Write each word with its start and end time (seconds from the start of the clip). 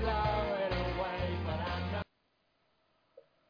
Blow 0.00 0.56
it 0.56 0.72
away. 0.72 1.28
But 1.44 1.60
I 1.60 1.76
know. 1.92 2.02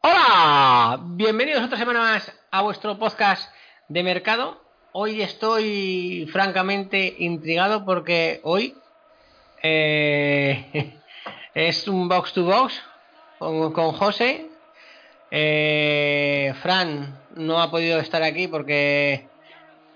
Hola, 0.03 0.99
bienvenidos 1.15 1.63
otra 1.63 1.79
semana 1.79 2.01
más 2.01 2.33
a 2.51 2.63
vuestro 2.63 2.99
podcast 2.99 3.49
de 3.93 4.03
mercado. 4.03 4.59
Hoy 4.93 5.21
estoy 5.21 6.27
francamente 6.33 7.15
intrigado 7.19 7.85
porque 7.85 8.41
hoy 8.43 8.75
eh, 9.63 10.95
es 11.55 11.87
un 11.89 12.09
box 12.09 12.33
to 12.33 12.45
box 12.45 12.83
con, 13.39 13.93
José. 13.93 14.47
Eh, 15.31 16.53
Fran 16.63 17.19
no 17.37 17.61
ha 17.61 17.71
podido 17.71 17.99
estar 18.01 18.23
aquí 18.23 18.49
porque 18.49 19.27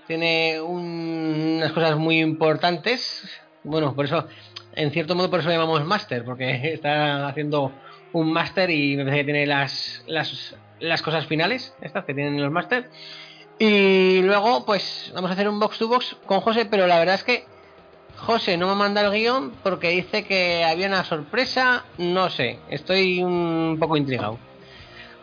tiene 0.06 0.60
un- 0.60 1.56
unas 1.58 1.72
cosas 1.72 1.96
muy 1.96 2.20
importantes. 2.20 3.28
Bueno, 3.64 3.94
por 3.94 4.04
eso, 4.04 4.26
en 4.74 4.90
cierto 4.92 5.14
modo, 5.14 5.30
por 5.30 5.40
eso 5.40 5.48
le 5.48 5.54
llamamos 5.56 5.84
máster, 5.84 6.22
porque 6.24 6.50
está 6.74 7.28
haciendo 7.28 7.72
un 8.12 8.30
máster 8.32 8.70
y 8.70 8.96
me 8.96 9.04
parece 9.04 9.20
que 9.20 9.24
tiene 9.24 9.46
las, 9.46 10.04
las, 10.06 10.54
las 10.80 11.00
cosas 11.02 11.26
finales, 11.26 11.74
estas 11.80 12.04
que 12.04 12.12
tienen 12.14 12.40
los 12.42 12.52
máster. 12.52 12.90
Y 13.58 14.20
luego, 14.22 14.64
pues, 14.66 15.10
vamos 15.14 15.30
a 15.30 15.34
hacer 15.34 15.48
un 15.48 15.58
box 15.58 15.78
to 15.78 15.88
box 15.88 16.16
con 16.26 16.40
José, 16.40 16.66
pero 16.66 16.86
la 16.86 16.98
verdad 16.98 17.14
es 17.14 17.24
que 17.24 17.44
José 18.16 18.56
no 18.58 18.68
me 18.68 18.74
manda 18.74 19.00
el 19.00 19.10
guion 19.12 19.52
porque 19.62 19.90
dice 19.90 20.24
que 20.24 20.64
había 20.64 20.88
una 20.88 21.04
sorpresa, 21.04 21.84
no 21.98 22.28
sé, 22.28 22.58
estoy 22.68 23.22
un 23.22 23.76
poco 23.80 23.96
intrigado. 23.96 24.38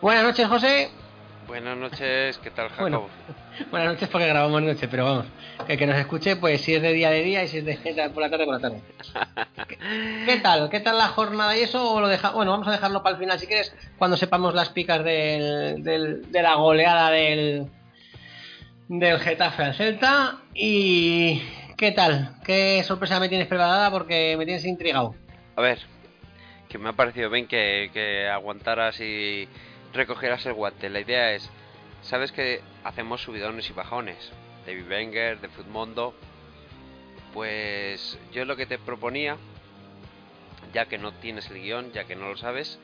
Buenas 0.02 0.24
noches, 0.24 0.48
José. 0.48 0.90
Buenas 1.48 1.78
noches, 1.78 2.40
¿qué 2.40 2.50
tal, 2.50 2.70
Jacob? 2.70 2.82
Bueno, 2.82 3.08
buenas 3.72 3.94
noches 3.94 4.10
porque 4.10 4.28
grabamos 4.28 4.64
noche, 4.64 4.88
pero 4.88 5.06
vamos, 5.06 5.26
que 5.68 5.74
el 5.74 5.80
que 5.80 5.86
nos 5.86 5.98
escuche, 5.98 6.36
pues 6.36 6.62
si 6.62 6.74
es 6.74 6.82
de 6.82 6.94
día 6.94 7.12
de 7.12 7.22
día 7.22 7.44
y 7.44 7.48
si 7.50 7.60
es 7.60 7.66
de 7.66 8.10
por 8.14 8.24
la 8.24 8.30
tarde 8.32 8.46
por 8.46 8.56
la 8.56 8.60
tarde. 8.62 8.82
¿Qué, 9.68 9.78
qué 10.26 10.38
tal? 10.38 10.70
¿Qué 10.72 10.80
tal 10.80 10.98
la 10.98 11.10
jornada 11.10 11.56
y 11.56 11.62
eso? 11.62 11.92
O 11.94 12.02
lo 12.02 12.08
deja... 12.08 12.32
Bueno, 12.32 12.52
vamos 12.52 12.68
a 12.68 12.72
dejarlo 12.72 13.04
para 13.04 13.16
el 13.16 13.22
final 13.22 13.40
si 13.40 13.46
quieres, 13.46 13.76
cuando 14.00 14.18
sepamos 14.18 14.56
las 14.56 14.70
picas 14.70 15.04
del, 15.04 15.84
del- 15.84 16.32
de 16.32 16.42
la 16.42 16.56
goleada 16.56 17.12
del, 17.12 17.68
del 19.00 19.20
Getafe 19.20 19.64
al 19.64 19.74
Celta. 19.74 20.42
¿Y 20.54 21.42
qué 21.78 21.92
tal? 21.92 22.36
¿Qué 22.44 22.84
sorpresa 22.84 23.20
me 23.20 23.30
tienes 23.30 23.48
preparada? 23.48 23.90
Porque 23.90 24.36
me 24.38 24.46
tienes 24.46 24.66
intrigado. 24.66 25.16
A 25.56 25.62
ver, 25.62 25.80
que 26.70 26.78
me 26.78 26.90
ha 26.90 26.94
parecido 26.94 27.30
bien 27.30 27.48
que, 27.48 27.90
que 27.92 28.28
aguantaras 28.30 29.00
y 29.00 29.48
recogieras 29.94 30.46
el 30.46 30.54
guante. 30.54 30.90
La 30.90 31.00
idea 31.00 31.32
es, 31.34 31.50
sabes 32.02 32.32
que 32.32 32.62
hacemos 32.84 33.22
subidones 33.22 33.70
y 33.70 33.74
bajones 33.74 34.32
de 34.66 34.76
Vivenger, 34.76 35.40
de 35.40 35.50
Futmundo. 35.50 36.14
Pues 37.34 38.20
yo 38.32 38.46
lo 38.46 38.56
que 38.56 38.68
te 38.68 38.78
proponía, 38.78 39.38
ya 40.72 40.86
que 40.86 41.00
no 41.00 41.14
tienes 41.14 41.50
el 41.50 41.62
guion, 41.62 41.92
ya 41.94 42.04
que 42.04 42.16
no 42.16 42.30
lo 42.30 42.38
sabes, 42.38 42.80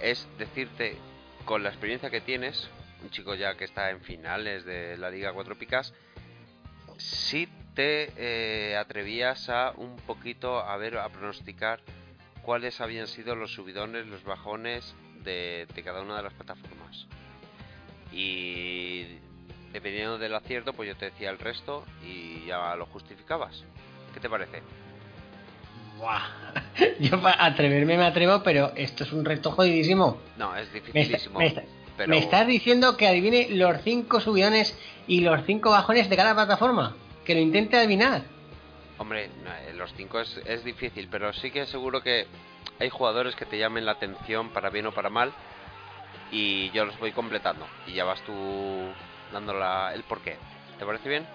es 0.00 0.26
decirte 0.36 0.96
con 1.44 1.62
la 1.62 1.68
experiencia 1.68 2.10
que 2.10 2.20
tienes, 2.20 2.68
un 3.04 3.10
chico 3.10 3.34
ya 3.34 3.54
que 3.54 3.64
está 3.64 3.90
en 3.90 4.00
finales 4.00 4.64
de 4.64 4.96
la 4.96 5.10
Liga 5.10 5.32
Cuatro 5.32 5.56
Picas, 5.56 5.92
si 6.96 7.46
te 7.74 8.12
eh, 8.16 8.76
atrevías 8.76 9.48
a 9.48 9.72
un 9.76 9.96
poquito 9.96 10.60
a 10.60 10.76
ver, 10.76 10.96
a 10.98 11.08
pronosticar 11.10 11.80
cuáles 12.42 12.80
habían 12.80 13.06
sido 13.06 13.34
los 13.36 13.52
subidones, 13.52 14.06
los 14.06 14.24
bajones 14.24 14.94
de, 15.22 15.66
de 15.74 15.82
cada 15.82 16.02
una 16.02 16.16
de 16.16 16.22
las 16.22 16.32
plataformas. 16.34 17.06
Y 18.12 19.18
dependiendo 19.72 20.18
del 20.18 20.34
acierto, 20.34 20.72
pues 20.72 20.88
yo 20.88 20.96
te 20.96 21.06
decía 21.06 21.30
el 21.30 21.38
resto 21.38 21.84
y 22.06 22.46
ya 22.46 22.74
lo 22.76 22.86
justificabas. 22.86 23.64
¿Qué 24.12 24.20
te 24.20 24.30
parece? 24.30 24.62
Buah. 25.98 26.22
Yo 27.00 27.20
para 27.20 27.44
atreverme 27.44 27.96
me 27.96 28.04
atrevo, 28.04 28.42
pero 28.42 28.72
esto 28.76 29.02
es 29.04 29.12
un 29.12 29.24
reto 29.24 29.50
jodidísimo. 29.52 30.20
No, 30.36 30.54
es 30.56 30.70
Me, 30.72 30.78
está- 30.78 30.86
dificilísimo. 30.92 31.38
me 31.38 31.46
está- 31.46 31.62
pero 31.96 32.10
me 32.10 32.18
estás 32.18 32.46
diciendo 32.46 32.96
que 32.96 33.06
adivine 33.06 33.48
los 33.50 33.82
cinco 33.82 34.20
subidones 34.20 34.76
y 35.06 35.20
los 35.20 35.44
cinco 35.44 35.70
bajones 35.70 36.08
de 36.10 36.16
cada 36.16 36.34
plataforma. 36.34 36.96
Que 37.24 37.34
lo 37.34 37.40
intente 37.40 37.76
adivinar. 37.76 38.22
Hombre, 38.98 39.24
eh, 39.24 39.72
los 39.74 39.92
cinco 39.94 40.20
es, 40.20 40.40
es 40.44 40.64
difícil, 40.64 41.08
pero 41.10 41.32
sí 41.32 41.50
que 41.50 41.66
seguro 41.66 42.02
que 42.02 42.26
hay 42.78 42.90
jugadores 42.90 43.34
que 43.34 43.46
te 43.46 43.58
llamen 43.58 43.86
la 43.86 43.92
atención 43.92 44.50
para 44.50 44.70
bien 44.70 44.86
o 44.86 44.92
para 44.92 45.10
mal 45.10 45.32
y 46.30 46.70
yo 46.70 46.84
los 46.84 46.98
voy 46.98 47.12
completando 47.12 47.66
y 47.86 47.92
ya 47.92 48.04
vas 48.04 48.20
tú 48.22 48.32
dando 49.32 49.54
el 49.92 50.02
porqué. 50.04 50.36
¿Te 50.78 50.84
parece 50.84 51.08
bien? 51.08 51.26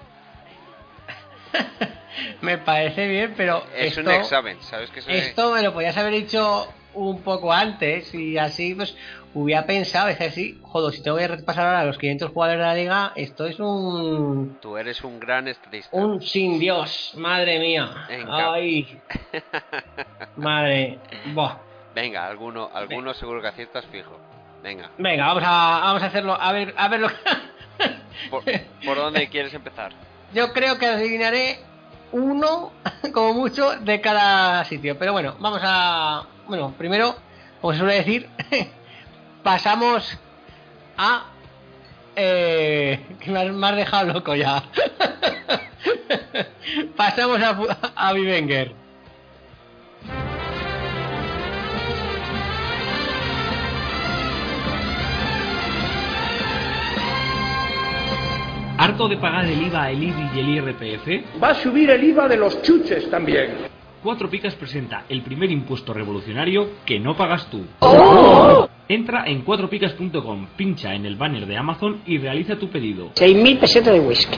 Me 2.42 2.58
parece 2.58 3.08
bien, 3.08 3.34
pero 3.36 3.64
Es 3.76 3.98
esto, 3.98 4.02
un 4.02 4.12
examen, 4.12 4.62
¿sabes 4.62 4.90
que 4.90 5.00
esto 5.08 5.54
me 5.54 5.62
lo 5.62 5.74
podías 5.74 5.96
haber 5.98 6.14
dicho 6.14 6.68
un 6.94 7.22
poco 7.22 7.54
antes 7.54 8.14
y 8.14 8.38
así 8.38 8.74
pues 8.76 8.96
hubiera 9.34 9.66
pensado, 9.66 10.08
es 10.10 10.20
así, 10.22 10.60
joder, 10.64 10.94
si 10.94 11.04
tengo 11.04 11.18
que 11.18 11.28
repasar 11.28 11.68
ahora 11.68 11.86
los 11.86 11.98
500 11.98 12.32
jugadores 12.32 12.60
de 12.60 12.66
la 12.66 12.76
liga, 12.76 13.12
esto 13.16 13.46
es 13.46 13.60
un 13.60 14.58
Tú 14.62 14.78
eres 14.78 15.04
un 15.04 15.20
gran 15.20 15.48
estadista. 15.48 15.96
un 15.96 16.22
sin 16.22 16.60
Dios, 16.60 17.14
madre 17.16 17.60
mía. 17.60 17.90
Venga. 18.08 18.54
Ay. 18.54 19.00
Madre. 20.36 20.98
Venga, 21.94 22.28
alguno, 22.28 22.70
alguno 22.74 23.14
seguro 23.14 23.42
que 23.42 23.48
aciertas 23.50 23.86
fijo. 23.86 24.18
Venga, 24.64 24.90
Venga, 24.98 25.28
vamos 25.28 25.44
a 25.46 25.80
vamos 25.84 26.04
a 26.04 26.06
hacerlo, 26.08 26.38
a 26.40 26.52
ver, 26.52 26.74
a 26.76 26.88
ver 26.90 27.00
lo 27.00 27.08
¿por, 28.30 28.44
por 28.84 28.98
dónde 28.98 29.30
quieres 29.30 29.54
empezar? 29.54 29.94
Yo 30.34 30.52
creo 30.54 30.78
que 30.78 30.86
adivinaré 30.86 31.60
uno, 32.12 32.72
como 33.14 33.34
mucho, 33.34 33.72
de 33.80 34.02
cada 34.02 34.66
sitio. 34.66 34.98
Pero 34.98 35.14
bueno, 35.14 35.36
vamos 35.40 35.62
a. 35.64 36.26
Bueno, 36.50 36.74
primero, 36.78 37.16
como 37.62 37.74
se 37.74 37.80
suele 37.80 37.94
decir, 37.96 38.28
pasamos 39.44 40.18
a. 40.98 41.24
Eh, 42.16 43.00
que 43.20 43.32
me 43.32 43.40
has, 43.40 43.52
me 43.52 43.68
has 43.68 43.76
dejado 43.78 44.14
loco 44.14 44.36
ya. 44.36 44.64
pasamos 46.98 47.42
a, 47.42 47.56
Fu- 47.56 47.68
a 47.96 48.14
Vivenger. 48.14 48.74
¿Harto 58.78 59.10
de 59.10 59.18
pagar 59.18 59.46
el 59.46 59.62
IVA, 59.62 59.92
el 59.92 60.04
IBI 60.04 60.30
y 60.36 60.40
el 60.40 60.50
IRPF? 60.50 61.42
Va 61.44 61.50
a 61.50 61.56
subir 61.56 61.90
el 61.90 62.02
IVA 62.04 62.30
de 62.30 62.38
los 62.38 62.62
chuches 62.62 63.10
también. 63.10 63.69
Cuatro 64.02 64.30
Picas 64.30 64.56
presenta 64.56 65.04
el 65.10 65.22
primer 65.24 65.52
impuesto 65.52 65.94
revolucionario 65.94 66.70
que 66.86 67.00
no 67.00 67.18
pagas 67.18 67.50
tú. 67.50 67.66
Entra 68.88 69.26
en 69.28 69.42
cuatropicas.com, 69.42 70.48
pincha 70.56 70.96
en 70.96 71.06
el 71.06 71.18
banner 71.18 71.46
de 71.46 71.58
Amazon 71.58 72.02
y 72.06 72.18
realiza 72.18 72.56
tu 72.56 72.70
pedido. 72.70 73.12
6.000 73.16 73.60
pesetas 73.60 73.94
de 73.94 74.00
whisky. 74.00 74.38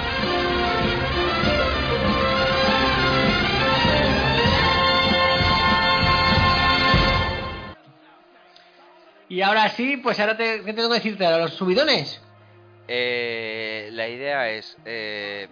Y 9.31 9.41
ahora 9.41 9.69
sí, 9.69 9.95
pues 9.95 10.19
ahora 10.19 10.35
te, 10.35 10.61
¿qué 10.61 10.73
tengo 10.73 10.89
que 10.89 10.95
decirte? 10.95 11.25
¿A 11.25 11.37
los 11.37 11.53
subidones? 11.53 12.21
Eh, 12.85 13.87
la 13.93 14.09
idea 14.09 14.49
es... 14.49 14.77
eh, 14.83 15.47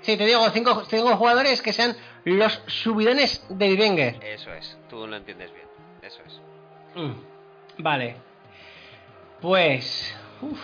Sí, 0.00 0.16
te 0.16 0.24
digo, 0.24 0.48
cinco, 0.48 0.84
cinco 0.88 1.14
jugadores 1.18 1.60
que 1.60 1.74
sean 1.74 1.94
los 2.24 2.62
subidones 2.66 3.44
de 3.50 3.68
Vivenger. 3.68 4.24
eso 4.24 4.50
es, 4.54 4.78
tú 4.88 5.06
lo 5.06 5.14
entiendes 5.16 5.52
bien. 5.52 5.66
Eso 6.00 6.22
es. 6.26 6.40
Mm, 6.94 7.12
Vale. 7.82 8.16
Pues... 9.42 10.16
Uf, 10.40 10.58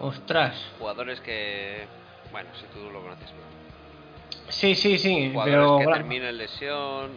ostras. 0.00 0.56
Jugadores 0.78 1.20
que... 1.20 1.84
Bueno, 2.32 2.48
si 2.58 2.64
tú 2.68 2.90
lo 2.90 3.02
conoces 3.02 3.30
bien. 3.32 4.48
Sí, 4.48 4.74
sí, 4.74 4.96
sí, 4.96 5.30
Jugadores 5.30 5.54
pero... 5.58 5.78
que 5.80 5.86
terminen 5.98 6.38
lesión 6.38 7.10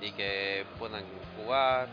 y 0.00 0.12
que 0.12 0.64
puedan 0.78 1.02
jugar. 1.36 1.88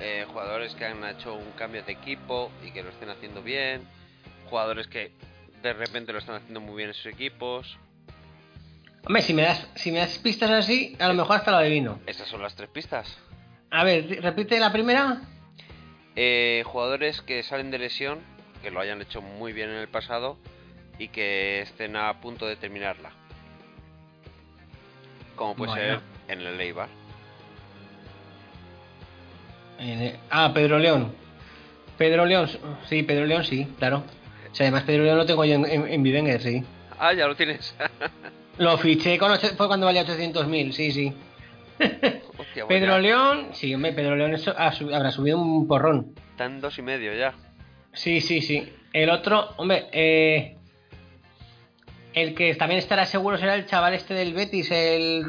Eh, 0.00 0.26
jugadores 0.28 0.74
que 0.74 0.84
han 0.84 1.04
hecho 1.04 1.34
un 1.34 1.52
cambio 1.52 1.82
de 1.82 1.92
equipo 1.92 2.50
y 2.64 2.70
que 2.70 2.82
lo 2.82 2.90
estén 2.90 3.10
haciendo 3.10 3.42
bien. 3.42 3.82
Jugadores 4.48 4.86
que 4.86 5.12
de 5.62 5.72
repente 5.72 6.12
lo 6.12 6.18
están 6.18 6.36
haciendo 6.36 6.60
muy 6.60 6.76
bien 6.76 6.88
en 6.90 6.94
sus 6.94 7.06
equipos. 7.06 7.78
Hombre, 9.06 9.22
si 9.22 9.32
me, 9.32 9.42
das, 9.42 9.66
si 9.76 9.90
me 9.92 9.98
das 9.98 10.18
pistas 10.18 10.50
así, 10.50 10.96
a 10.98 11.08
lo 11.08 11.14
mejor 11.14 11.36
hasta 11.36 11.50
lo 11.50 11.58
adivino. 11.58 12.00
Esas 12.06 12.28
son 12.28 12.42
las 12.42 12.54
tres 12.54 12.68
pistas. 12.68 13.18
A 13.70 13.84
ver, 13.84 14.22
repite 14.22 14.58
la 14.58 14.72
primera. 14.72 15.22
Eh, 16.16 16.62
jugadores 16.66 17.22
que 17.22 17.42
salen 17.42 17.70
de 17.70 17.78
lesión, 17.78 18.20
que 18.62 18.70
lo 18.70 18.80
hayan 18.80 19.00
hecho 19.00 19.22
muy 19.22 19.52
bien 19.52 19.70
en 19.70 19.76
el 19.76 19.88
pasado 19.88 20.38
y 20.98 21.08
que 21.08 21.62
estén 21.62 21.96
a 21.96 22.20
punto 22.20 22.46
de 22.46 22.56
terminarla. 22.56 23.12
Como 25.34 25.56
puede 25.56 25.72
ser 25.72 26.00
en 26.28 26.40
el 26.40 26.60
Eibar. 26.60 26.99
Ah, 30.30 30.50
Pedro 30.54 30.78
León. 30.78 31.12
Pedro 31.96 32.24
León, 32.24 32.48
sí, 32.88 33.02
Pedro 33.02 33.26
León, 33.26 33.44
sí, 33.44 33.66
claro. 33.78 34.04
O 34.50 34.54
sea, 34.54 34.64
además 34.66 34.84
Pedro 34.84 35.04
León 35.04 35.18
lo 35.18 35.26
tengo 35.26 35.44
yo 35.44 35.54
en, 35.54 35.64
en, 35.66 36.02
sí. 36.40 36.62
Ah, 36.98 37.12
ya 37.12 37.26
lo 37.26 37.34
tienes. 37.36 37.74
Lo 38.58 38.76
fiché 38.76 39.16
con 39.18 39.30
ocho- 39.30 39.54
fue 39.56 39.68
cuando 39.68 39.86
valía 39.86 40.04
800.000, 40.04 40.72
sí, 40.72 40.92
sí. 40.92 41.14
Hostia, 42.36 42.66
Pedro. 42.68 42.98
León, 42.98 43.48
sí, 43.52 43.74
hombre, 43.74 43.92
Pedro 43.94 44.16
León 44.16 44.34
eso 44.34 44.52
sub- 44.72 44.92
habrá 44.92 45.10
subido 45.10 45.38
un 45.38 45.66
porrón. 45.66 46.14
Está 46.32 46.44
en 46.44 46.60
dos 46.60 46.78
y 46.78 46.82
medio 46.82 47.14
ya. 47.14 47.32
Sí, 47.94 48.20
sí, 48.20 48.42
sí. 48.42 48.70
El 48.92 49.08
otro, 49.08 49.54
hombre, 49.56 49.86
eh, 49.92 50.56
el 52.12 52.34
que 52.34 52.54
también 52.56 52.80
estará 52.80 53.06
seguro 53.06 53.38
será 53.38 53.54
el 53.54 53.64
chaval 53.64 53.94
este 53.94 54.12
del 54.12 54.34
Betis, 54.34 54.70
el, 54.70 55.24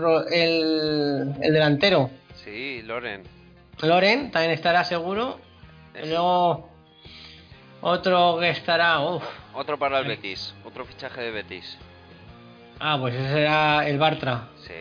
el 1.42 1.54
delantero. 1.54 2.09
Sí, 2.44 2.81
Loren. 2.81 3.21
Loren 3.81 4.31
también 4.31 4.51
estará 4.51 4.83
seguro. 4.83 5.39
Luego 6.06 6.69
otro 7.81 8.38
que 8.39 8.50
estará, 8.50 9.00
uff. 9.00 9.24
Otro 9.54 9.78
para 9.78 10.00
el 10.00 10.07
Betis. 10.07 10.54
Otro 10.63 10.86
fichaje 10.86 11.22
de 11.22 11.31
Betis. 11.31 11.78
Ah, 12.80 12.98
pues 13.00 13.16
ese 13.16 13.30
será 13.30 13.88
el 13.88 13.98
Bartra. 13.98 14.50
Sí, 14.68 14.74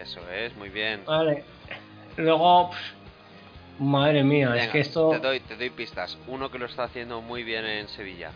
eso 0.00 0.20
es, 0.30 0.56
muy 0.56 0.70
bien. 0.70 1.02
Vale. 1.06 1.44
Luego, 2.16 2.70
madre 3.78 4.22
mía, 4.24 4.54
es 4.56 4.68
que 4.68 4.80
esto... 4.80 5.10
te, 5.10 5.18
doy, 5.18 5.40
te 5.40 5.56
doy 5.56 5.70
pistas. 5.70 6.18
Uno 6.26 6.50
que 6.50 6.58
lo 6.58 6.66
está 6.66 6.84
haciendo 6.84 7.20
muy 7.20 7.44
bien 7.44 7.64
en 7.64 7.88
Sevilla. 7.88 8.30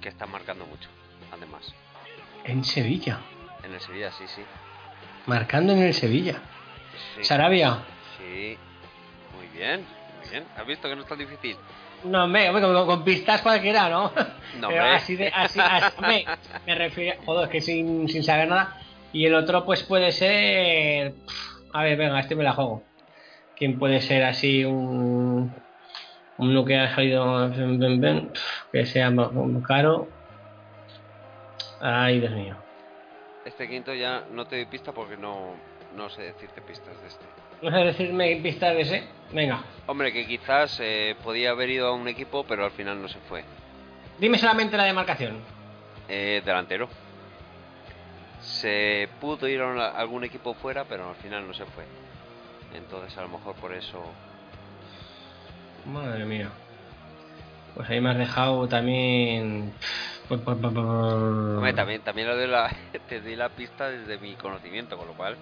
Que 0.00 0.08
está 0.08 0.26
marcando 0.26 0.66
mucho, 0.66 0.88
además. 1.32 1.74
En 2.44 2.64
Sevilla. 2.64 3.20
En 3.62 3.72
el 3.72 3.80
Sevilla, 3.80 4.12
sí, 4.12 4.24
sí. 4.28 4.42
Marcando 5.26 5.72
en 5.72 5.82
el 5.82 5.94
Sevilla. 5.94 6.40
sí. 7.16 7.24
Sarabia. 7.24 7.78
Sí. 8.18 8.58
Bien, 9.54 9.80
muy 10.20 10.30
bien. 10.30 10.44
¿Has 10.56 10.66
visto 10.66 10.88
que 10.88 10.96
no 10.96 11.02
es 11.02 11.08
tan 11.08 11.18
difícil? 11.18 11.56
No, 12.04 12.24
hombre, 12.24 12.48
hombre, 12.48 12.62
con, 12.62 12.86
con 12.86 13.04
pistas 13.04 13.40
cualquiera, 13.42 13.88
¿no? 13.88 14.12
No, 14.60 14.68
Pero 14.68 14.82
hombre. 14.82 14.96
así 14.96 15.16
de, 15.16 15.28
así, 15.28 15.58
así- 15.60 15.96
hombre, 15.98 16.24
me 16.66 16.74
refiero, 16.74 17.20
joder, 17.24 17.44
es 17.46 17.50
que 17.50 17.60
sin, 17.60 18.08
sin 18.08 18.22
saber 18.22 18.48
nada. 18.48 18.76
Y 19.12 19.26
el 19.26 19.34
otro, 19.34 19.64
pues 19.64 19.82
puede 19.82 20.12
ser, 20.12 21.14
a 21.72 21.82
ver, 21.82 21.96
venga, 21.96 22.20
este 22.20 22.34
me 22.36 22.44
la 22.44 22.52
juego. 22.52 22.84
¿Quién 23.56 23.78
puede 23.78 24.00
ser 24.00 24.24
así 24.24 24.64
un, 24.64 25.54
uno 26.36 26.64
que 26.64 26.76
ha 26.76 26.94
salido, 26.94 27.50
que 28.72 28.86
sea 28.86 29.10
ma- 29.10 29.30
caro? 29.66 30.08
Ay, 31.80 32.20
Dios 32.20 32.32
mío. 32.32 32.56
Este 33.44 33.68
quinto 33.68 33.92
ya 33.94 34.24
no 34.30 34.46
te 34.46 34.56
doy 34.56 34.64
pista 34.66 34.92
porque 34.92 35.16
no, 35.16 35.60
no 35.94 36.08
sé 36.10 36.22
decirte 36.22 36.60
pistas 36.62 37.00
de 37.00 37.08
este. 37.08 37.24
¿No 37.62 37.70
sabes 37.70 37.96
decirme 37.96 38.36
pistas 38.36 38.74
de 38.74 38.80
ese? 38.82 39.04
Venga, 39.32 39.62
Hombre, 39.86 40.12
que 40.12 40.26
quizás 40.26 40.78
eh, 40.80 41.16
podía 41.22 41.50
haber 41.50 41.70
ido 41.70 41.88
a 41.88 41.92
un 41.92 42.08
equipo, 42.08 42.44
pero 42.44 42.64
al 42.64 42.70
final 42.72 43.00
no 43.00 43.08
se 43.08 43.18
fue. 43.20 43.44
dime 44.18 44.38
solamente 44.38 44.76
la 44.76 44.84
demarcación. 44.84 45.38
Eh, 46.08 46.42
delantero. 46.44 46.88
Se 48.40 49.08
pudo 49.20 49.48
ir 49.48 49.60
a 49.60 49.66
una- 49.68 49.88
algún 49.88 50.24
equipo 50.24 50.54
fuera, 50.54 50.84
pero 50.84 51.08
al 51.08 51.16
final 51.16 51.46
no 51.46 51.54
se 51.54 51.64
fue. 51.64 51.84
Entonces 52.74 53.16
a 53.16 53.22
lo 53.22 53.28
mejor 53.28 53.54
por 53.56 53.72
eso... 53.72 54.02
Madre 55.86 56.24
mía. 56.24 56.48
Pues 57.74 57.88
ahí 57.90 58.00
me 58.00 58.10
has 58.10 58.18
dejado 58.18 58.68
también. 58.68 59.72
Hombre, 60.30 61.72
también, 61.74 62.00
también 62.02 62.28
lo 62.28 62.36
de 62.36 62.46
la, 62.46 62.70
te 63.08 63.20
di 63.20 63.36
la 63.36 63.48
pista 63.50 63.88
desde 63.90 64.18
mi 64.18 64.34
conocimiento, 64.34 64.96
con 64.96 65.06
lo 65.08 65.14
cual 65.14 65.36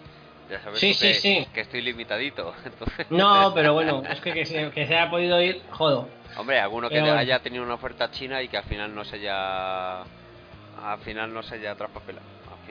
ya 0.53 0.61
sabes 0.63 0.79
Sí, 0.81 0.93
tú 0.93 0.99
sí, 0.99 1.07
que, 1.09 1.15
sí. 1.15 1.47
que 1.53 1.61
estoy 1.63 1.81
limitadito. 1.83 2.55
Entonces, 2.65 3.11
No, 3.11 3.53
pero 3.55 3.73
bueno, 3.75 4.03
es 4.09 4.21
que 4.21 4.33
que 4.33 4.45
se, 4.47 4.71
que 4.71 4.87
se 4.87 4.97
haya 4.97 5.11
podido 5.11 5.41
ir, 5.43 5.63
jodo. 5.71 6.09
Hombre, 6.37 6.61
alguno 6.61 6.89
que 6.89 7.01
bueno. 7.01 7.17
haya 7.17 7.41
tenido 7.41 7.63
una 7.65 7.75
oferta 7.75 8.11
china 8.11 8.41
y 8.43 8.49
que 8.49 8.57
al 8.59 8.65
final 8.65 8.95
no 8.95 9.05
se 9.05 9.17
haya... 9.17 10.01
Al 10.03 10.99
final 11.05 11.33
no 11.35 11.43
se 11.43 11.57
haya 11.57 11.75
traspapelado. 11.75 12.27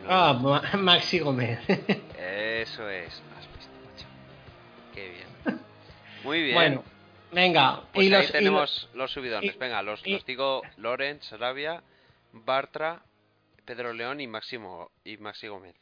Ah, 0.09 0.33
Ma- 0.41 0.63
Maxi 0.77 1.19
Gómez. 1.19 1.59
Eso 2.17 2.89
es. 2.89 3.21
Has 3.37 3.47
visto, 3.55 3.71
macho. 3.85 4.07
Qué 4.95 5.09
bien. 5.11 5.59
Muy 6.23 6.41
bien. 6.41 6.55
Bueno, 6.55 6.83
venga. 7.31 7.81
Pues 7.93 8.07
y 8.07 8.13
ahí 8.13 8.21
los, 8.21 8.29
y 8.29 8.31
tenemos 8.31 8.89
los 8.95 9.11
subidones. 9.11 9.53
y- 9.55 9.57
Venga, 9.59 9.81
los, 9.83 10.01
y- 10.07 10.13
los 10.13 10.25
digo 10.25 10.61
Lorenz, 10.77 11.25
Sarabia, 11.25 11.83
Bartra, 12.33 13.01
Pedro 13.65 13.93
León 13.93 14.21
y 14.21 14.27
Máximo 14.27 14.89
y 15.05 15.17
Maxi 15.17 15.47
Gómez. 15.47 15.75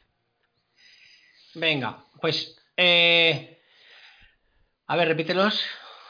Venga, 1.56 1.98
pues. 2.22 2.56
Eh, 2.77 3.60
a 4.88 4.96
ver, 4.96 5.08
repítelos. 5.08 5.62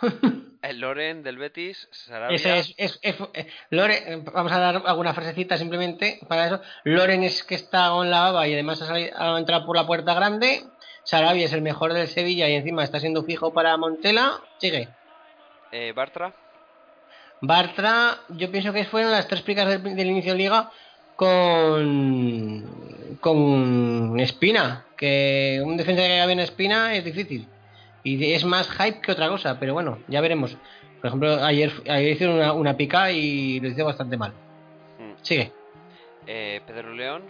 El 0.62 0.79
Loren 0.81 1.24
del 1.24 1.38
Betis, 1.38 1.88
Sarabia. 1.91 2.36
Ese 2.36 2.60
es, 2.60 2.74
es- 2.77 3.00
es- 3.01 3.15
eh, 3.34 3.48
Loren, 3.69 4.03
eh, 4.05 4.24
vamos 4.34 4.51
a 4.51 4.60
dar 4.60 4.84
alguna 4.86 5.13
frasecita 5.13 5.58
simplemente 5.58 6.19
para 6.27 6.48
eso. 6.48 6.62
Loren 6.84 7.24
es 7.24 7.43
que 7.43 7.55
está 7.55 7.89
con 7.89 8.10
la 8.10 8.19
baba 8.24 8.48
y 8.48 8.53
además 8.53 8.81
ha, 8.81 8.88
salido- 8.88 9.17
ha 9.17 9.38
entrado 9.39 9.65
por 9.65 9.77
la 9.77 9.88
puerta 9.88 10.13
grande. 10.13 10.63
Sarabia 11.03 11.46
es 11.46 11.53
el 11.53 11.62
mejor 11.62 11.93
del 11.93 12.08
Sevilla 12.10 12.50
y 12.50 12.55
encima 12.55 12.84
está 12.84 13.00
siendo 13.00 13.24
fijo 13.24 13.53
para 13.53 13.75
Montela. 13.77 14.41
Sigue. 14.58 14.89
eh, 15.72 15.93
Bartra. 15.96 16.34
Bartra, 17.41 18.17
yo 18.29 18.51
pienso 18.51 18.74
que 18.74 18.84
fueron 18.84 19.12
las 19.12 19.27
tres 19.27 19.41
picas 19.43 19.65
del, 19.67 19.81
del 19.96 20.08
inicio 20.08 20.34
de 20.34 20.38
liga 20.39 20.72
con 21.15 23.17
con 23.22 24.19
Espina, 24.19 24.86
que 25.00 25.62
un 25.63 25.77
defensa 25.77 26.01
que 26.03 26.13
haga 26.13 26.25
bien 26.25 26.41
Espina 26.41 26.94
es 26.94 27.06
difícil 27.06 27.48
y 28.03 28.34
es 28.34 28.44
más 28.44 28.70
hype 28.70 29.00
que 29.00 29.13
otra 29.13 29.29
cosa, 29.29 29.58
pero 29.60 29.74
bueno, 29.74 30.00
ya 30.10 30.20
veremos. 30.20 30.58
Por 31.00 31.08
ejemplo, 31.08 31.41
ayer, 31.44 31.72
ayer 31.88 32.12
hicieron 32.12 32.36
una, 32.36 32.51
una 32.51 32.75
pica 32.75 33.10
y 33.12 33.62
lo 33.62 33.70
hizo 33.70 33.86
bastante 33.86 34.18
mal. 34.18 34.32
Mm. 35.00 35.13
Sigue. 35.22 35.51
Eh, 36.27 36.60
Pedro 36.68 36.94
León. 36.94 37.24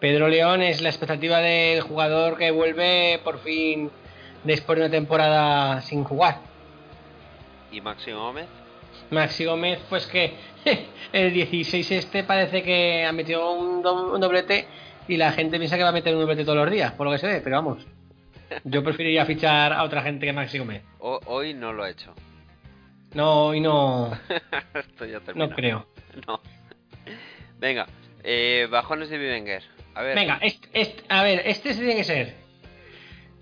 Pedro 0.00 0.28
León 0.28 0.62
es 0.62 0.82
la 0.82 0.88
expectativa 0.88 1.38
del 1.38 1.80
jugador 1.82 2.36
que 2.36 2.50
vuelve 2.50 3.20
por 3.22 3.38
fin 3.38 3.90
después 4.42 4.76
de 4.78 4.84
una 4.86 4.90
temporada 4.90 5.80
sin 5.82 6.02
jugar. 6.02 6.38
Y 7.70 7.80
Máximo 7.80 8.18
Gómez. 8.20 8.46
Maxi 9.10 9.44
Gómez, 9.44 9.78
pues 9.88 10.06
que 10.06 10.32
el 11.12 11.32
16 11.32 11.90
este 11.92 12.24
parece 12.24 12.62
que 12.62 13.04
ha 13.04 13.12
metido 13.12 13.52
un, 13.52 13.82
do- 13.82 14.12
un 14.14 14.20
doblete 14.20 14.66
y 15.08 15.16
la 15.16 15.32
gente 15.32 15.58
piensa 15.58 15.76
que 15.76 15.82
va 15.82 15.90
a 15.90 15.92
meter 15.92 16.14
un 16.14 16.20
doblete 16.20 16.44
todos 16.44 16.58
los 16.58 16.70
días, 16.70 16.92
por 16.92 17.06
lo 17.06 17.12
que 17.12 17.18
se 17.18 17.26
ve, 17.26 17.40
pero 17.42 17.56
vamos. 17.56 17.86
Yo 18.64 18.82
preferiría 18.84 19.26
fichar 19.26 19.72
a 19.72 19.82
otra 19.82 20.02
gente 20.02 20.24
que 20.26 20.32
Maxi 20.32 20.58
Gómez. 20.58 20.82
O- 21.00 21.20
hoy 21.26 21.52
no 21.54 21.72
lo 21.72 21.82
ha 21.84 21.90
hecho. 21.90 22.14
No, 23.14 23.54
y 23.54 23.60
no, 23.60 24.12
Esto 24.74 25.04
ya 25.06 25.20
termina. 25.20 25.46
no 25.48 25.54
creo. 25.54 25.86
No. 26.26 26.40
Venga, 27.58 27.86
eh, 28.22 28.68
bajones 28.70 29.08
de 29.10 29.18
Bivenger. 29.18 29.62
A 29.94 30.02
ver. 30.02 30.14
Venga, 30.14 30.38
este, 30.42 30.68
este- 30.72 31.04
a 31.08 31.22
ver, 31.22 31.42
este 31.46 31.72
sí 31.72 31.78
tiene 31.80 31.96
que 31.96 32.04
ser. 32.04 32.34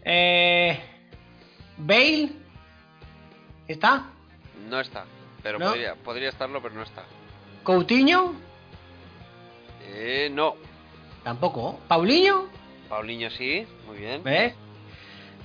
Eh, 0.04 0.78
Bale. 1.76 2.28
¿Está? 3.66 4.10
No 4.70 4.80
está. 4.80 5.04
Pero 5.42 5.58
¿No? 5.58 5.66
podría, 5.70 5.94
podría 5.96 6.28
estarlo, 6.28 6.62
pero 6.62 6.74
no 6.74 6.82
está. 6.82 7.02
Coutinho. 7.64 8.34
Eh, 9.92 10.28
no. 10.32 10.54
Tampoco. 11.24 11.80
Paulinho. 11.88 12.46
Paulinho 12.88 13.30
sí, 13.30 13.66
muy 13.86 13.98
bien. 13.98 14.22
¿Ves? 14.22 14.54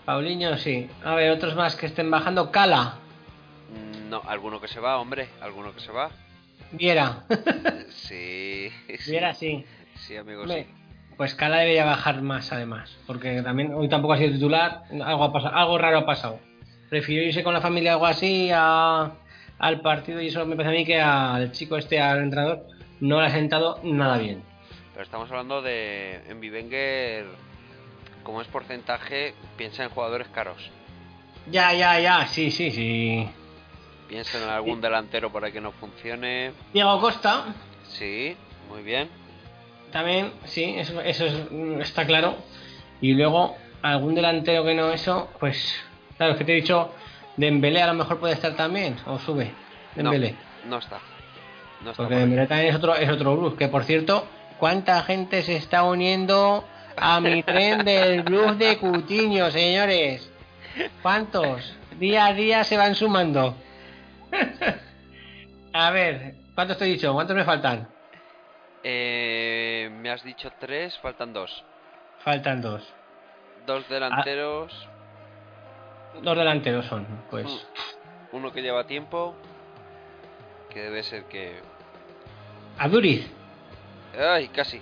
Paulinho 0.05 0.57
sí. 0.57 0.89
A 1.03 1.15
ver, 1.15 1.31
otros 1.31 1.55
más 1.55 1.75
que 1.75 1.85
estén 1.85 2.11
bajando. 2.11 2.51
Cala. 2.51 2.95
Mm, 3.73 4.09
No, 4.09 4.21
alguno 4.27 4.59
que 4.59 4.67
se 4.67 4.79
va, 4.79 4.97
hombre. 4.99 5.29
Alguno 5.41 5.73
que 5.73 5.79
se 5.79 5.91
va. 5.91 6.09
Viera. 6.71 7.23
Sí. 7.89 8.69
sí. 8.99 9.11
Viera 9.11 9.33
sí. 9.33 9.65
Sí, 9.95 10.15
amigo, 10.17 10.41
Hombre, 10.41 10.63
sí. 10.63 10.69
Pues 11.17 11.35
Cala 11.35 11.57
debería 11.57 11.85
bajar 11.85 12.21
más 12.21 12.51
además. 12.51 12.95
Porque 13.07 13.41
también 13.41 13.73
hoy 13.73 13.89
tampoco 13.89 14.13
ha 14.13 14.17
sido 14.17 14.31
titular. 14.33 14.83
Algo, 15.03 15.23
ha 15.25 15.33
pasado, 15.33 15.55
algo 15.55 15.77
raro 15.77 15.99
ha 15.99 16.05
pasado. 16.05 16.39
Prefirió 16.89 17.23
irse 17.23 17.43
con 17.43 17.53
la 17.53 17.61
familia 17.61 17.93
algo 17.93 18.05
así 18.07 18.49
a- 18.53 19.11
al 19.59 19.81
partido 19.81 20.21
y 20.21 20.27
eso 20.27 20.45
me 20.45 20.55
parece 20.55 20.73
a 20.75 20.77
mí 20.79 20.85
que 20.85 20.99
al 21.01 21.51
chico 21.51 21.77
este, 21.77 21.99
al 21.99 22.19
entrenador, 22.23 22.65
no 23.01 23.19
le 23.21 23.27
ha 23.27 23.31
sentado 23.31 23.79
nada 23.83 24.17
bien. 24.17 24.41
Pero 24.99 25.05
estamos 25.05 25.31
hablando 25.31 25.61
de. 25.61 26.19
En 26.27 26.41
Bivenger, 26.41 27.23
como 28.21 28.41
es 28.41 28.49
porcentaje, 28.49 29.33
piensa 29.55 29.85
en 29.85 29.91
jugadores 29.91 30.27
caros. 30.27 30.69
Ya, 31.49 31.71
ya, 31.71 31.97
ya, 32.01 32.27
sí, 32.27 32.51
sí, 32.51 32.69
sí. 32.69 33.29
Piensa 34.09 34.43
en 34.43 34.49
algún 34.49 34.81
delantero 34.81 35.31
por 35.31 35.45
ahí 35.45 35.53
que 35.53 35.61
no 35.61 35.71
funcione. 35.71 36.51
Diego 36.73 36.99
Costa, 36.99 37.45
Sí, 37.87 38.35
muy 38.69 38.83
bien. 38.83 39.07
también, 39.93 40.33
sí, 40.43 40.65
eso, 40.77 40.99
eso 40.99 41.25
es- 41.27 41.49
mm, 41.49 41.79
está 41.79 42.05
claro. 42.05 42.35
Y 42.99 43.13
luego, 43.13 43.55
algún 43.81 44.15
delantero 44.15 44.65
que 44.65 44.73
no 44.75 44.91
eso, 44.91 45.29
pues, 45.39 45.79
claro, 46.17 46.33
es 46.33 46.37
que 46.39 46.43
te 46.43 46.51
he 46.51 46.55
dicho, 46.55 46.91
Dembélé 47.37 47.81
a 47.83 47.87
lo 47.87 47.93
mejor 47.93 48.19
puede 48.19 48.33
estar 48.33 48.53
también, 48.57 48.97
o 49.05 49.17
sube, 49.17 49.53
No, 49.95 50.11
Dembélé. 50.11 50.35
no 50.65 50.77
está. 50.77 50.99
No 51.85 51.91
está. 51.91 52.03
Porque 52.03 52.15
por 52.15 52.19
Dembélé 52.19 52.47
también 52.47 52.69
es 52.71 52.75
otro, 52.75 52.95
es 52.97 53.09
otro 53.09 53.37
blues, 53.37 53.53
que 53.53 53.69
por 53.69 53.85
cierto, 53.85 54.27
¿cuánta 54.59 55.01
gente 55.03 55.41
se 55.41 55.55
está 55.55 55.83
uniendo 55.83 56.63
a 56.95 57.19
mi 57.19 57.41
tren 57.43 57.83
del 57.85 58.23
blues 58.23 58.57
de 58.59 58.77
Cutiño, 58.77 59.49
señores? 59.51 60.31
¿Cuántos? 61.01 61.75
Día 61.97 62.27
a 62.27 62.33
día 62.33 62.63
se 62.63 62.77
van 62.77 62.95
sumando. 62.95 63.55
a 65.73 65.91
ver, 65.91 66.35
¿cuántos 66.55 66.77
te 66.77 66.85
he 66.85 66.89
dicho? 66.89 67.13
¿Cuántos 67.13 67.35
me 67.35 67.43
faltan? 67.43 67.87
Eh, 68.83 69.89
me 69.91 70.11
has 70.11 70.23
dicho 70.23 70.51
tres, 70.59 70.97
faltan 70.99 71.33
dos. 71.33 71.63
Faltan 72.19 72.61
dos. 72.61 72.83
Dos 73.65 73.87
delanteros, 73.89 74.87
Dos 76.21 76.37
delanteros 76.37 76.85
son, 76.85 77.05
pues. 77.29 77.47
Uno 78.31 78.51
que 78.51 78.61
lleva 78.61 78.85
tiempo, 78.85 79.35
que 80.69 80.81
debe 80.81 81.03
ser 81.03 81.25
que... 81.25 81.59
Aduriz. 82.77 83.38
¡Ay, 84.17 84.47
casi! 84.49 84.81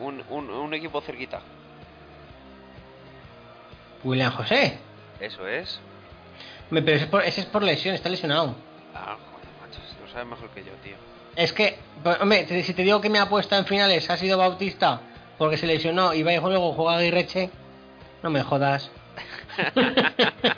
Un, 0.00 0.22
un, 0.30 0.50
un 0.50 0.74
equipo 0.74 1.00
cerquita. 1.00 1.40
William 4.04 4.32
José. 4.32 4.78
Eso 5.20 5.46
es. 5.48 5.80
Pero 6.70 6.86
ese 6.92 7.04
es, 7.04 7.10
por, 7.10 7.22
ese 7.24 7.40
es 7.40 7.46
por 7.46 7.62
lesión, 7.62 7.94
está 7.94 8.08
lesionado. 8.08 8.54
Ah, 8.94 9.16
joder, 9.32 9.48
macho, 9.60 9.80
lo 10.04 10.08
sabes 10.12 10.26
mejor 10.28 10.48
que 10.50 10.62
yo, 10.62 10.72
tío. 10.84 10.94
Es 11.34 11.52
que, 11.52 11.78
pues, 12.02 12.20
hombre, 12.20 12.44
te- 12.44 12.62
si 12.62 12.74
te 12.74 12.82
digo 12.82 13.00
que 13.00 13.10
me 13.10 13.18
ha 13.18 13.28
puesto 13.28 13.56
en 13.56 13.64
finales 13.64 14.08
ha 14.10 14.16
sido 14.16 14.38
Bautista 14.38 15.00
porque 15.36 15.56
se 15.56 15.66
lesionó 15.66 16.14
y 16.14 16.22
va 16.22 16.32
y 16.32 16.38
luego 16.40 16.72
juega 16.74 16.98
Aguirreche, 16.98 17.50
no 18.22 18.30
me 18.30 18.42
jodas. 18.42 18.90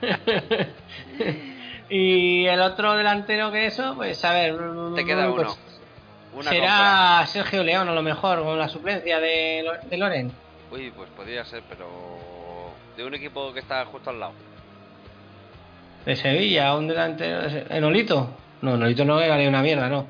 y 1.88 2.46
el 2.46 2.60
otro 2.60 2.94
delantero 2.94 3.50
que 3.52 3.66
eso, 3.66 3.94
pues 3.96 4.24
a 4.24 4.32
ver. 4.32 4.56
Te 4.94 5.04
queda 5.04 5.30
pues, 5.32 5.48
uno. 5.48 5.56
Una 6.34 6.50
será 6.50 7.26
Sergio 7.26 7.62
León 7.62 7.88
a 7.88 7.92
lo 7.92 8.02
mejor, 8.02 8.42
con 8.42 8.58
la 8.58 8.68
suplencia 8.68 9.20
de, 9.20 9.64
de 9.84 9.96
Loren. 9.96 10.32
Uy, 10.70 10.90
pues 10.90 11.08
podría 11.10 11.44
ser, 11.44 11.62
pero... 11.68 12.72
De 12.96 13.04
un 13.04 13.14
equipo 13.14 13.52
que 13.52 13.60
está 13.60 13.84
justo 13.86 14.10
al 14.10 14.20
lado. 14.20 14.32
De 16.04 16.16
Sevilla, 16.16 16.74
un 16.76 16.86
delantero. 16.88 17.42
de 17.42 17.50
Se- 17.50 17.76
¿Enolito? 17.76 18.36
No, 18.62 18.74
Enolito 18.74 19.04
no 19.04 19.16
vale 19.16 19.48
una 19.48 19.62
mierda, 19.62 19.88
no. 19.88 20.06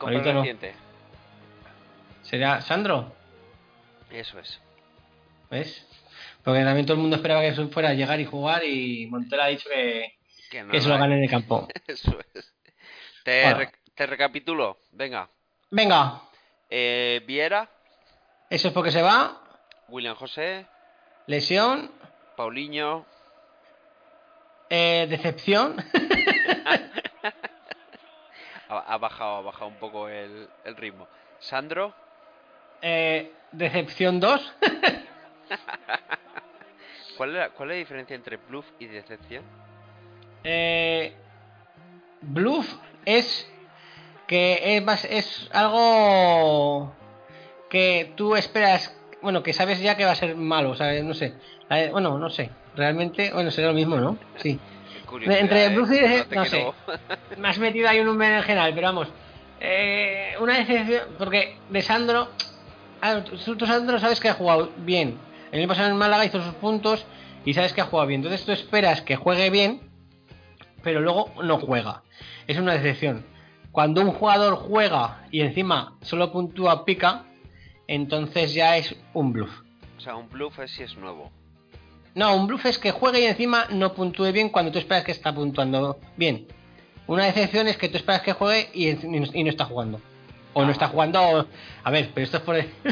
Ahorita 0.00 0.32
no. 0.32 0.44
¿Será 2.22 2.60
Sandro? 2.60 3.12
Eso 4.10 4.38
es. 4.38 4.60
¿Ves? 5.50 5.86
Porque 6.44 6.62
también 6.64 6.86
todo 6.86 6.94
el 6.96 7.00
mundo 7.00 7.16
esperaba 7.16 7.40
que 7.40 7.48
eso 7.48 7.68
fuera 7.68 7.90
a 7.90 7.94
llegar 7.94 8.20
y 8.20 8.24
jugar 8.24 8.64
y 8.64 9.06
Montela 9.06 9.44
ha 9.44 9.48
dicho 9.48 9.68
que, 9.68 10.16
Que 10.50 10.62
no, 10.62 10.70
que 10.72 10.80
se 10.80 10.88
no 10.88 10.94
lo 10.94 11.00
gane 11.00 11.16
en 11.16 11.24
el 11.24 11.30
campo. 11.30 11.68
Eso 11.86 12.16
es. 12.34 12.52
Te, 13.24 13.42
Bueno. 13.42 13.58
re- 13.58 13.72
te 13.94 14.06
recapitulo. 14.06 14.78
Venga. 14.92 15.28
Venga, 15.70 16.22
Eh, 16.70 17.22
Viera, 17.26 17.66
eso 18.50 18.68
es 18.68 18.74
porque 18.74 18.90
se 18.90 19.00
va. 19.00 19.40
William 19.88 20.14
José, 20.16 20.66
Lesión, 21.26 21.90
Paulinho, 22.36 23.06
eh, 24.68 25.06
decepción. 25.08 25.76
ha, 28.68 28.78
ha 28.78 28.98
bajado, 28.98 29.36
ha 29.36 29.40
bajado 29.40 29.68
un 29.68 29.76
poco 29.76 30.08
el, 30.10 30.46
el 30.64 30.76
ritmo. 30.76 31.08
Sandro, 31.38 31.94
eh, 32.82 33.32
decepción 33.52 34.20
2. 34.20 34.54
¿cuál, 37.16 37.34
era- 37.34 37.48
¿cuál 37.50 37.70
es 37.70 37.76
la 37.76 37.78
diferencia 37.78 38.14
entre 38.14 38.36
bluff 38.36 38.66
y 38.78 38.86
decepción? 38.86 39.42
eh, 40.44 41.16
bluff 42.20 42.70
es 43.06 43.50
que 44.28 44.76
es, 44.76 44.84
más- 44.84 45.04
es 45.04 45.48
algo 45.52 46.92
que 47.68 48.12
tú 48.16 48.36
esperas, 48.36 48.94
bueno, 49.22 49.42
que 49.42 49.52
sabes 49.52 49.80
ya 49.80 49.96
que 49.96 50.04
va 50.04 50.12
a 50.12 50.16
ser 50.16 50.36
malo, 50.36 50.76
¿sabes? 50.76 51.02
No 51.02 51.14
sé. 51.14 51.34
Eh, 51.70 51.88
bueno, 51.90 52.16
no 52.18 52.30
sé. 52.30 52.50
Realmente, 52.76 53.32
bueno, 53.32 53.50
será 53.50 53.68
lo 53.68 53.74
mismo, 53.74 53.96
¿no? 53.96 54.16
Sí. 54.36 54.60
Entre 55.26 55.64
¿eh? 55.64 55.68
bluff 55.70 55.90
y 55.90 55.94
dece- 55.98 56.26
te 56.26 56.36
no 56.36 56.44
quiero- 56.44 56.74
Me 57.38 57.48
has 57.48 57.58
metido 57.58 57.88
ahí 57.88 57.98
un 58.00 58.16
berenjenal, 58.16 58.72
pero 58.74 58.86
vamos. 58.88 59.08
Eh, 59.60 60.34
una 60.40 60.56
decepción, 60.58 61.02
porque 61.18 61.56
de 61.70 61.82
Sandro, 61.82 62.28
ah, 63.00 63.22
tú, 63.24 63.56
tú, 63.56 63.66
Sandro 63.66 63.98
sabes 63.98 64.20
que 64.20 64.28
ha 64.28 64.34
jugado 64.34 64.70
bien. 64.76 65.18
El 65.50 65.60
año 65.60 65.68
pasado 65.68 65.88
en 65.88 65.96
Málaga 65.96 66.24
hizo 66.26 66.40
sus 66.42 66.54
puntos 66.54 67.06
y 67.44 67.54
sabes 67.54 67.72
que 67.72 67.80
ha 67.80 67.84
jugado 67.84 68.06
bien. 68.06 68.20
Entonces 68.20 68.44
tú 68.44 68.52
esperas 68.52 69.00
que 69.00 69.16
juegue 69.16 69.48
bien, 69.50 69.80
pero 70.82 71.00
luego 71.00 71.32
no 71.42 71.58
juega. 71.58 72.02
Es 72.46 72.58
una 72.58 72.74
decepción. 72.74 73.24
Cuando 73.72 74.00
un 74.00 74.12
jugador 74.12 74.56
juega 74.56 75.24
y 75.30 75.40
encima 75.42 75.96
solo 76.02 76.32
puntúa 76.32 76.84
pica, 76.84 77.24
entonces 77.86 78.54
ya 78.54 78.76
es 78.76 78.94
un 79.14 79.32
bluff. 79.32 79.50
O 79.96 80.00
sea, 80.00 80.16
un 80.16 80.28
bluff 80.28 80.58
es 80.60 80.70
si 80.72 80.82
es 80.82 80.96
nuevo. 80.96 81.30
No, 82.14 82.34
un 82.34 82.46
bluff 82.46 82.66
es 82.66 82.78
que 82.78 82.90
juegue 82.90 83.20
y 83.20 83.24
encima 83.26 83.66
no 83.70 83.92
puntúe 83.94 84.32
bien 84.32 84.48
cuando 84.48 84.72
tú 84.72 84.78
esperas 84.78 85.04
que 85.04 85.12
está 85.12 85.32
puntuando 85.34 85.98
bien. 86.16 86.46
Una 87.06 87.24
decepción 87.24 87.68
es 87.68 87.76
que 87.76 87.88
tú 87.88 87.96
esperas 87.96 88.22
que 88.22 88.32
juegue 88.32 88.70
y, 88.74 88.88
y 88.90 89.44
no, 89.44 89.50
está 89.50 89.64
jugando. 89.64 90.00
O 90.54 90.62
no 90.62 90.68
Ah. 90.68 90.72
está 90.72 90.88
jugando. 90.88 91.20
o- 91.22 91.46
A 91.84 91.90
ver, 91.90 92.10
pero 92.14 92.24
esto 92.24 92.38
es 92.38 92.42
por. 92.42 92.56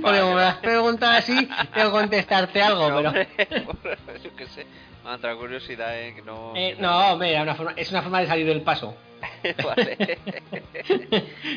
porque 0.00 0.20
como 0.20 0.34
me 0.34 0.42
has 0.42 0.56
preguntado 0.56 1.12
así, 1.18 1.48
tengo 1.74 1.90
que 1.92 1.98
contestarte 1.98 2.62
algo, 2.62 2.88
No, 3.02 3.12
pero. 3.12 3.70
hombre, 3.70 3.98
yo 4.24 4.34
qué 4.36 4.46
sé. 4.46 4.66
Entrado 5.06 5.38
curiosidad, 5.38 5.98
¿eh? 6.00 6.14
Que 6.14 6.22
no... 6.22 6.52
Eh, 6.56 6.76
no, 6.78 7.12
hombre, 7.12 7.32
era 7.32 7.42
una 7.42 7.54
forma- 7.54 7.72
es 7.76 7.90
una 7.90 8.02
forma 8.02 8.20
de 8.20 8.26
salir 8.26 8.46
del 8.46 8.62
paso. 8.62 8.96
vale. 9.64 10.18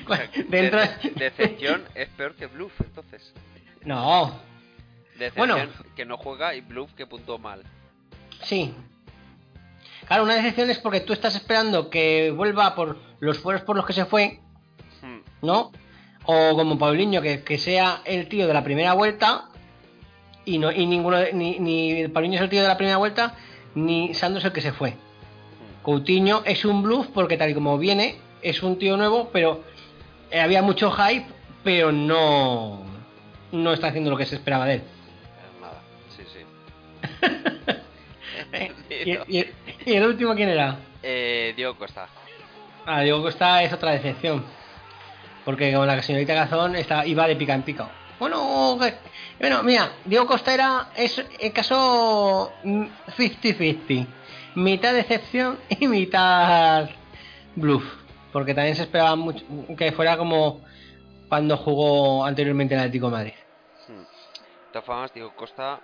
O 0.07 0.15
sea, 0.15 0.29
Dentro. 0.49 0.79
de- 0.79 1.11
decepción 1.15 1.83
es 1.95 2.09
peor 2.09 2.35
que 2.35 2.47
bluff, 2.47 2.73
entonces. 2.81 3.33
No, 3.83 4.39
Decepción 5.17 5.49
Bueno. 5.49 5.71
que 5.95 6.05
no 6.05 6.17
juega 6.17 6.55
y 6.55 6.61
bluff 6.61 6.93
que 6.93 7.05
puntuó 7.07 7.37
mal. 7.37 7.63
sí. 8.43 8.73
Claro, 10.07 10.23
una 10.23 10.35
decepción 10.35 10.69
es 10.69 10.77
porque 10.77 10.99
tú 10.99 11.13
estás 11.13 11.35
esperando 11.35 11.89
que 11.89 12.29
vuelva 12.29 12.75
por 12.75 12.99
los 13.19 13.39
fueros 13.39 13.63
por 13.63 13.75
los 13.75 13.87
que 13.87 13.93
se 13.93 14.05
fue, 14.05 14.39
Hmm. 15.01 15.19
¿no? 15.41 15.71
O 16.25 16.55
como 16.55 16.77
Paulinho, 16.77 17.21
que, 17.23 17.43
que 17.43 17.57
sea 17.57 18.01
el 18.05 18.27
tío 18.29 18.45
de 18.47 18.53
la 18.53 18.63
primera 18.63 18.93
vuelta 18.93 19.49
y 20.45 20.57
no 20.59 20.71
y 20.71 20.85
ninguno 20.85 21.17
ni, 21.33 21.59
ni 21.59 22.07
Paulinho 22.07 22.35
es 22.35 22.41
el 22.41 22.49
tío 22.49 22.61
de 22.61 22.67
la 22.67 22.77
primera 22.77 22.97
vuelta 22.97 23.35
ni 23.73 24.13
Sandro 24.13 24.39
es 24.39 24.45
el 24.45 24.51
que 24.53 24.61
se 24.61 24.71
fue. 24.73 24.93
Coutinho 25.83 26.41
es 26.45 26.65
un 26.65 26.81
bluff 26.83 27.07
porque 27.13 27.37
tal 27.37 27.49
y 27.49 27.53
como 27.53 27.77
viene 27.77 28.15
es 28.41 28.63
un 28.63 28.77
tío 28.79 28.95
nuevo, 28.97 29.29
pero 29.33 29.63
eh, 30.31 30.39
había 30.39 30.61
mucho 30.61 30.91
hype, 30.91 31.25
pero 31.63 31.91
no 31.91 32.83
no 33.51 33.73
está 33.73 33.87
haciendo 33.87 34.09
lo 34.09 34.17
que 34.17 34.25
se 34.25 34.35
esperaba 34.35 34.65
de 34.65 34.73
él. 34.75 34.81
Eh, 34.81 35.61
Nada, 35.61 35.81
sí, 36.15 36.23
sí. 36.31 36.39
¿Y, 39.29 39.37
y- 39.39 39.45
y 39.85 39.93
el 39.93 40.05
último 40.07 40.33
quién 40.35 40.49
era? 40.49 40.77
Eh, 41.03 41.53
Diego 41.55 41.75
Costa. 41.75 42.07
Ah, 42.85 43.01
Diego 43.01 43.21
Costa 43.21 43.61
es 43.63 43.73
otra 43.73 43.91
decepción. 43.91 44.43
Porque 45.43 45.73
con 45.73 45.85
la 45.87 46.01
señorita 46.01 46.33
Gazón 46.33 46.75
está, 46.75 47.05
iba 47.05 47.27
de 47.27 47.35
pica 47.35 47.53
en 47.53 47.61
pica. 47.63 47.89
Bueno, 48.19 48.77
Bueno, 49.39 49.63
mira, 49.63 49.91
Diego 50.05 50.25
Costa 50.25 50.53
era 50.53 50.89
es 50.95 51.23
el 51.39 51.51
caso 51.51 52.51
mm, 52.63 52.85
50-50. 53.17 54.07
Mitad 54.55 54.93
decepción 54.93 55.59
y 55.69 55.87
mitad 55.87 56.89
bluff. 57.55 57.83
Porque 58.31 58.53
también 58.53 58.75
se 58.75 58.83
esperaba 58.83 59.15
mucho 59.15 59.45
que 59.77 59.91
fuera 59.91 60.17
como 60.17 60.61
cuando 61.29 61.57
jugó 61.57 62.25
anteriormente 62.25 62.73
en 62.73 62.79
el 62.79 62.85
Atlético 62.85 63.07
de 63.07 63.11
Madrid. 63.11 63.33
Hmm. 63.87 64.01
De 64.01 64.71
todas 64.71 64.85
formas, 64.85 65.13
Diego 65.13 65.35
Costa 65.35 65.81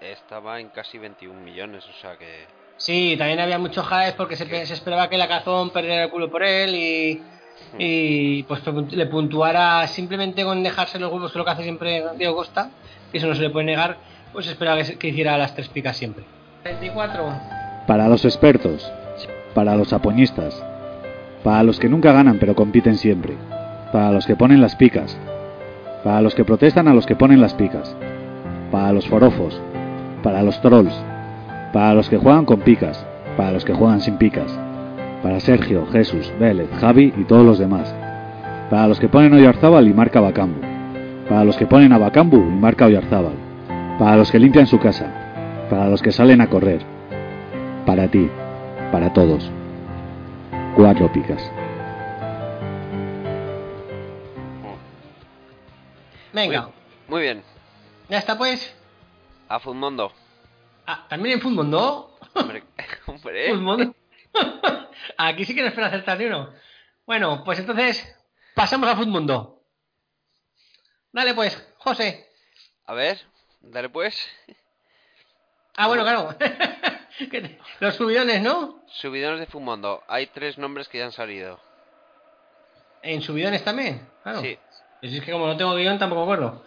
estaba 0.00 0.60
en 0.60 0.68
casi 0.68 0.98
21 0.98 1.40
millones, 1.40 1.84
o 1.88 1.92
sea 2.00 2.16
que... 2.16 2.46
Sí, 2.76 3.16
también 3.18 3.40
había 3.40 3.58
mucho 3.58 3.82
hype 3.82 4.12
porque 4.12 4.36
se, 4.36 4.66
se 4.66 4.74
esperaba 4.74 5.08
que 5.08 5.18
la 5.18 5.26
cazón 5.26 5.70
perdiera 5.70 6.04
el 6.04 6.10
culo 6.10 6.30
por 6.30 6.44
él 6.44 6.74
y, 6.74 7.22
y 7.78 8.42
pues 8.44 8.62
le 8.90 9.06
puntuara 9.06 9.86
simplemente 9.86 10.44
con 10.44 10.62
dejarse 10.62 10.98
los 10.98 11.12
huevos, 11.12 11.30
que 11.30 11.38
es 11.38 11.38
lo 11.38 11.44
que 11.44 11.50
hace 11.50 11.62
siempre 11.62 12.02
Diego 12.16 12.36
Costa, 12.36 12.70
y 13.12 13.18
eso 13.18 13.26
no 13.26 13.34
se 13.34 13.42
le 13.42 13.50
puede 13.50 13.66
negar, 13.66 13.98
pues 14.32 14.46
se 14.46 14.52
esperaba 14.52 14.82
que, 14.82 14.96
que 14.96 15.08
hiciera 15.08 15.36
las 15.38 15.54
tres 15.54 15.68
picas 15.68 15.96
siempre. 15.96 16.24
24. 16.64 17.24
Para 17.86 18.08
los 18.08 18.24
expertos, 18.24 18.90
para 19.54 19.76
los 19.76 19.92
apoñistas, 19.92 20.62
para 21.42 21.62
los 21.62 21.78
que 21.78 21.88
nunca 21.88 22.12
ganan 22.12 22.38
pero 22.38 22.54
compiten 22.54 22.96
siempre, 22.96 23.34
para 23.92 24.12
los 24.12 24.26
que 24.26 24.36
ponen 24.36 24.60
las 24.60 24.76
picas, 24.76 25.16
para 26.04 26.20
los 26.20 26.34
que 26.34 26.44
protestan 26.44 26.88
a 26.88 26.94
los 26.94 27.06
que 27.06 27.16
ponen 27.16 27.40
las 27.40 27.54
picas, 27.54 27.96
para 28.70 28.92
los 28.92 29.06
forofos, 29.06 29.60
para 30.22 30.42
los 30.42 30.60
trolls, 30.60 30.94
para 31.72 31.94
los 31.94 32.08
que 32.08 32.18
juegan 32.18 32.44
con 32.44 32.60
picas, 32.60 33.04
para 33.36 33.52
los 33.52 33.64
que 33.64 33.72
juegan 33.72 34.00
sin 34.00 34.16
picas, 34.18 34.58
para 35.22 35.40
Sergio, 35.40 35.86
Jesús, 35.92 36.32
Vélez, 36.38 36.68
Javi 36.80 37.12
y 37.16 37.24
todos 37.24 37.44
los 37.44 37.58
demás, 37.58 37.94
para 38.70 38.86
los 38.86 39.00
que 39.00 39.08
ponen 39.08 39.32
Oyarzábal 39.34 39.88
y 39.88 39.94
marca 39.94 40.20
Bacambu, 40.20 40.60
para 41.28 41.44
los 41.44 41.56
que 41.56 41.66
ponen 41.66 41.92
a 41.92 41.98
Bacambu 41.98 42.36
y 42.36 42.60
marca 42.60 42.86
Oyarzábal, 42.86 43.34
para 43.98 44.16
los 44.16 44.30
que 44.30 44.38
limpian 44.38 44.66
su 44.66 44.78
casa, 44.78 45.66
para 45.70 45.88
los 45.88 46.02
que 46.02 46.12
salen 46.12 46.40
a 46.40 46.48
correr, 46.48 46.80
para 47.84 48.08
ti, 48.08 48.28
para 48.92 49.12
todos. 49.12 49.50
Cuatro 50.76 51.10
picas. 51.12 51.50
Venga, 56.32 56.68
Muy, 57.08 57.22
bien. 57.22 57.42
ya 58.08 58.18
está 58.18 58.36
pues. 58.38 58.74
A 59.48 59.58
Futmundo. 59.58 60.12
Ah, 60.86 61.06
también 61.08 61.36
en 61.36 61.40
Fútbol, 61.40 61.70
¿no? 61.70 62.10
Hombre, 62.34 62.62
hombre. 63.06 63.92
Aquí 65.16 65.44
sí 65.44 65.54
que 65.54 65.62
no 65.62 65.68
espero 65.68 65.86
acertar 65.86 66.18
ni 66.18 66.26
uno. 66.26 66.52
Bueno, 67.06 67.42
pues 67.44 67.58
entonces 67.58 68.06
pasamos 68.54 68.88
a 68.88 68.96
Futmundo. 68.96 69.62
Dale 71.12 71.34
pues, 71.34 71.56
José. 71.78 72.28
A 72.86 72.94
ver, 72.94 73.18
dale 73.60 73.88
pues. 73.88 74.28
Ah, 75.76 75.86
bueno, 75.86 76.02
claro. 76.02 76.34
Los 77.80 77.96
subidones, 77.96 78.40
¿no? 78.42 78.82
Subidones 78.88 79.40
de 79.40 79.46
Futmundo. 79.46 80.02
Hay 80.08 80.26
tres 80.28 80.58
nombres 80.58 80.88
que 80.88 80.98
ya 80.98 81.04
han 81.06 81.12
salido. 81.12 81.58
En 83.02 83.22
subidones 83.22 83.64
también. 83.64 84.08
Claro. 84.22 84.40
Sí. 84.40 84.58
Pues 85.00 85.12
es 85.12 85.22
que 85.24 85.32
como 85.32 85.46
no 85.46 85.56
tengo 85.56 85.74
guion 85.76 85.98
tampoco 85.98 86.22
acuerdo. 86.22 86.64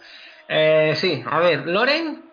Eh, 0.48 0.94
sí, 0.96 1.22
a 1.26 1.38
ver, 1.40 1.66
Loren. 1.66 2.24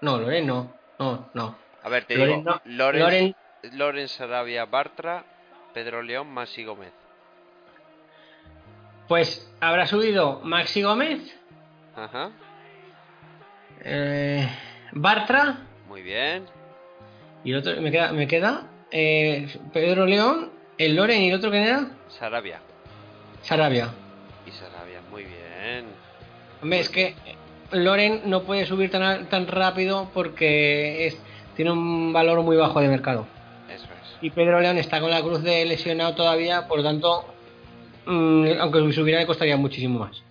No, 0.00 0.18
Loren 0.18 0.46
no. 0.46 0.74
No, 0.98 1.30
no. 1.34 1.58
A 1.82 1.88
ver, 1.88 2.04
te 2.06 2.16
Loren 2.16 2.38
digo. 2.40 2.50
no. 2.50 2.60
Loren, 2.64 3.00
Loren- 3.02 3.36
Loren 3.72 4.08
Sarabia 4.08 4.64
Bartra, 4.66 5.24
Pedro 5.74 6.02
León, 6.02 6.28
Masi 6.32 6.64
Gómez. 6.64 6.92
Pues 9.08 9.50
habrá 9.60 9.86
subido 9.86 10.40
Maxi 10.44 10.80
Gómez, 10.82 11.20
Ajá. 11.94 12.30
eh, 13.82 14.48
Bartra 14.92 15.58
Muy 15.88 16.00
bien. 16.02 16.46
y 17.44 17.52
el 17.52 17.58
otro 17.58 17.78
me 17.82 17.90
queda, 17.90 18.12
me 18.12 18.26
queda 18.26 18.62
eh, 18.90 19.46
Pedro 19.74 20.06
León, 20.06 20.50
el 20.78 20.96
Loren 20.96 21.20
y 21.20 21.28
el 21.28 21.34
otro 21.34 21.50
que 21.50 21.62
era 21.62 21.90
Sarabia. 22.08 22.60
Sarabia. 23.42 23.88
Y 24.46 24.50
Sarabia, 24.52 25.00
muy 25.10 25.24
bien. 25.24 25.84
Hombre, 26.62 26.80
es 26.80 26.88
que 26.88 27.14
Loren 27.72 28.22
no 28.24 28.44
puede 28.44 28.64
subir 28.64 28.90
tan, 28.90 29.28
tan 29.28 29.46
rápido 29.46 30.10
porque 30.14 31.06
es, 31.06 31.20
tiene 31.56 31.72
un 31.72 32.12
valor 32.14 32.40
muy 32.42 32.56
bajo 32.56 32.80
de 32.80 32.88
mercado. 32.88 33.26
Y 34.24 34.30
Pedro 34.30 34.58
León 34.58 34.78
está 34.78 35.02
con 35.02 35.10
la 35.10 35.20
cruz 35.20 35.42
de 35.42 35.66
lesionado 35.66 36.14
todavía, 36.14 36.66
por 36.66 36.78
lo 36.78 36.82
tanto, 36.82 37.26
mm, 38.06 38.52
aunque 38.58 38.90
subiera 38.94 39.20
le 39.20 39.26
costaría 39.26 39.58
muchísimo 39.58 39.98
más. 39.98 40.22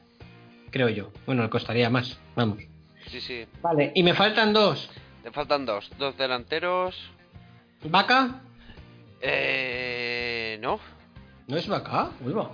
Creo 0.71 0.89
yo. 0.89 1.12
Bueno, 1.27 1.43
le 1.43 1.49
costaría 1.51 1.91
más, 1.91 2.17
vamos. 2.36 2.58
Sí, 3.06 3.21
sí. 3.21 3.45
Vale, 3.62 3.91
y 3.93 4.01
me 4.01 4.15
faltan 4.15 4.51
dos. 4.51 4.89
Te 5.21 5.29
faltan 5.29 5.67
dos. 5.67 5.91
Dos 5.99 6.17
delanteros. 6.17 6.95
¿Vaca? 7.84 8.41
Eh. 9.21 10.58
No. 10.60 10.79
¿No 11.45 11.56
es 11.56 11.67
Vaca? 11.67 12.10
Uy, 12.25 12.34
va. 12.34 12.49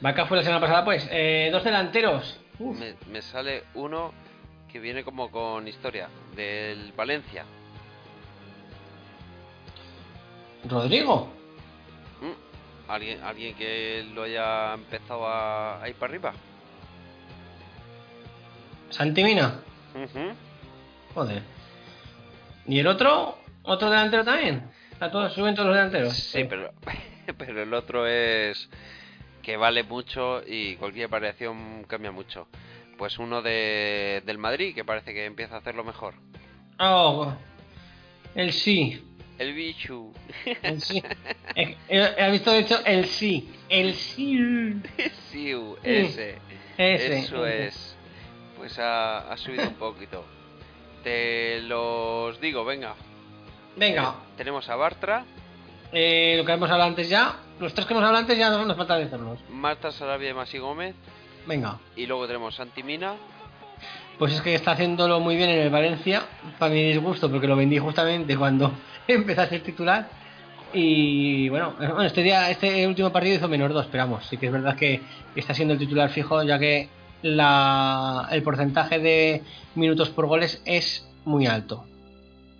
Vaca 0.00 0.24
fue 0.24 0.38
la 0.38 0.42
semana 0.42 0.62
pasada, 0.62 0.86
pues. 0.86 1.06
Eh, 1.12 1.50
dos 1.52 1.64
delanteros. 1.64 2.40
Me, 2.60 2.94
me 3.12 3.20
sale 3.20 3.64
uno 3.74 4.14
que 4.72 4.80
viene 4.80 5.04
como 5.04 5.30
con 5.30 5.68
historia. 5.68 6.08
Del 6.34 6.94
Valencia. 6.96 7.44
Rodrigo. 10.68 11.28
Mm, 12.20 12.90
¿Alguien, 12.90 13.22
alguien 13.22 13.54
que 13.54 14.04
lo 14.14 14.22
haya 14.24 14.74
empezado 14.74 15.26
a, 15.26 15.82
a 15.82 15.88
ir 15.88 15.94
para 15.96 16.10
arriba. 16.10 16.32
Santi 18.90 19.24
Mina. 19.24 19.60
Ujú. 19.94 20.32
Joder. 21.14 21.42
¿Y 22.66 22.78
el 22.78 22.86
otro? 22.86 23.38
¿Otro 23.62 23.90
delantero 23.90 24.24
también? 24.24 24.70
¿A 25.00 25.10
todos 25.10 25.32
suben 25.34 25.54
todos 25.54 25.68
los 25.68 25.76
delanteros? 25.76 26.14
Sí, 26.14 26.44
pero, 26.44 26.72
pero 27.38 27.62
el 27.62 27.74
otro 27.74 28.06
es 28.06 28.68
que 29.42 29.56
vale 29.56 29.82
mucho 29.82 30.42
y 30.46 30.76
cualquier 30.76 31.08
variación 31.08 31.84
cambia 31.84 32.10
mucho. 32.10 32.48
Pues 32.98 33.18
uno 33.18 33.42
de, 33.42 34.22
del 34.24 34.38
Madrid 34.38 34.74
que 34.74 34.84
parece 34.84 35.12
que 35.12 35.26
empieza 35.26 35.56
a 35.56 35.58
hacerlo 35.58 35.84
mejor. 35.84 36.14
Oh, 36.78 37.32
el 38.34 38.52
sí. 38.52 39.02
El 39.38 39.52
Bichu. 39.54 40.12
El 40.62 40.80
sí. 40.80 41.02
Eh, 41.54 41.76
eh, 41.88 42.14
He 42.18 42.30
visto, 42.30 42.52
de 42.52 42.58
hecho, 42.60 42.84
el 42.84 43.06
sí. 43.06 43.50
El 43.68 43.94
sí. 43.94 44.38
Siu, 45.30 45.76
ese. 45.82 46.38
Ese. 46.76 47.18
Eso 47.18 47.46
es. 47.46 47.96
Pues 48.56 48.78
ha, 48.78 49.30
ha 49.30 49.36
subido 49.36 49.68
un 49.68 49.74
poquito. 49.74 50.24
Te 51.02 51.60
los 51.62 52.40
digo, 52.40 52.64
venga. 52.64 52.94
Venga, 53.76 54.14
Tenemos 54.38 54.68
a 54.70 54.76
Bartra, 54.76 55.24
eh, 55.92 56.34
lo 56.38 56.44
que 56.44 56.52
hemos 56.52 56.70
hablado 56.70 56.88
antes 56.88 57.08
ya. 57.08 57.36
Los 57.60 57.74
tres 57.74 57.86
que 57.86 57.92
hemos 57.92 58.04
hablado 58.04 58.22
antes 58.22 58.38
ya 58.38 58.50
no 58.50 58.64
nos 58.64 58.76
falta 58.76 58.96
decirlos. 58.96 59.38
Marta 59.50 59.92
Sarabia 59.92 60.30
y 60.30 60.34
Masi 60.34 60.58
Gómez. 60.58 60.94
Venga. 61.46 61.78
Y 61.94 62.06
luego 62.06 62.26
tenemos 62.26 62.54
Santi 62.54 62.82
Mina. 62.82 63.14
Pues 64.18 64.32
es 64.32 64.40
que 64.40 64.54
está 64.54 64.72
haciéndolo 64.72 65.20
muy 65.20 65.36
bien 65.36 65.50
en 65.50 65.58
el 65.60 65.70
Valencia, 65.70 66.22
para 66.58 66.72
mi 66.72 66.82
disgusto, 66.84 67.30
porque 67.30 67.46
lo 67.46 67.54
vendí 67.54 67.78
justamente 67.78 68.36
cuando 68.36 68.72
empezó 69.14 69.42
a 69.42 69.46
ser 69.46 69.62
titular. 69.62 70.08
Y 70.72 71.48
bueno, 71.48 71.74
eh, 71.80 71.86
bueno, 71.86 72.02
este 72.02 72.22
día, 72.22 72.50
este 72.50 72.86
último 72.86 73.10
partido 73.10 73.36
hizo 73.36 73.48
menos 73.48 73.72
dos, 73.72 73.86
pero 73.90 74.04
vamos, 74.04 74.26
sí 74.26 74.36
que 74.36 74.46
es 74.46 74.52
verdad 74.52 74.76
que 74.76 75.00
está 75.34 75.54
siendo 75.54 75.74
el 75.74 75.80
titular 75.80 76.10
fijo, 76.10 76.42
ya 76.42 76.58
que 76.58 76.88
la, 77.22 78.28
el 78.30 78.42
porcentaje 78.42 78.98
de 78.98 79.42
minutos 79.74 80.10
por 80.10 80.26
goles 80.26 80.62
es 80.64 81.08
muy 81.24 81.46
alto. 81.46 81.84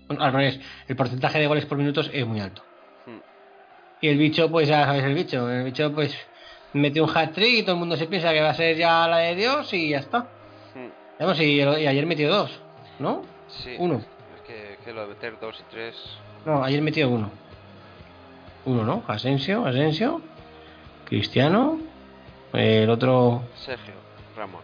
Bueno, 0.09 0.23
al 0.23 0.33
revés, 0.33 0.61
el 0.89 0.97
porcentaje 0.97 1.39
de 1.39 1.47
goles 1.47 1.67
por 1.67 1.79
minutos 1.79 2.11
es 2.13 2.27
muy 2.27 2.41
alto. 2.41 2.63
Hmm. 3.07 3.19
Y 4.01 4.09
el 4.09 4.19
bicho, 4.19 4.51
pues 4.51 4.69
ya 4.69 4.85
sabes 4.85 5.05
el 5.05 5.15
bicho, 5.15 5.51
el 5.51 5.65
bicho 5.65 5.93
pues 5.93 6.17
mete 6.73 7.01
un 7.01 7.11
hat-trick 7.15 7.59
y 7.59 7.63
todo 7.63 7.73
el 7.73 7.81
mundo 7.81 7.97
se 7.97 8.07
piensa 8.07 8.33
que 8.33 8.41
va 8.41 8.51
a 8.51 8.55
ser 8.55 8.77
ya 8.77 9.09
la 9.09 9.19
de 9.19 9.35
Dios 9.35 9.73
y 9.75 9.91
ya 9.91 9.99
está. 9.99 10.21
Hmm, 10.75 10.89
Vamos, 11.19 11.41
y, 11.41 11.61
ayer 11.61 12.07
metió 12.07 12.31
dos, 12.31 12.61
¿no? 12.99 13.23
Sí. 13.49 13.75
Uno. 13.79 13.97
Es 13.97 14.43
que, 14.47 14.79
que 14.85 14.93
lo 14.93 15.03
de 15.03 15.09
meter 15.09 15.39
dos 15.41 15.59
y 15.61 15.71
tres. 15.71 15.97
No, 16.47 16.63
ayer 16.63 16.81
metió 16.81 17.09
uno. 17.11 17.29
Uno, 18.65 18.85
¿no? 18.85 19.03
Asensio, 19.09 19.67
Asensio, 19.67 20.23
Cristiano, 21.05 21.79
el 22.53 22.89
otro 22.89 23.43
Sergio 23.57 23.95
Ramos. 24.37 24.63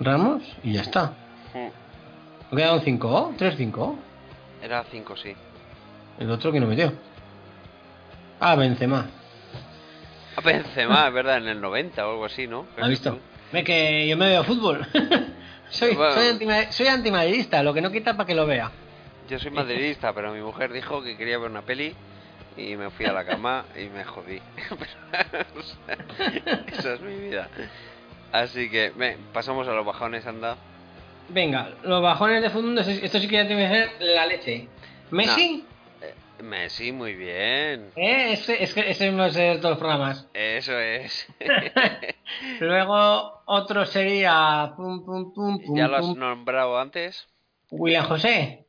Ramos 0.00 0.42
y 0.62 0.72
ya 0.72 0.80
está. 0.80 1.12
¿Me 2.50 2.56
quedaron 2.56 2.80
cinco? 2.80 3.34
¿Tres, 3.36 3.54
cinco? 3.58 3.96
Era 4.62 4.82
cinco, 4.90 5.14
sí. 5.14 5.34
El 6.18 6.30
otro 6.30 6.50
que 6.50 6.58
no 6.60 6.66
metió. 6.66 6.92
Ah, 8.40 8.54
Benzema. 8.56 9.06
A 10.36 10.40
Benzema, 10.40 11.08
es 11.08 11.12
verdad, 11.12 11.36
en 11.38 11.48
el 11.48 11.60
90 11.60 12.06
o 12.06 12.10
algo 12.12 12.24
así, 12.24 12.46
¿no? 12.46 12.64
¿Has 12.80 12.88
visto? 12.88 13.18
Ve 13.52 13.62
que 13.62 14.08
yo 14.08 14.16
me 14.16 14.28
veo 14.30 14.44
fútbol. 14.44 14.86
soy, 15.70 15.94
Bueno. 15.96 16.14
soy 16.70 16.86
antimadridista, 16.86 17.62
lo 17.62 17.74
que 17.74 17.82
no 17.82 17.90
quita 17.90 18.16
para 18.16 18.26
que 18.26 18.34
lo 18.34 18.46
vea. 18.46 18.70
Yo 19.28 19.38
soy 19.38 19.50
madridista, 19.52 20.12
pero 20.12 20.32
mi 20.32 20.40
mujer 20.40 20.72
dijo 20.72 21.02
que 21.02 21.16
quería 21.16 21.38
ver 21.38 21.50
una 21.50 21.62
peli 21.62 21.94
y 22.56 22.76
me 22.76 22.90
fui 22.90 23.06
a 23.06 23.12
la 23.12 23.24
cama 23.24 23.64
y 23.76 23.88
me 23.88 24.04
jodí. 24.04 24.40
O 25.56 25.62
sea, 25.62 25.98
Esa 26.66 26.94
es 26.94 27.00
mi 27.00 27.14
vida. 27.14 27.48
Así 28.32 28.68
que, 28.70 28.92
pasamos 29.32 29.66
a 29.68 29.72
los 29.72 29.86
bajones, 29.86 30.26
anda. 30.26 30.56
Venga, 31.30 31.70
los 31.82 32.02
bajones 32.02 32.42
de 32.42 32.50
fondo, 32.50 32.80
esto 32.80 33.18
sí 33.18 33.28
que 33.28 33.36
ya 33.36 33.46
tiene 33.46 33.68
que 33.68 33.74
ser 33.74 33.90
la 34.00 34.26
leche. 34.26 34.68
Messi, 35.10 35.64
Eh, 36.02 36.42
Messi, 36.42 36.92
muy 36.92 37.14
bien. 37.14 37.90
¿eh? 37.96 38.32
Ese, 38.32 38.62
es 38.62 38.74
que 38.74 38.90
ese 38.90 39.10
no 39.12 39.26
es 39.26 39.34
de 39.34 39.56
todos 39.56 39.70
los 39.70 39.78
programas. 39.78 40.28
Eso 40.34 40.78
es. 40.78 41.26
Luego 42.60 43.42
otro 43.46 43.86
sería 43.86 44.72
pum, 44.76 45.04
pum, 45.04 45.32
pum, 45.32 45.62
pum, 45.64 45.76
¿Ya 45.76 45.88
lo 45.88 45.96
has 45.96 46.16
nombrado 46.16 46.78
antes? 46.78 47.28
William 47.70 48.04
José, 48.06 48.66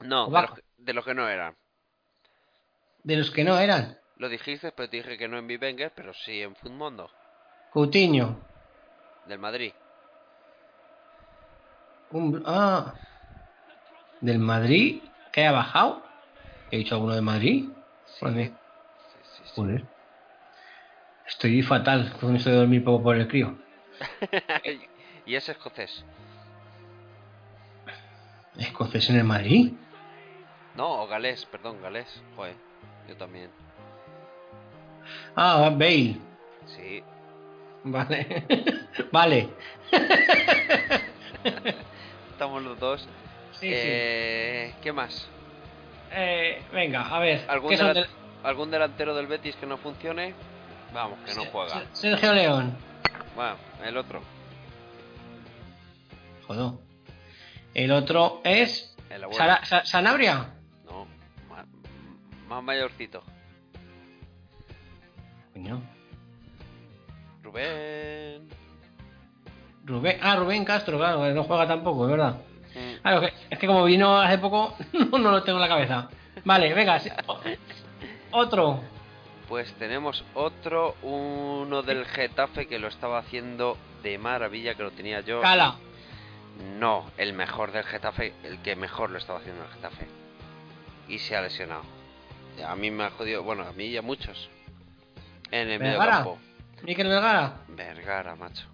No, 0.00 0.26
de 0.30 0.42
los, 0.42 0.50
de 0.78 0.94
los 0.94 1.04
que 1.04 1.14
no 1.14 1.28
eran. 1.28 1.56
de 3.04 3.16
los 3.16 3.30
que 3.30 3.44
no 3.44 3.58
eran. 3.58 3.98
Lo 4.16 4.28
dijiste, 4.28 4.72
pero 4.72 4.88
te 4.88 4.98
dije 4.98 5.16
que 5.18 5.28
no 5.28 5.38
en 5.38 5.46
Vivenger, 5.46 5.92
pero 5.94 6.12
sí 6.12 6.42
en 6.42 6.54
Futmundo, 6.56 7.10
Coutinho, 7.72 8.38
del 9.26 9.38
Madrid. 9.38 9.72
un, 12.10 12.42
ah, 12.46 12.94
del 14.20 14.38
Madrid, 14.38 15.02
que 15.32 15.46
ha 15.46 15.52
bajado. 15.52 16.02
He 16.70 16.78
dicho 16.78 16.94
alguno 16.96 17.14
de 17.14 17.20
Madrid. 17.20 17.68
Sí, 18.06 18.18
Joder. 18.20 18.48
sí, 18.48 18.54
sí, 19.22 19.42
sí. 19.44 19.52
Joder. 19.54 19.84
Estoy 21.26 21.62
fatal 21.62 22.12
con 22.20 22.34
esto 22.36 22.50
de 22.50 22.56
dormir 22.56 22.84
poco 22.84 23.02
por 23.04 23.16
el 23.16 23.28
crío. 23.28 23.56
y 25.26 25.34
es 25.34 25.48
escocés. 25.48 26.04
¿Escocés 28.58 29.08
en 29.10 29.16
el 29.16 29.24
Madrid? 29.24 29.72
No, 30.76 31.02
o 31.02 31.06
galés, 31.06 31.44
perdón, 31.46 31.80
galés. 31.82 32.22
Joder, 32.36 32.54
yo 33.08 33.16
también. 33.16 33.50
Ah, 35.36 35.70
Bale. 35.72 36.16
Sí. 36.66 37.02
Vale. 37.84 38.44
vale. 39.12 39.48
Estamos 42.32 42.62
los 42.62 42.78
dos. 42.78 43.06
Sí, 43.52 43.68
Eh, 43.72 44.74
¿Qué 44.82 44.92
más? 44.92 45.28
Eh, 46.12 46.62
venga, 46.72 47.08
a 47.08 47.18
ver. 47.18 47.44
¿Algún, 47.48 47.70
¿qué 47.70 47.76
son 47.76 47.88
delan- 47.88 47.94
del- 47.94 48.06
¿Algún 48.42 48.70
delantero 48.70 49.14
del 49.14 49.26
Betis 49.26 49.56
que 49.56 49.66
no 49.66 49.76
funcione? 49.76 50.34
Vamos, 50.94 51.18
que 51.26 51.34
no 51.34 51.44
juega. 51.46 51.80
Se- 51.92 51.96
Sergio 52.10 52.32
León. 52.32 52.76
Bueno, 53.36 53.56
el 53.84 53.96
otro. 53.96 54.22
Joder. 56.46 56.72
El 57.74 57.92
otro 57.92 58.40
es. 58.44 58.96
El 59.10 59.24
Sa- 59.32 59.84
Sanabria. 59.84 60.54
Más 62.50 62.62
mayorcito. 62.64 63.22
Coño. 65.54 65.80
Rubén. 67.44 68.48
Rubén. 69.84 70.18
Ah, 70.20 70.34
Rubén 70.36 70.64
Castro, 70.64 70.98
claro, 70.98 71.22
que 71.22 71.30
no 71.32 71.44
juega 71.44 71.66
tampoco, 71.68 72.04
es 72.06 72.10
verdad. 72.10 72.36
Mm, 72.74 73.00
Claro, 73.02 73.28
es 73.50 73.58
que 73.58 73.66
como 73.66 73.84
vino 73.84 74.18
hace 74.20 74.38
poco, 74.38 74.74
no, 74.92 75.18
no 75.18 75.30
lo 75.30 75.42
tengo 75.44 75.58
en 75.58 75.62
la 75.62 75.68
cabeza. 75.68 76.08
Vale, 76.44 76.74
venga. 76.74 76.98
sí, 76.98 77.08
Otro. 78.32 78.80
Pues 79.48 79.72
tenemos 79.74 80.24
otro, 80.34 80.94
uno 81.02 81.82
del 81.82 82.04
Getafe 82.06 82.66
que 82.66 82.78
lo 82.78 82.88
estaba 82.88 83.18
haciendo 83.18 83.76
de 84.02 84.18
maravilla, 84.18 84.74
que 84.74 84.82
lo 84.82 84.90
tenía 84.90 85.20
yo. 85.20 85.40
Cala. 85.40 85.76
No, 86.78 87.10
el 87.16 87.32
mejor 87.32 87.70
del 87.72 87.84
Getafe, 87.84 88.32
el 88.44 88.58
que 88.62 88.74
mejor 88.76 89.10
lo 89.10 89.18
estaba 89.18 89.38
haciendo 89.38 89.64
el 89.64 89.70
Getafe. 89.70 90.06
Y 91.08 91.18
se 91.18 91.36
ha 91.36 91.42
lesionado. 91.42 91.82
A 92.66 92.76
mí 92.76 92.90
me 92.90 93.04
ha 93.04 93.10
jodido, 93.10 93.42
bueno, 93.42 93.64
a 93.64 93.72
mí 93.72 93.86
y 93.86 93.96
a 93.96 94.02
muchos. 94.02 94.48
En 95.50 95.68
el 95.68 95.80
medio 95.80 95.98
campo. 95.98 96.38
Miquel 96.82 97.08
Vergara. 97.08 97.56
Vergara, 97.68 98.36
macho. 98.36 98.66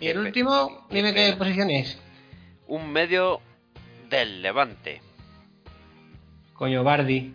Y 0.00 0.08
el 0.08 0.18
último, 0.18 0.86
dime 0.90 1.14
qué 1.14 1.34
posición 1.34 1.70
es. 1.70 2.00
Un 2.66 2.90
medio 2.90 3.40
del 4.08 4.42
Levante. 4.42 5.00
Coño, 6.54 6.82
Bardi. 6.82 7.34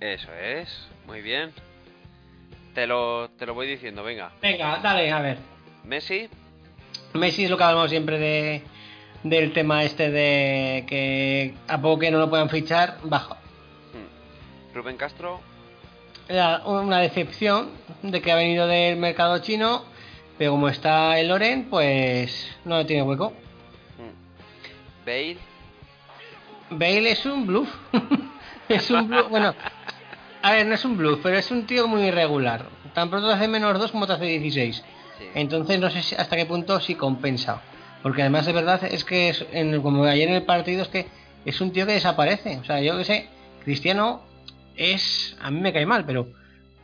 Eso 0.00 0.32
es, 0.34 0.88
muy 1.06 1.22
bien. 1.22 1.52
Te 2.74 2.86
lo, 2.86 3.30
te 3.30 3.46
lo 3.46 3.54
voy 3.54 3.66
diciendo, 3.66 4.02
venga. 4.02 4.32
Venga, 4.40 4.78
dale, 4.82 5.10
a 5.10 5.20
ver. 5.20 5.38
Messi, 5.84 6.28
Messi 7.14 7.44
es 7.44 7.50
lo 7.50 7.56
que 7.56 7.64
hablamos 7.64 7.90
siempre 7.90 8.18
de 8.18 8.62
del 9.22 9.52
tema 9.52 9.84
este 9.84 10.10
de 10.10 10.84
que 10.86 11.54
a 11.68 11.80
poco 11.80 12.00
que 12.00 12.10
no 12.10 12.18
lo 12.18 12.28
puedan 12.28 12.48
fichar, 12.48 12.98
baja. 13.04 13.36
Rubén 14.74 14.96
Castro, 14.96 15.40
Era 16.28 16.62
una 16.64 16.98
decepción 17.00 17.70
de 18.02 18.20
que 18.22 18.32
ha 18.32 18.36
venido 18.36 18.66
del 18.66 18.96
mercado 18.96 19.38
chino, 19.40 19.84
pero 20.38 20.52
como 20.52 20.68
está 20.68 21.18
el 21.18 21.28
Loren, 21.28 21.68
pues 21.68 22.48
no 22.64 22.84
tiene 22.86 23.02
hueco. 23.02 23.32
hmm, 23.98 25.04
Bale, 25.06 25.36
Bale 26.70 27.10
es 27.10 27.26
un 27.26 27.46
bluff. 27.46 27.68
es 28.68 28.90
un 28.90 29.08
bluff, 29.08 29.28
bueno, 29.28 29.54
a 30.42 30.52
ver, 30.52 30.66
no 30.66 30.74
es 30.74 30.84
un 30.84 30.96
bluff, 30.96 31.20
pero 31.22 31.36
es 31.36 31.50
un 31.50 31.66
tío 31.66 31.86
muy 31.86 32.02
irregular. 32.04 32.66
Tan 32.94 33.10
pronto 33.10 33.28
te 33.28 33.34
hace 33.34 33.48
menos 33.48 33.78
2 33.78 33.90
como 33.92 34.06
te 34.06 34.14
hace 34.14 34.24
16. 34.24 34.76
sí. 34.76 34.84
Entonces 35.34 35.80
no 35.80 35.90
sé 35.90 36.02
si- 36.02 36.14
hasta 36.14 36.36
qué 36.36 36.46
punto 36.46 36.80
sí 36.80 36.94
compensa. 36.94 37.60
Porque 38.02 38.22
además 38.22 38.46
de 38.46 38.52
verdad 38.52 38.82
es 38.84 39.04
que, 39.04 39.28
es, 39.28 39.44
en, 39.52 39.80
como 39.82 40.04
ayer 40.04 40.28
en 40.28 40.34
el 40.34 40.42
partido, 40.42 40.82
es 40.82 40.88
que 40.88 41.06
es 41.44 41.60
un 41.60 41.72
tío 41.72 41.86
que 41.86 41.92
desaparece. 41.92 42.58
O 42.58 42.64
sea, 42.64 42.80
yo 42.80 42.96
que 42.98 43.04
sé, 43.04 43.28
Cristiano 43.64 44.22
es... 44.76 45.36
A 45.40 45.50
mí 45.50 45.60
me 45.60 45.72
cae 45.72 45.86
mal, 45.86 46.04
pero... 46.04 46.28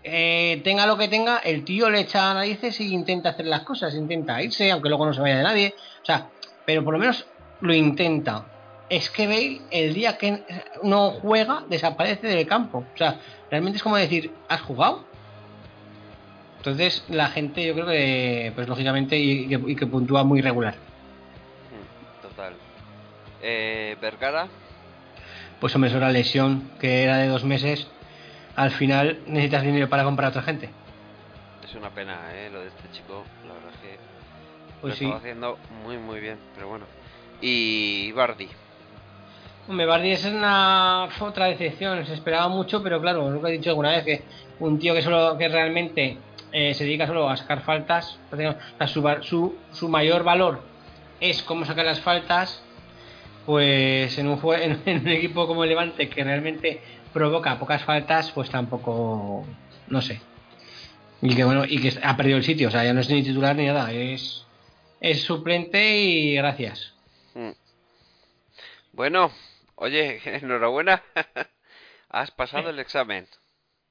eh, 0.03 0.61
tenga 0.65 0.87
lo 0.87 0.97
que 0.97 1.09
tenga, 1.09 1.39
el 1.39 1.65
tío 1.65 1.91
le 1.91 2.01
echa 2.01 2.33
narices 2.33 2.81
y 2.81 2.95
intenta 2.95 3.31
hacer 3.31 3.47
las 3.47 3.63
cosas, 3.63 3.95
intenta 3.95 4.43
irse, 4.43 4.71
aunque 4.71 4.89
luego 4.89 5.05
no 5.07 5.13
se 5.13 5.21
vaya 5.21 5.39
de 5.39 5.43
nadie. 5.43 5.75
O 6.03 6.05
sea, 6.05 6.29
pero 6.65 6.85
por 6.85 6.95
lo 6.95 7.01
menos 7.01 7.27
lo 7.61 7.75
intenta. 7.75 8.47
Es 8.89 9.11
que 9.11 9.27
Bale, 9.27 9.61
el 9.71 9.93
día 9.93 10.17
que 10.17 10.45
no 10.83 11.11
juega, 11.11 11.65
desaparece 11.69 12.27
del 12.27 12.47
campo. 12.47 12.85
O 12.95 12.97
sea, 12.97 13.21
realmente 13.51 13.77
es 13.77 13.83
como 13.83 13.97
decir, 13.97 14.33
¿has 14.49 14.63
jugado? 14.63 15.05
Entonces 16.59 17.05
la 17.09 17.29
gente 17.29 17.65
yo 17.65 17.75
creo 17.75 17.87
que, 17.87 18.53
pues 18.55 18.67
lógicamente, 18.67 19.17
y, 19.19 19.77
que, 19.77 19.87
puntúa 19.87 20.25
muy 20.25 20.41
regular. 20.41 20.75
hmm, 20.75 22.23
total. 22.23 22.55
Eh, 23.43 23.97
Vergara, 24.01 24.49
Pues 25.61 25.75
hombre, 25.75 25.89
eso 25.89 25.99
era 25.99 26.11
lesión, 26.11 26.71
que 26.81 27.03
era 27.05 27.17
de 27.19 27.29
dos 27.29 27.45
meses. 27.45 27.89
Al 28.57 28.71
final 28.71 29.19
necesitas 29.27 29.63
dinero 29.63 29.89
para 29.89 30.05
comprar 30.05 30.27
a 30.27 30.31
otra 30.31 30.43
gente. 30.43 30.71
es 31.65 31.75
una 31.75 31.91
pena, 31.91 32.17
eh, 32.33 32.49
lo 32.53 32.61
de 32.61 32.69
este 32.69 32.91
chico, 32.93 33.25
la 33.47 33.55
verdad 33.55 33.71
es 33.75 33.81
que 33.81 33.95
lo 33.95 34.81
Pues 34.81 34.95
sí. 34.97 35.05
estaba 35.05 35.21
haciendo 35.21 35.59
muy 35.85 35.97
muy 35.99 36.21
bien, 36.21 36.39
pero 36.55 36.69
bueno. 36.69 36.87
Y 37.41 38.11
Bardi, 38.13 38.49
Hombre, 39.69 39.85
Bardi 39.85 40.13
es 40.13 40.25
una 40.25 41.09
otra 41.21 41.45
decepción, 41.47 42.05
se 42.07 42.15
esperaba 42.15 42.49
mucho, 42.49 42.83
pero 42.83 43.01
claro, 43.03 43.31
lo 43.31 43.43
que 43.43 43.49
he 43.49 43.53
dicho 43.53 43.69
alguna 43.71 43.91
vez, 43.91 44.05
que 44.05 44.23
un 44.61 44.79
tío 44.79 44.95
que 44.95 45.03
solo 45.03 45.37
que 45.37 45.47
realmente 45.49 46.17
eh, 46.53 46.73
se 46.73 46.85
dedica 46.85 47.07
solo 47.07 47.29
a 47.29 47.37
sacar 47.37 47.61
faltas, 47.61 48.19
o 48.33 48.37
sea, 48.37 48.57
su, 48.87 49.03
su, 49.21 49.57
su 49.73 49.89
mayor 49.91 50.25
valor 50.25 50.63
es 51.21 51.43
cómo 51.43 51.67
sacar 51.67 51.85
las 51.85 52.01
faltas, 52.01 52.65
pues 53.49 54.19
en 54.19 54.29
un, 54.29 54.39
jue- 54.39 54.61
en, 54.63 54.83
en 54.85 55.01
un 55.01 55.09
equipo 55.09 55.47
como 55.47 55.65
el 55.65 55.71
Levante 55.71 56.11
que 56.11 56.23
realmente 56.23 56.83
provoca 57.15 57.59
pocas 57.59 57.83
faltas, 57.83 58.31
pues 58.33 58.51
tampoco, 58.51 59.47
no 59.87 60.03
sé. 60.03 60.21
Y 61.23 61.35
que 61.35 61.45
bueno, 61.45 61.65
y 61.65 61.81
que 61.81 61.99
ha 62.03 62.15
perdido 62.15 62.37
el 62.37 62.45
sitio, 62.45 62.69
o 62.69 62.71
sea, 62.71 62.85
ya 62.85 62.93
no 62.93 63.01
es 63.01 63.09
ni 63.09 63.23
titular 63.23 63.57
ni 63.57 63.65
nada, 63.65 63.91
es, 63.91 64.45
es 65.01 65.23
suplente 65.23 65.97
y 65.99 66.35
gracias. 66.35 66.93
Hmm. 67.35 67.53
Bueno, 68.93 69.31
oye, 69.77 70.21
enhorabuena. 70.27 71.03
Has 72.11 72.31
pasado 72.31 72.69
el 72.69 72.79
examen. 72.79 73.27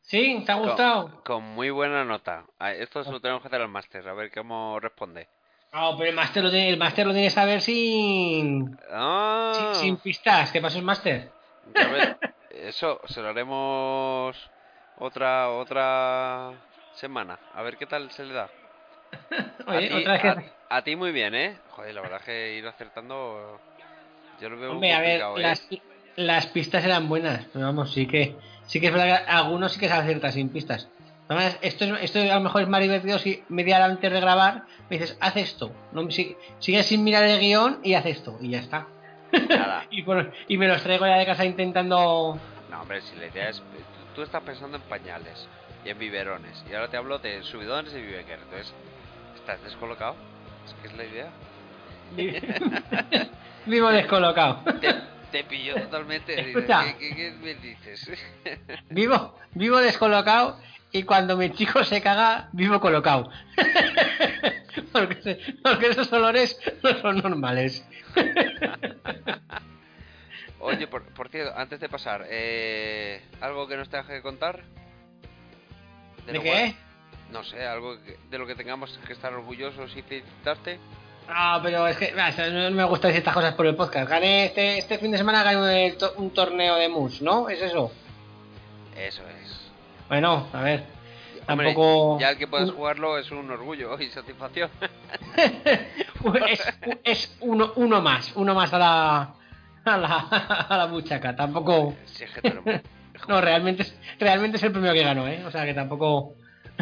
¿Sí? 0.04 0.43
¿Te 0.46 0.52
ha 0.52 0.56
gustado? 0.56 1.10
Con, 1.10 1.22
con 1.24 1.43
muy 1.43 1.72
buena 1.72 2.06
nota. 2.06 2.46
Ah, 2.60 2.74
Esto 2.74 3.04
se 3.04 3.12
lo 3.12 3.20
tenemos 3.20 3.41
que 3.41 3.48
hacer 3.48 3.62
al 3.62 3.70
máster, 3.70 4.08
a 4.08 4.13
ver 4.13 4.32
cómo 4.32 4.80
responde. 4.80 5.28
Ah, 5.71 5.93
pero 5.97 6.10
el 6.10 6.15
máster 6.15 6.43
lo 6.43 6.49
tiene, 6.49 6.69
el 6.69 6.77
máster 6.77 7.06
lo 7.06 7.13
tiene 7.13 7.27
que 7.27 7.34
saber 7.34 7.62
sin, 7.62 8.77
Ah, 8.91 9.73
sin, 9.73 9.73
sin 9.73 9.97
pistas. 9.97 10.51
¿Qué 10.51 10.62
pasó 10.62 10.77
el 10.80 10.86
máster? 10.86 11.32
eso 12.49 12.99
se 13.08 13.21
lo 13.21 13.30
haremos 13.30 14.36
otra 14.99 15.49
otra 15.49 16.53
semana. 16.95 17.38
A 17.53 17.62
ver 17.62 17.77
qué 17.77 17.86
tal 17.86 18.10
se 18.12 18.25
le 18.25 18.34
da. 18.34 18.49
A 19.67 19.80
Oye, 19.80 19.88
ti, 19.88 19.95
otra 20.01 20.13
vez 20.13 20.21
que... 20.21 20.27
a- 20.30 20.77
a 20.77 20.82
ti 20.84 20.95
muy 20.95 21.12
bien, 21.12 21.36
¿eh? 21.36 21.58
Joder, 21.71 21.93
la 21.95 22.01
verdad 22.01 22.19
es 22.19 22.25
que 22.25 22.53
ir 22.58 22.67
acertando... 22.67 23.60
Yo 24.41 24.49
lo 24.49 24.58
veo 24.60 24.71
Hombre, 24.73 24.93
a 24.93 25.01
ver, 25.01 25.21
¿eh? 25.21 25.41
las, 25.41 25.67
las 26.15 26.47
pistas 26.47 26.84
eran 26.86 27.10
buenas, 27.10 27.45
pero 27.53 27.65
vamos, 27.65 27.91
sí 27.93 28.06
que 28.08 28.36
sí 28.67 28.80
que 28.80 28.88
es 28.88 28.93
verdad 28.93 29.25
que 29.25 29.32
algunos 29.32 29.73
sí 29.73 29.80
que 29.80 29.88
se 29.88 29.93
aciertan 29.93 30.32
sin 30.32 30.49
pistas. 30.49 30.89
Además, 31.30 31.58
esto, 31.62 31.84
es, 31.86 32.04
esto 32.04 32.20
a 32.20 32.36
lo 32.36 32.42
mejor 32.42 32.62
es 32.62 32.68
más 32.70 32.82
divertido 32.82 33.20
si 33.20 33.44
media 33.50 33.76
hora 33.78 33.86
antes 33.86 34.12
de 34.12 34.20
grabar 34.22 34.63
me 34.90 34.98
dices, 34.98 35.18
haz 35.20 35.36
esto. 35.38 35.72
No, 35.92 36.10
si, 36.10 36.38
sigues 36.60 36.86
sin 36.86 37.04
mirar 37.04 37.24
el 37.26 37.40
guion 37.40 37.80
y 37.84 37.96
haz 37.96 38.06
esto, 38.06 38.38
y 38.42 38.50
ya 38.52 38.60
está. 38.60 38.88
Nada. 39.50 39.86
Y, 39.92 40.04
por- 40.04 40.32
y 40.48 40.58
me 40.58 40.68
los 40.68 40.82
traigo 40.84 41.06
ya 41.06 41.18
de 41.18 41.26
casa 41.26 41.44
intentando... 41.46 42.40
No, 42.70 42.82
hombre, 42.82 43.02
si 43.02 43.16
la 43.18 43.28
idea 43.28 43.50
es... 43.50 43.62
Tú 44.16 44.22
estás 44.22 44.42
pensando 44.44 44.78
en 44.78 44.84
pañales 44.84 45.48
y 45.86 45.90
en 45.90 46.00
biberones. 46.00 46.63
Y 46.70 46.74
ahora 46.74 46.88
te 46.88 46.98
hablo 46.98 47.20
de 47.20 47.44
subidones 47.44 47.94
y 47.94 48.02
bibeker. 48.02 48.40
Entonces, 48.40 48.74
¿estás 49.36 49.62
descolocado? 49.63 50.16
Es 50.66 50.74
que 50.76 50.88
es 50.88 50.94
la 50.96 51.04
idea. 51.06 51.30
Vi- 52.12 52.42
Vivo 53.66 53.90
descolocado. 53.90 54.62
Te, 54.80 54.96
te 55.32 55.44
pilló 55.44 55.76
totalmente. 55.76 56.40
Escucha. 56.52 56.96
¿Qué, 56.98 57.10
qué, 57.10 57.16
qué 57.16 57.32
me 57.42 57.54
dices? 57.56 58.10
Vivo, 58.90 59.38
vivo 59.54 59.78
descolocado 59.78 60.58
y 60.91 61.04
cuando 61.04 61.36
mi 61.38 61.52
chico 61.52 61.84
se 61.84 62.02
caga, 62.02 62.50
vivo 62.54 62.80
colocado. 62.80 63.30
porque, 64.91 65.21
se- 65.21 65.39
porque 65.63 65.88
esos 65.88 66.12
olores 66.13 66.60
no 66.84 66.93
son 67.02 67.17
normales. 67.19 67.86
Oye, 70.60 70.88
por, 70.88 71.04
por 71.13 71.30
cierto, 71.30 71.54
antes 71.56 71.80
de 71.80 71.88
pasar, 71.88 72.26
eh, 72.30 73.21
¿algo 73.41 73.67
que 73.67 73.78
nos 73.78 73.89
tengas 73.89 74.08
que 74.08 74.21
contar? 74.21 74.63
¿De 76.26 76.34
qué? 76.34 76.50
cual- 76.50 76.76
no 77.32 77.43
sé, 77.43 77.65
algo 77.65 78.02
que- 78.04 78.17
de 78.30 78.38
lo 78.38 78.47
que 78.47 78.56
tengamos 78.56 78.97
que 79.06 79.13
estar 79.13 79.34
orgullosos 79.34 79.95
y 79.95 80.02
felicitarte. 80.02 80.80
Ah, 81.30 81.60
pero 81.62 81.86
es 81.88 81.97
que 81.97 82.13
no 82.13 82.71
me 82.71 82.84
gusta 82.86 83.08
decir 83.08 83.19
estas 83.19 83.34
cosas 83.34 83.54
por 83.54 83.65
el 83.67 83.76
podcast. 83.76 84.10
Gané 84.10 84.45
este, 84.45 84.78
este 84.78 84.97
fin 84.97 85.12
de 85.12 85.17
semana 85.17 85.43
gané 85.43 85.91
un, 85.91 85.97
to- 85.97 86.13
un 86.17 86.30
torneo 86.34 86.76
de 86.76 86.88
mus, 86.88 87.21
¿no? 87.21 87.50
¿Es 87.50 87.62
eso? 87.62 87.91
Eso 88.95 89.23
es. 89.28 89.37
Bueno, 90.10 90.48
a 90.54 90.62
ver. 90.62 90.84
Hombre, 91.48 91.67
Tampoco. 91.67 92.20
ya 92.20 92.32
el 92.32 92.38
que 92.38 92.48
puedas 92.48 92.72
jugarlo 92.72 93.17
es 93.17 93.32
un 93.32 93.50
orgullo 93.50 93.98
y 94.00 94.08
satisfacción. 94.08 94.70
es, 96.48 96.80
es 97.06 97.38
uno, 97.39 97.72
uno 97.78 98.02
más, 98.02 98.34
uno 98.36 98.54
más 98.54 98.74
a 98.74 98.78
la, 98.78 99.34
a 99.86 99.98
la, 99.98 100.17
a 100.70 100.78
la 100.78 100.86
buchaca. 100.88 101.36
Tampoco. 101.36 101.96
Si 102.06 102.26
es 102.26 102.32
que 102.32 102.82
No, 103.28 103.41
realmente 103.41 103.84
es, 103.84 103.98
realmente 104.20 104.58
es 104.58 104.63
el 104.63 104.72
premio 104.72 104.93
que 104.93 105.04
ganó, 105.04 105.28
¿eh? 105.28 105.43
O 105.46 105.52
sea 105.52 105.65
que 105.65 105.74
tampoco. 105.74 106.34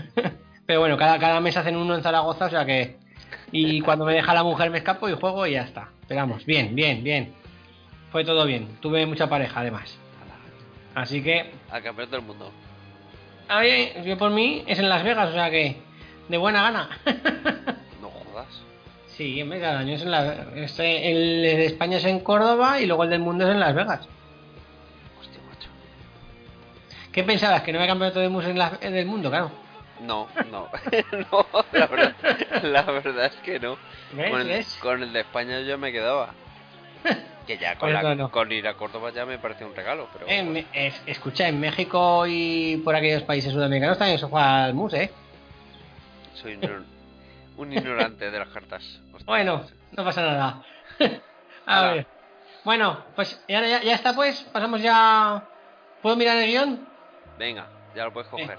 Pero 0.65 0.79
bueno, 0.79 0.97
cada, 0.97 1.19
cada 1.19 1.39
mes 1.39 1.55
hacen 1.55 1.75
uno 1.75 1.95
en 1.95 2.03
Zaragoza, 2.03 2.45
o 2.45 2.49
sea 2.49 2.65
que. 2.65 2.97
Y 3.51 3.81
cuando 3.81 4.05
me 4.05 4.13
deja 4.13 4.33
la 4.33 4.43
mujer 4.43 4.69
me 4.69 4.79
escapo 4.79 5.07
y 5.07 5.13
juego 5.13 5.45
y 5.45 5.51
ya 5.51 5.61
está. 5.61 5.89
Pero 6.07 6.21
vamos, 6.21 6.45
bien, 6.45 6.75
bien, 6.75 7.03
bien. 7.03 7.33
Fue 8.11 8.25
todo 8.25 8.45
bien. 8.45 8.77
Tuve 8.81 9.05
mucha 9.05 9.27
pareja 9.29 9.61
además. 9.61 9.97
Así 10.93 11.21
que. 11.21 11.51
Al 11.69 11.83
campeón 11.83 12.11
del 12.11 12.21
mundo. 12.21 12.51
A 13.47 13.61
mí, 13.61 13.89
yo 14.03 14.17
por 14.17 14.31
mí 14.31 14.63
es 14.67 14.79
en 14.79 14.89
Las 14.89 15.03
Vegas, 15.03 15.29
o 15.29 15.33
sea 15.33 15.49
que. 15.49 15.77
De 16.27 16.37
buena 16.37 16.63
gana. 16.63 16.89
No 18.01 18.09
jodas. 18.09 18.47
Sí, 19.07 19.41
hombre, 19.41 19.59
cada 19.61 19.79
año 19.79 19.93
es 19.95 20.01
en 20.01 20.11
la, 20.11 20.33
este, 20.55 21.11
el 21.11 21.41
de 21.43 21.65
España 21.67 21.97
es 21.97 22.05
en 22.05 22.19
Córdoba 22.19 22.79
y 22.81 22.85
luego 22.85 23.03
el 23.03 23.09
del 23.11 23.19
mundo 23.21 23.45
es 23.45 23.51
en 23.51 23.59
Las 23.59 23.73
Vegas. 23.75 24.01
Hostia, 25.19 25.39
macho. 25.49 25.69
¿Qué 27.11 27.23
pensabas? 27.23 27.61
¿Que 27.61 27.71
no 27.71 27.77
había 27.79 27.89
campeonato 27.91 28.19
de 28.19 28.29
mus 28.29 28.45
en 28.45 28.57
la- 28.57 28.77
en 28.81 28.95
el 28.95 29.05
mundo? 29.05 29.29
Claro. 29.29 29.51
No, 30.01 30.27
no. 30.51 30.67
no, 31.31 31.45
la 31.71 31.87
verdad, 31.87 32.13
la 32.63 32.81
verdad 32.83 33.25
es 33.27 33.35
que 33.37 33.59
no. 33.59 33.77
Con 34.81 35.01
el 35.03 35.13
de 35.13 35.21
España 35.21 35.61
yo 35.61 35.77
me 35.77 35.91
quedaba. 35.93 36.33
Que 37.47 37.57
ya 37.59 37.75
con, 37.77 37.91
Pues 37.91 37.93
la- 37.93 38.01
no, 38.01 38.15
no. 38.15 38.31
con 38.31 38.51
ir 38.51 38.67
a 38.67 38.73
Córdoba 38.73 39.11
ya 39.13 39.25
me 39.25 39.37
parece 39.37 39.63
un 39.65 39.75
regalo, 39.75 40.07
pero 40.11 40.27
En 40.27 40.51
Me- 40.51 40.65
es- 40.73 40.99
escucha, 41.05 41.47
en 41.47 41.59
México 41.59 42.25
y 42.27 42.77
por 42.83 42.95
aquellos 42.95 43.21
países 43.23 43.53
sudamericanos 43.53 43.97
también 43.99 44.17
se 44.17 44.25
juega 44.25 44.65
al 44.65 44.73
mus, 44.73 44.93
¿eh? 44.95 45.11
soy 46.33 46.55
un, 46.55 46.85
un 47.57 47.71
ignorante 47.73 48.31
de 48.31 48.39
las 48.39 48.49
cartas. 48.49 48.83
Hostia. 49.13 49.25
Bueno, 49.27 49.63
no 49.91 50.03
pasa 50.03 50.21
nada. 50.23 50.63
A 51.67 51.81
ver. 51.81 52.07
Bueno, 52.63 53.05
pues 53.15 53.39
ya, 53.47 53.61
ya, 53.65 53.83
ya 53.83 53.93
está, 53.95 54.13
pues. 54.15 54.41
Pasamos 54.51 54.81
ya. 54.81 55.43
¿Puedo 56.01 56.15
mirar 56.15 56.37
el 56.37 56.47
guion? 56.47 56.87
Venga, 57.37 57.67
ya 57.95 58.05
lo 58.05 58.11
puedes 58.13 58.27
coger. 58.29 58.57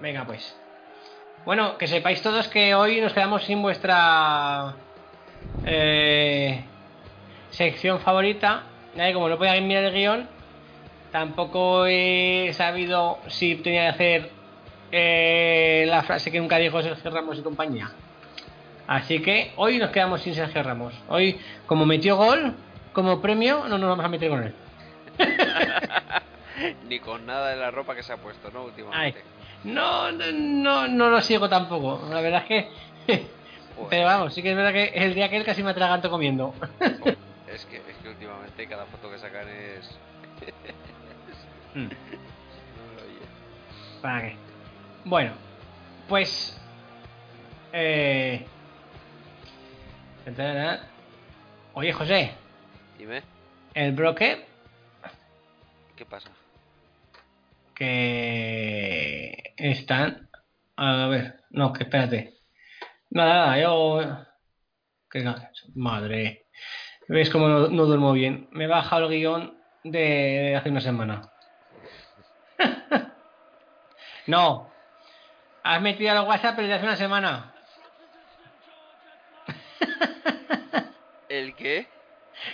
Venga, 0.00 0.24
pues. 0.26 0.54
Bueno, 1.46 1.76
que 1.78 1.86
sepáis 1.86 2.20
todos 2.22 2.48
que 2.48 2.74
hoy 2.74 3.00
nos 3.00 3.12
quedamos 3.14 3.44
sin 3.44 3.60
vuestra 3.62 4.74
eh, 5.64 6.64
sección 7.56 8.00
favorita. 8.00 8.64
Que 8.94 9.12
como 9.12 9.28
no 9.28 9.38
podía 9.38 9.60
mirar 9.60 9.84
el 9.84 9.92
guion, 9.92 10.28
tampoco 11.10 11.86
he 11.86 12.52
sabido 12.54 13.18
si 13.26 13.56
tenía 13.56 13.82
que 13.82 13.88
hacer 13.88 14.30
eh, 14.92 15.84
la 15.88 16.02
frase 16.04 16.30
que 16.30 16.38
nunca 16.38 16.58
dijo 16.58 16.80
Sergio 16.80 17.10
Ramos 17.10 17.38
y 17.38 17.42
compañía. 17.42 17.90
Así 18.86 19.20
que 19.20 19.52
hoy 19.56 19.78
nos 19.78 19.90
quedamos 19.90 20.20
sin 20.20 20.34
Sergio 20.34 20.62
Ramos. 20.62 20.94
Hoy, 21.08 21.40
como 21.66 21.86
metió 21.86 22.16
gol, 22.16 22.54
como 22.92 23.20
premio, 23.20 23.64
no 23.68 23.78
nos 23.78 23.88
vamos 23.88 24.04
a 24.04 24.08
meter 24.08 24.30
con 24.30 24.44
él. 24.44 24.54
Ni 26.88 27.00
con 27.00 27.26
nada 27.26 27.50
de 27.50 27.56
la 27.56 27.72
ropa 27.72 27.96
que 27.96 28.04
se 28.04 28.12
ha 28.12 28.16
puesto, 28.18 28.50
¿no? 28.52 28.64
Últimamente. 28.64 29.22
No, 29.64 30.12
no, 30.12 30.24
no, 30.30 30.86
no 30.86 31.10
lo 31.10 31.20
sigo 31.20 31.48
tampoco. 31.48 32.06
La 32.10 32.20
verdad 32.20 32.44
es 32.48 32.68
que. 33.06 33.26
Pero 33.90 34.04
vamos, 34.04 34.32
sí 34.32 34.42
que 34.42 34.50
es 34.50 34.56
verdad 34.56 34.72
que 34.72 34.92
el 34.94 35.14
día 35.14 35.28
que 35.28 35.36
él 35.36 35.44
casi 35.44 35.64
me 35.64 35.70
atraganto 35.70 36.08
comiendo. 36.08 36.54
Es 37.54 37.64
que, 37.66 37.76
es 37.76 37.96
que 38.02 38.08
últimamente 38.08 38.66
cada 38.66 38.84
foto 38.86 39.10
que 39.10 39.18
sacan 39.18 39.48
es. 39.48 39.90
Mm. 41.76 41.86
Oye. 41.86 43.18
¿Para 44.00 44.22
qué? 44.22 44.36
Bueno, 45.04 45.32
pues. 46.08 46.56
Eh... 47.72 48.46
Oye, 51.72 51.92
José, 51.92 52.30
Dime, 52.96 53.24
el 53.74 53.90
broker 53.90 54.46
¿qué 55.96 56.06
pasa? 56.06 56.30
que 57.74 59.52
están. 59.56 60.30
A 60.76 61.08
ver, 61.08 61.40
no, 61.50 61.72
que 61.72 61.82
espérate. 61.82 62.34
Nada, 63.10 63.34
nada, 63.34 63.60
yo. 63.60 64.00
Que 65.10 65.24
madre. 65.74 66.43
¿Ves 67.08 67.30
cómo 67.30 67.48
no, 67.48 67.68
no 67.68 67.84
duermo 67.86 68.12
bien? 68.12 68.48
Me 68.50 68.64
he 68.64 68.68
bajado 68.68 69.06
el 69.06 69.10
guion 69.18 69.58
de, 69.82 70.56
hace 70.56 70.70
una 70.70 70.80
semana. 70.80 71.30
no. 74.26 74.70
Has 75.62 75.80
metido 75.82 76.12
al 76.12 76.26
WhatsApp 76.26 76.58
el 76.58 76.68
de 76.68 76.74
hace 76.74 76.84
una 76.84 76.96
semana. 76.96 77.54
¿El 81.28 81.54
qué? 81.54 81.88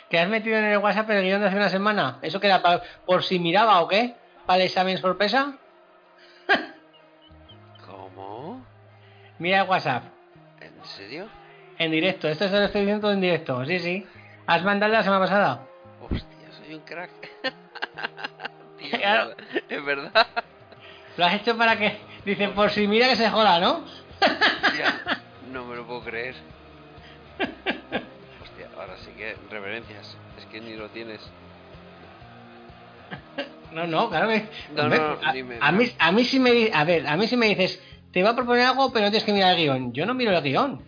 ¿Que 0.09 0.19
has 0.19 0.29
metido 0.29 0.57
en 0.59 0.65
el 0.65 0.79
WhatsApp 0.79 1.11
el 1.11 1.23
guion 1.25 1.41
de 1.41 1.47
hace 1.49 1.57
una 1.57 1.69
semana? 1.69 2.19
¿Eso 2.23 2.41
que 2.41 2.47
era 2.47 2.63
pa- 2.63 2.83
por 3.07 3.23
si 3.23 3.39
miraba 3.39 3.81
o 3.81 3.89
qué? 3.89 4.15
¿Para 4.47 4.59
el 4.61 4.67
examen 4.67 4.99
sorpresa? 4.99 5.57
¿Cómo? 7.87 8.65
Mira 9.39 9.63
el 9.63 9.69
WhatsApp. 9.69 10.05
¿En 10.61 10.85
serio? 10.85 11.29
En 11.79 11.91
directo, 11.91 12.29
esto 12.29 12.49
se 12.49 12.59
lo 12.59 12.65
estoy 12.67 12.83
diciendo 12.83 13.11
en 13.11 13.21
directo, 13.21 13.65
sí, 13.65 13.79
sí. 13.79 14.07
¿Has 14.51 14.65
mandado 14.65 14.93
la 14.93 15.05
semana 15.05 15.21
pasada? 15.21 15.67
Hostia, 16.01 16.51
soy 16.59 16.75
un 16.75 16.81
crack. 16.81 17.11
Tío, 18.79 18.99
Claro. 18.99 19.31
es 19.69 19.85
verdad. 19.85 20.27
Lo 21.17 21.25
has 21.25 21.35
hecho 21.35 21.57
para 21.57 21.79
que. 21.79 21.99
Dicen, 22.25 22.53
por 22.53 22.69
si 22.71 22.89
mira 22.89 23.09
que 23.09 23.15
se 23.15 23.31
joda, 23.31 23.61
¿no? 23.61 23.85
Hostia, 24.65 25.21
no 25.53 25.65
me 25.67 25.77
lo 25.77 25.87
puedo 25.87 26.03
creer. 26.03 26.35
Hostia, 28.43 28.69
ahora 28.77 28.97
sí 29.05 29.13
que 29.17 29.37
reverencias. 29.53 30.17
Es 30.37 30.47
que 30.47 30.61
ni 30.61 30.75
lo 30.75 30.89
tienes. 30.89 31.21
No, 33.71 33.87
no, 33.87 34.09
claro 34.11 34.27
que. 34.31 34.49
No, 34.75 34.83
Hombre, 34.83 34.99
no, 34.99 35.05
a, 35.61 35.69
a 35.69 35.73
mí, 35.73 35.93
a 35.97 36.11
mí 36.11 36.25
sí 36.25 36.41
me 36.41 36.73
A 36.75 36.83
ver, 36.83 37.07
a 37.07 37.17
mí 37.17 37.29
sí 37.29 37.37
me 37.37 37.47
dices, 37.47 37.81
te 38.13 38.25
va 38.25 38.31
a 38.31 38.35
proponer 38.35 38.67
algo, 38.67 38.93
pero 38.93 39.05
no 39.05 39.11
tienes 39.13 39.25
que 39.25 39.33
mirar 39.33 39.53
el 39.55 39.59
guion. 39.63 39.93
Yo 39.93 40.07
no 40.07 40.15
miro 40.15 40.33
el 40.37 40.43
guion. 40.43 40.83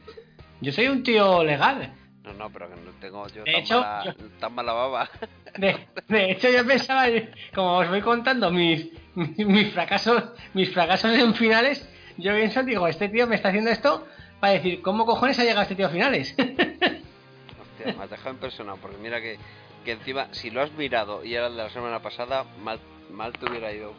Yo 0.61 0.72
soy 0.72 0.88
un 0.88 1.05
tío 1.05 1.44
legal. 1.44 1.94
No, 2.24 2.32
no, 2.35 2.50
pero 2.50 2.68
que 2.68 2.76
no 2.76 2.90
tengo 3.00 3.26
yo 3.28 3.42
De 3.44 3.52
tan, 3.52 3.61
hecho, 3.62 3.80
mala, 3.80 4.04
yo- 4.04 4.12
tan 4.38 4.54
mala 4.54 4.72
baba. 4.72 5.11
De, 5.56 5.87
de 6.08 6.30
hecho, 6.30 6.48
yo 6.50 6.64
pensaba, 6.66 7.06
como 7.54 7.78
os 7.78 7.88
voy 7.88 8.00
contando 8.00 8.50
mis, 8.50 8.87
mis, 9.14 9.38
mis 9.46 9.72
fracasos, 9.72 10.22
mis 10.54 10.72
fracasos 10.72 11.12
en 11.12 11.35
finales, 11.35 11.88
yo 12.18 12.32
pienso, 12.35 12.62
digo, 12.62 12.87
este 12.87 13.08
tío 13.08 13.26
me 13.26 13.35
está 13.37 13.48
haciendo 13.48 13.70
esto 13.70 14.06
para 14.38 14.52
decir, 14.52 14.80
¿cómo 14.82 15.04
cojones 15.04 15.38
ha 15.40 15.42
llegado 15.42 15.62
este 15.62 15.74
tío 15.74 15.87
a 15.87 15.90
finales? 15.90 16.35
Hostia, 16.38 17.94
me 17.96 18.04
has 18.04 18.11
dejado 18.11 18.30
impresionado. 18.30 18.78
Porque 18.78 18.96
mira 18.98 19.20
que, 19.20 19.38
que 19.85 19.92
encima, 19.92 20.28
si 20.32 20.50
lo 20.50 20.62
has 20.62 20.70
mirado 20.72 21.24
y 21.24 21.35
era 21.35 21.48
el 21.48 21.56
de 21.56 21.62
la 21.64 21.70
semana 21.70 22.00
pasada, 22.00 22.44
mal, 22.62 22.78
mal 23.11 23.32
te 23.32 23.48
hubiera 23.50 23.72
ido. 23.72 23.94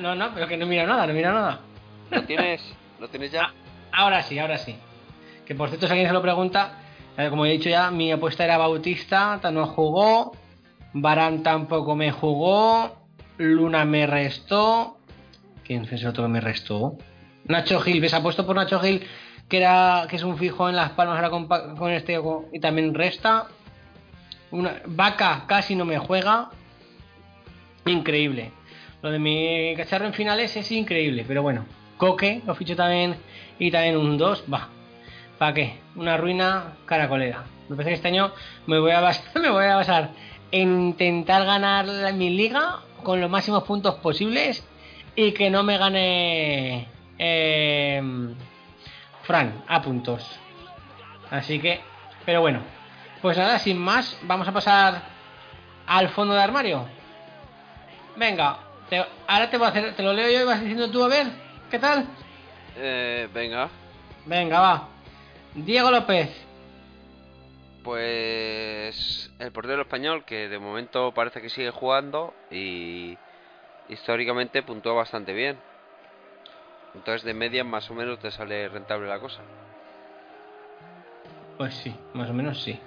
No, 0.00 0.14
no, 0.14 0.32
pero 0.32 0.46
que 0.46 0.56
no 0.56 0.66
mira 0.66 0.86
nada, 0.86 1.06
no 1.08 1.12
mira 1.14 1.32
nada. 1.32 1.60
¿Lo 2.10 2.22
tienes? 2.22 2.62
¿Lo 3.00 3.08
tienes 3.08 3.32
ya? 3.32 3.46
Ah, 3.90 4.02
ahora 4.04 4.22
sí, 4.22 4.38
ahora 4.38 4.56
sí. 4.58 4.76
Que 5.44 5.54
por 5.56 5.68
cierto, 5.68 5.86
si 5.86 5.92
alguien 5.92 6.08
se 6.08 6.14
lo 6.14 6.22
pregunta, 6.22 6.78
como 7.30 7.46
he 7.46 7.50
dicho 7.52 7.68
ya, 7.68 7.90
mi 7.90 8.10
apuesta 8.12 8.44
era 8.44 8.58
Bautista, 8.58 9.38
ta- 9.40 9.50
no 9.50 9.66
jugó, 9.66 10.32
Barán 10.92 11.42
tampoco 11.42 11.94
me 11.94 12.10
jugó, 12.12 12.96
Luna 13.38 13.84
me 13.84 14.06
restó. 14.06 14.98
¿Quién 15.64 15.86
fue 15.86 15.96
ese 15.96 16.08
otro 16.08 16.24
que 16.24 16.28
me 16.28 16.40
restó? 16.40 16.96
Nacho 17.46 17.80
Gil, 17.80 18.00
¿ves? 18.00 18.14
Apuesto 18.14 18.44
por 18.46 18.56
Nacho 18.56 18.80
Gil, 18.80 19.02
que 19.48 19.58
era 19.58 20.06
que 20.08 20.16
es 20.16 20.22
un 20.22 20.36
fijo 20.38 20.68
en 20.68 20.76
las 20.76 20.90
palmas 20.90 21.16
ahora 21.16 21.30
con, 21.30 21.46
con 21.76 21.90
este 21.92 22.18
y 22.52 22.60
también 22.60 22.94
resta. 22.94 23.46
Una, 24.50 24.80
Vaca 24.86 25.44
casi 25.46 25.74
no 25.74 25.84
me 25.84 25.98
juega. 25.98 26.50
Increíble. 27.86 28.50
Lo 29.02 29.10
de 29.10 29.18
mi 29.18 29.74
cacharro 29.76 30.06
en 30.06 30.14
finales 30.14 30.56
es 30.56 30.70
increíble, 30.72 31.24
pero 31.26 31.42
bueno. 31.42 31.66
Coque 31.96 32.42
lo 32.46 32.54
ficho 32.54 32.74
también 32.74 33.16
y 33.58 33.70
también 33.70 33.96
un 33.96 34.16
2, 34.18 34.44
va. 34.52 34.68
¿Para 35.38 35.54
qué? 35.54 35.80
Una 35.96 36.16
ruina 36.16 36.72
caracolera. 36.86 37.44
Me 37.68 37.76
parece 37.76 37.90
que 37.90 37.94
este 37.96 38.08
año 38.08 38.32
me 38.66 38.78
voy 38.78 38.92
a 38.92 39.00
basar, 39.00 39.24
me 39.42 39.50
voy 39.50 39.64
a 39.66 39.76
basar 39.76 40.10
en 40.50 40.80
intentar 40.80 41.44
ganar 41.44 41.86
mi 42.14 42.30
liga 42.30 42.80
con 43.02 43.20
los 43.20 43.30
máximos 43.30 43.64
puntos 43.64 43.96
posibles 43.96 44.66
y 45.16 45.32
que 45.32 45.50
no 45.50 45.62
me 45.62 45.78
gane 45.78 46.88
eh, 47.18 48.02
Fran 49.22 49.62
a 49.66 49.82
puntos. 49.82 50.38
Así 51.30 51.58
que, 51.58 51.80
pero 52.24 52.40
bueno, 52.40 52.60
pues 53.22 53.36
nada, 53.36 53.58
sin 53.58 53.78
más, 53.78 54.18
vamos 54.22 54.46
a 54.46 54.52
pasar 54.52 55.02
al 55.86 56.08
fondo 56.10 56.34
de 56.34 56.42
armario. 56.42 56.86
Venga, 58.16 58.58
te- 58.88 59.04
ahora 59.26 59.50
te 59.50 59.56
voy 59.58 59.66
a 59.66 59.70
hacer, 59.70 59.94
te 59.96 60.02
lo 60.02 60.12
leo 60.12 60.30
yo 60.30 60.42
y 60.42 60.44
vas 60.44 60.60
diciendo 60.60 60.90
tú 60.90 61.02
a 61.04 61.08
ver, 61.08 61.26
¿qué 61.70 61.78
tal? 61.78 62.06
Eh, 62.76 63.28
venga, 63.32 63.68
Venga, 64.26 64.60
va. 64.60 64.88
Diego 65.54 65.90
López, 65.90 66.30
pues 67.84 69.30
el 69.38 69.52
portero 69.52 69.82
español 69.82 70.24
que 70.24 70.48
de 70.48 70.58
momento 70.58 71.12
parece 71.12 71.40
que 71.40 71.50
sigue 71.50 71.70
jugando 71.70 72.34
y 72.50 73.16
históricamente 73.88 74.62
puntúa 74.62 74.94
bastante 74.94 75.32
bien. 75.32 75.58
Entonces 76.94 77.22
de 77.24 77.34
media 77.34 77.62
más 77.62 77.90
o 77.90 77.94
menos 77.94 78.18
te 78.18 78.30
sale 78.30 78.68
rentable 78.68 79.08
la 79.08 79.20
cosa. 79.20 79.42
Pues 81.58 81.74
sí, 81.74 81.94
más 82.14 82.30
o 82.30 82.32
menos 82.32 82.62
sí. 82.62 82.80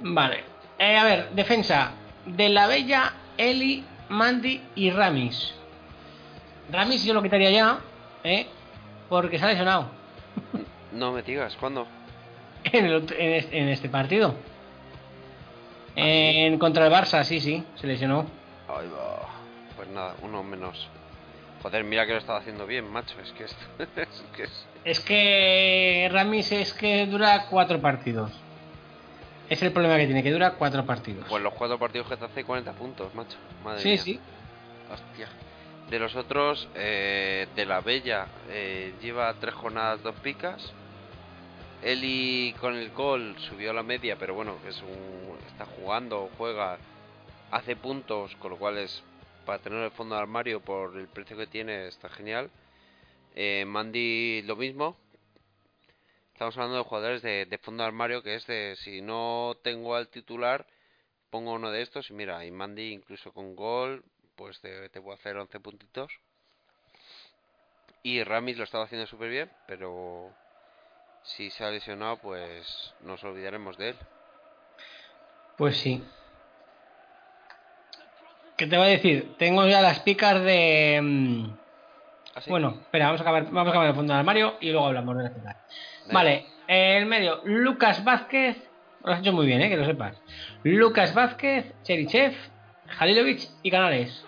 Vale. 0.00 0.44
Eh, 0.78 0.96
a 0.96 1.04
ver, 1.04 1.30
defensa. 1.30 1.92
De 2.26 2.48
la 2.48 2.66
Bella, 2.66 3.12
Eli, 3.36 3.84
Mandy 4.08 4.62
y 4.74 4.90
Ramis. 4.90 5.54
Ramis 6.70 7.04
yo 7.04 7.14
lo 7.14 7.22
quitaría 7.22 7.50
ya, 7.50 7.78
¿eh? 8.24 8.46
Porque 9.08 9.38
se 9.38 9.44
ha 9.44 9.48
lesionado 9.48 9.90
No 10.92 11.12
me 11.12 11.22
digas, 11.22 11.56
¿cuándo? 11.58 11.86
en, 12.64 12.84
el 12.86 13.06
en, 13.52 13.68
este, 13.68 13.88
partido. 13.88 14.34
En 15.94 16.58
contra 16.58 16.86
el 16.86 16.92
Barça, 16.92 17.22
sí, 17.24 17.40
sí, 17.40 17.62
se 17.76 17.86
lesionó. 17.86 18.26
Ay. 18.68 18.88
Pues 19.76 19.88
nada, 19.88 20.14
uno 20.22 20.42
menos. 20.42 20.88
Joder, 21.62 21.84
mira 21.84 22.06
que 22.06 22.12
lo 22.12 22.18
estaba 22.18 22.38
haciendo 22.38 22.66
bien, 22.66 22.88
macho. 22.88 23.14
Es 23.20 23.30
que 23.32 23.44
esto 23.44 23.64
es 23.78 24.22
que 24.36 24.42
es- 24.44 24.66
Es 24.84 25.00
que 25.00 26.08
Ramis 26.12 26.50
es 26.52 26.72
que 26.72 27.06
dura 27.06 27.46
cuatro 27.50 27.80
partidos. 27.80 28.30
Es 29.48 29.62
el 29.62 29.70
problema 29.72 29.96
que 29.98 30.06
tiene, 30.06 30.22
que 30.22 30.30
dura 30.30 30.52
cuatro 30.52 30.84
partidos. 30.86 31.26
Pues 31.28 31.42
los 31.42 31.52
cuatro 31.54 31.78
partidos 31.78 32.08
que 32.08 32.16
te 32.16 32.24
hace 32.24 32.44
40 32.44 32.72
puntos, 32.72 33.14
macho. 33.14 33.36
Madre 33.62 33.82
sí, 33.82 33.88
mía. 33.90 33.98
sí. 33.98 34.20
Hostia. 34.90 35.28
De 35.90 35.98
los 35.98 36.16
otros, 36.16 36.68
eh, 36.74 37.46
de 37.54 37.66
la 37.66 37.80
Bella, 37.80 38.26
eh, 38.48 38.94
lleva 39.02 39.32
tres 39.34 39.54
jornadas, 39.54 40.02
dos 40.02 40.14
picas. 40.16 40.72
Eli 41.82 42.54
con 42.60 42.76
el 42.76 42.90
gol 42.90 43.34
subió 43.40 43.72
a 43.72 43.74
la 43.74 43.82
media, 43.82 44.16
pero 44.16 44.34
bueno, 44.34 44.56
es 44.68 44.80
un, 44.82 45.36
está 45.48 45.66
jugando, 45.66 46.30
juega, 46.38 46.78
hace 47.50 47.74
puntos, 47.74 48.36
con 48.36 48.52
lo 48.52 48.56
cual 48.56 48.78
es 48.78 49.02
para 49.44 49.58
tener 49.58 49.82
el 49.82 49.90
fondo 49.90 50.14
de 50.14 50.20
armario 50.20 50.60
por 50.60 50.96
el 50.96 51.08
precio 51.08 51.36
que 51.36 51.48
tiene 51.48 51.88
está 51.88 52.08
genial. 52.08 52.50
Eh, 53.34 53.64
Mandy 53.66 54.42
lo 54.42 54.54
mismo. 54.54 54.96
Estamos 56.32 56.56
hablando 56.56 56.78
de 56.78 56.84
jugadores 56.84 57.22
de, 57.22 57.58
fondo 57.60 57.82
de 57.82 57.88
armario 57.88 58.22
que 58.22 58.36
es 58.36 58.46
de 58.46 58.76
si 58.76 59.02
no 59.02 59.56
tengo 59.64 59.96
al 59.96 60.08
titular, 60.08 60.66
pongo 61.30 61.52
uno 61.52 61.72
de 61.72 61.82
estos 61.82 62.10
y 62.10 62.14
mira, 62.14 62.44
y 62.44 62.52
Mandy 62.52 62.92
incluso 62.92 63.32
con 63.32 63.56
gol, 63.56 64.04
pues 64.36 64.60
te, 64.60 64.88
te 64.88 65.00
puedo 65.00 65.16
hacer 65.16 65.36
11 65.36 65.58
puntitos. 65.58 66.12
Y 68.04 68.22
Ramis 68.22 68.56
lo 68.56 68.64
estaba 68.64 68.84
haciendo 68.84 69.08
súper 69.08 69.30
bien, 69.30 69.50
pero 69.66 70.32
si 71.22 71.50
se 71.50 71.64
ha 71.64 71.70
lesionado, 71.70 72.16
pues 72.18 72.94
nos 73.00 73.22
olvidaremos 73.24 73.76
de 73.76 73.90
él. 73.90 73.96
Pues 75.56 75.76
sí. 75.76 76.02
¿Qué 78.56 78.66
te 78.66 78.76
voy 78.76 78.86
a 78.86 78.90
decir? 78.90 79.34
Tengo 79.38 79.66
ya 79.66 79.80
las 79.80 80.00
picas 80.00 80.42
de. 80.42 81.00
mm, 81.02 81.50
¿Ah, 82.34 82.40
sí? 82.40 82.50
Bueno, 82.50 82.78
espera, 82.80 83.06
vamos 83.06 83.20
a 83.20 83.24
acabar, 83.24 83.44
vamos 83.44 83.66
a 83.66 83.70
acabar 83.70 83.88
el 83.88 83.94
fondo 83.94 84.12
del 84.12 84.20
armario 84.20 84.56
y 84.60 84.70
luego 84.70 84.86
hablamos 84.86 85.16
de 85.16 85.22
las 85.24 85.32
picas. 85.32 85.56
Vale, 86.10 86.46
el 86.68 87.06
medio, 87.06 87.40
Lucas 87.44 88.04
Vázquez. 88.04 88.56
Lo 89.04 89.12
has 89.12 89.20
hecho 89.20 89.32
muy 89.32 89.46
bien, 89.46 89.60
eh, 89.60 89.68
que 89.68 89.76
lo 89.76 89.84
sepas. 89.84 90.16
Lucas 90.62 91.12
Vázquez, 91.12 91.74
Cherichev, 91.82 92.34
Jalilovic 92.86 93.48
y 93.62 93.70
Canales. 93.70 94.24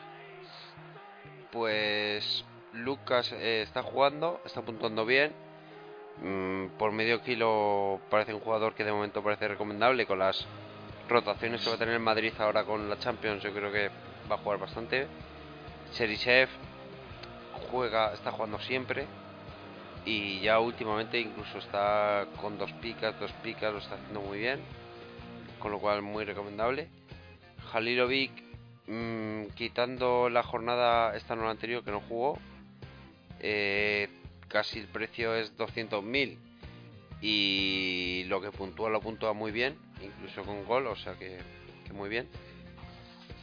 Pues 1.53 2.45
Lucas 2.73 3.33
eh, 3.33 3.63
está 3.63 3.83
jugando, 3.83 4.41
está 4.45 4.63
puntuando 4.63 5.07
bien. 5.07 5.33
Mm, 6.23 6.67
por 6.79 6.93
medio 6.93 7.23
kilo 7.23 8.01
parece 8.11 8.35
un 8.35 8.41
jugador 8.41 8.75
que 8.75 8.85
de 8.85 8.93
momento 8.93 9.23
parece 9.23 9.49
recomendable 9.49 10.07
con 10.07 10.19
las 10.19 10.47
rotaciones 11.09 11.63
que 11.63 11.69
va 11.69 11.77
a 11.77 11.79
tener 11.79 11.99
Madrid 11.99 12.33
ahora 12.39 12.65
con 12.65 12.89
la 12.89 12.99
Champions. 12.99 13.43
Yo 13.43 13.53
creo 13.53 13.73
que 13.73 13.91
va 14.31 14.37
a 14.37 14.39
jugar 14.39 14.59
bastante. 14.59 15.07
Cherichev 15.93 16.49
juega, 17.71 18.13
está 18.13 18.31
jugando 18.31 18.59
siempre 18.61 19.07
y 20.05 20.41
ya 20.41 20.61
últimamente 20.61 21.19
incluso 21.19 21.59
está 21.59 22.27
con 22.41 22.59
dos 22.59 22.71
picas, 22.75 23.19
dos 23.19 23.33
picas, 23.43 23.73
lo 23.73 23.79
está 23.79 23.95
haciendo 23.95 24.21
muy 24.21 24.39
bien, 24.39 24.61
con 25.59 25.71
lo 25.73 25.79
cual 25.79 26.03
muy 26.03 26.25
recomendable. 26.25 26.89
Halilovic, 27.73 28.33
mm, 28.87 29.47
quitando 29.55 30.29
la 30.29 30.43
jornada 30.43 31.17
esta 31.17 31.35
no 31.35 31.45
la 31.45 31.51
anterior 31.51 31.83
que 31.85 31.91
no 31.91 32.01
jugó, 32.01 32.39
eh, 33.41 34.09
casi 34.49 34.79
el 34.81 34.87
precio 34.89 35.35
es 35.35 35.57
200.000 35.57 36.37
y 37.21 38.25
lo 38.29 38.41
que 38.41 38.51
puntúa 38.51 38.91
lo 38.91 39.01
puntúa 39.01 39.33
muy 39.33 39.51
bien, 39.53 39.77
incluso 40.03 40.43
con 40.43 40.65
gol, 40.65 40.87
o 40.87 40.97
sea 40.97 41.15
que, 41.15 41.39
que 41.87 41.93
muy 41.93 42.09
bien. 42.09 42.29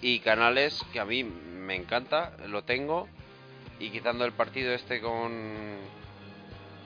Y 0.01 0.19
Canales, 0.19 0.83
que 0.93 0.99
a 0.99 1.05
mí 1.05 1.23
me 1.23 1.75
encanta, 1.75 2.33
lo 2.47 2.63
tengo. 2.63 3.07
Y 3.79 3.89
quitando 3.89 4.25
el 4.25 4.31
partido 4.31 4.73
este 4.73 4.99
con... 5.01 5.31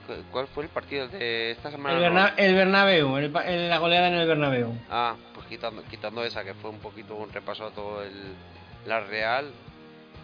¿cu- 0.06 0.22
¿Cuál 0.30 0.46
fue 0.48 0.64
el 0.64 0.70
partido 0.70 1.08
de 1.08 1.50
esta 1.50 1.70
semana? 1.70 1.96
El, 1.96 2.02
Berna- 2.02 2.34
el 2.36 2.54
Bernabéu, 2.54 3.16
el 3.18 3.30
pa- 3.30 3.44
el- 3.46 3.68
la 3.68 3.78
goleada 3.78 4.08
en 4.08 4.14
el 4.14 4.26
Bernabéu. 4.26 4.72
Ah, 4.90 5.16
pues 5.34 5.46
quitando, 5.46 5.82
quitando 5.84 6.24
esa, 6.24 6.44
que 6.44 6.54
fue 6.54 6.70
un 6.70 6.78
poquito 6.78 7.14
un 7.16 7.30
repaso 7.32 7.66
a 7.66 7.70
todo 7.72 8.02
el, 8.02 8.12
la 8.86 9.00
Real. 9.00 9.50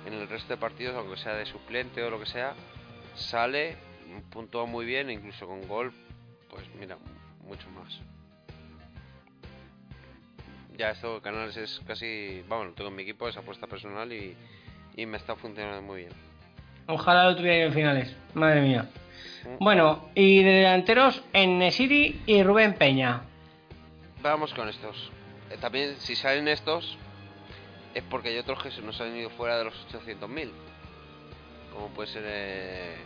En 0.07 0.15
el 0.15 0.29
resto 0.29 0.55
de 0.55 0.57
partidos, 0.57 0.97
aunque 0.97 1.17
sea 1.19 1.35
de 1.35 1.47
suplente 1.47 2.03
o 2.03 2.11
lo 2.11 2.19
que 2.19 2.27
sea, 2.27 2.55
sale, 3.15 3.77
puntúa 4.31 4.67
muy 4.67 4.85
bien, 4.85 5.11
incluso 5.11 5.47
con 5.47 5.67
gol, 5.67 5.93
pues 6.49 6.65
mira, 6.79 6.99
mucho 7.47 7.69
más. 7.71 8.01
Ya 10.77 10.91
esto 10.91 11.21
Canales 11.21 11.57
es 11.57 11.81
casi, 11.87 12.43
vamos, 12.49 12.69
lo 12.69 12.73
tengo 12.73 12.91
en 12.91 12.97
mi 12.97 13.03
equipo, 13.03 13.29
es 13.29 13.37
apuesta 13.37 13.67
personal 13.67 14.13
y, 14.13 14.37
y 14.97 15.07
me 15.07 15.19
está 15.19 15.37
funcionando 15.37 15.83
muy 15.83 16.03
bien. 16.03 16.13
Ojalá 16.87 17.31
lo 17.31 17.37
tuviera 17.37 17.59
yo 17.59 17.67
en 17.67 17.73
finales. 17.75 18.17
Madre 18.35 18.61
mía. 18.61 18.89
Mm. 19.45 19.65
Bueno, 19.65 20.09
y 20.15 20.43
de 20.43 20.51
delanteros, 20.51 21.23
en 21.33 21.59
Nesiri 21.59 22.23
y 22.27 22.43
Rubén 22.43 22.75
Peña. 22.75 23.23
Vamos 24.23 24.55
con 24.55 24.69
estos. 24.69 25.11
Eh, 25.51 25.57
también, 25.61 25.97
si 25.99 26.17
salen 26.17 26.49
estos, 26.49 26.97
es 27.95 28.03
porque 28.05 28.31
hay 28.31 28.39
otros 28.39 28.63
que 28.63 28.71
se 28.71 28.81
nos 28.83 29.01
han 29.01 29.17
ido 29.17 29.31
fuera 29.31 29.59
de 29.59 29.65
los 29.65 29.75
800.000. 29.89 30.51
Como 31.73 31.89
puede 31.89 32.09
ser 32.09 32.25
eh, 32.27 32.97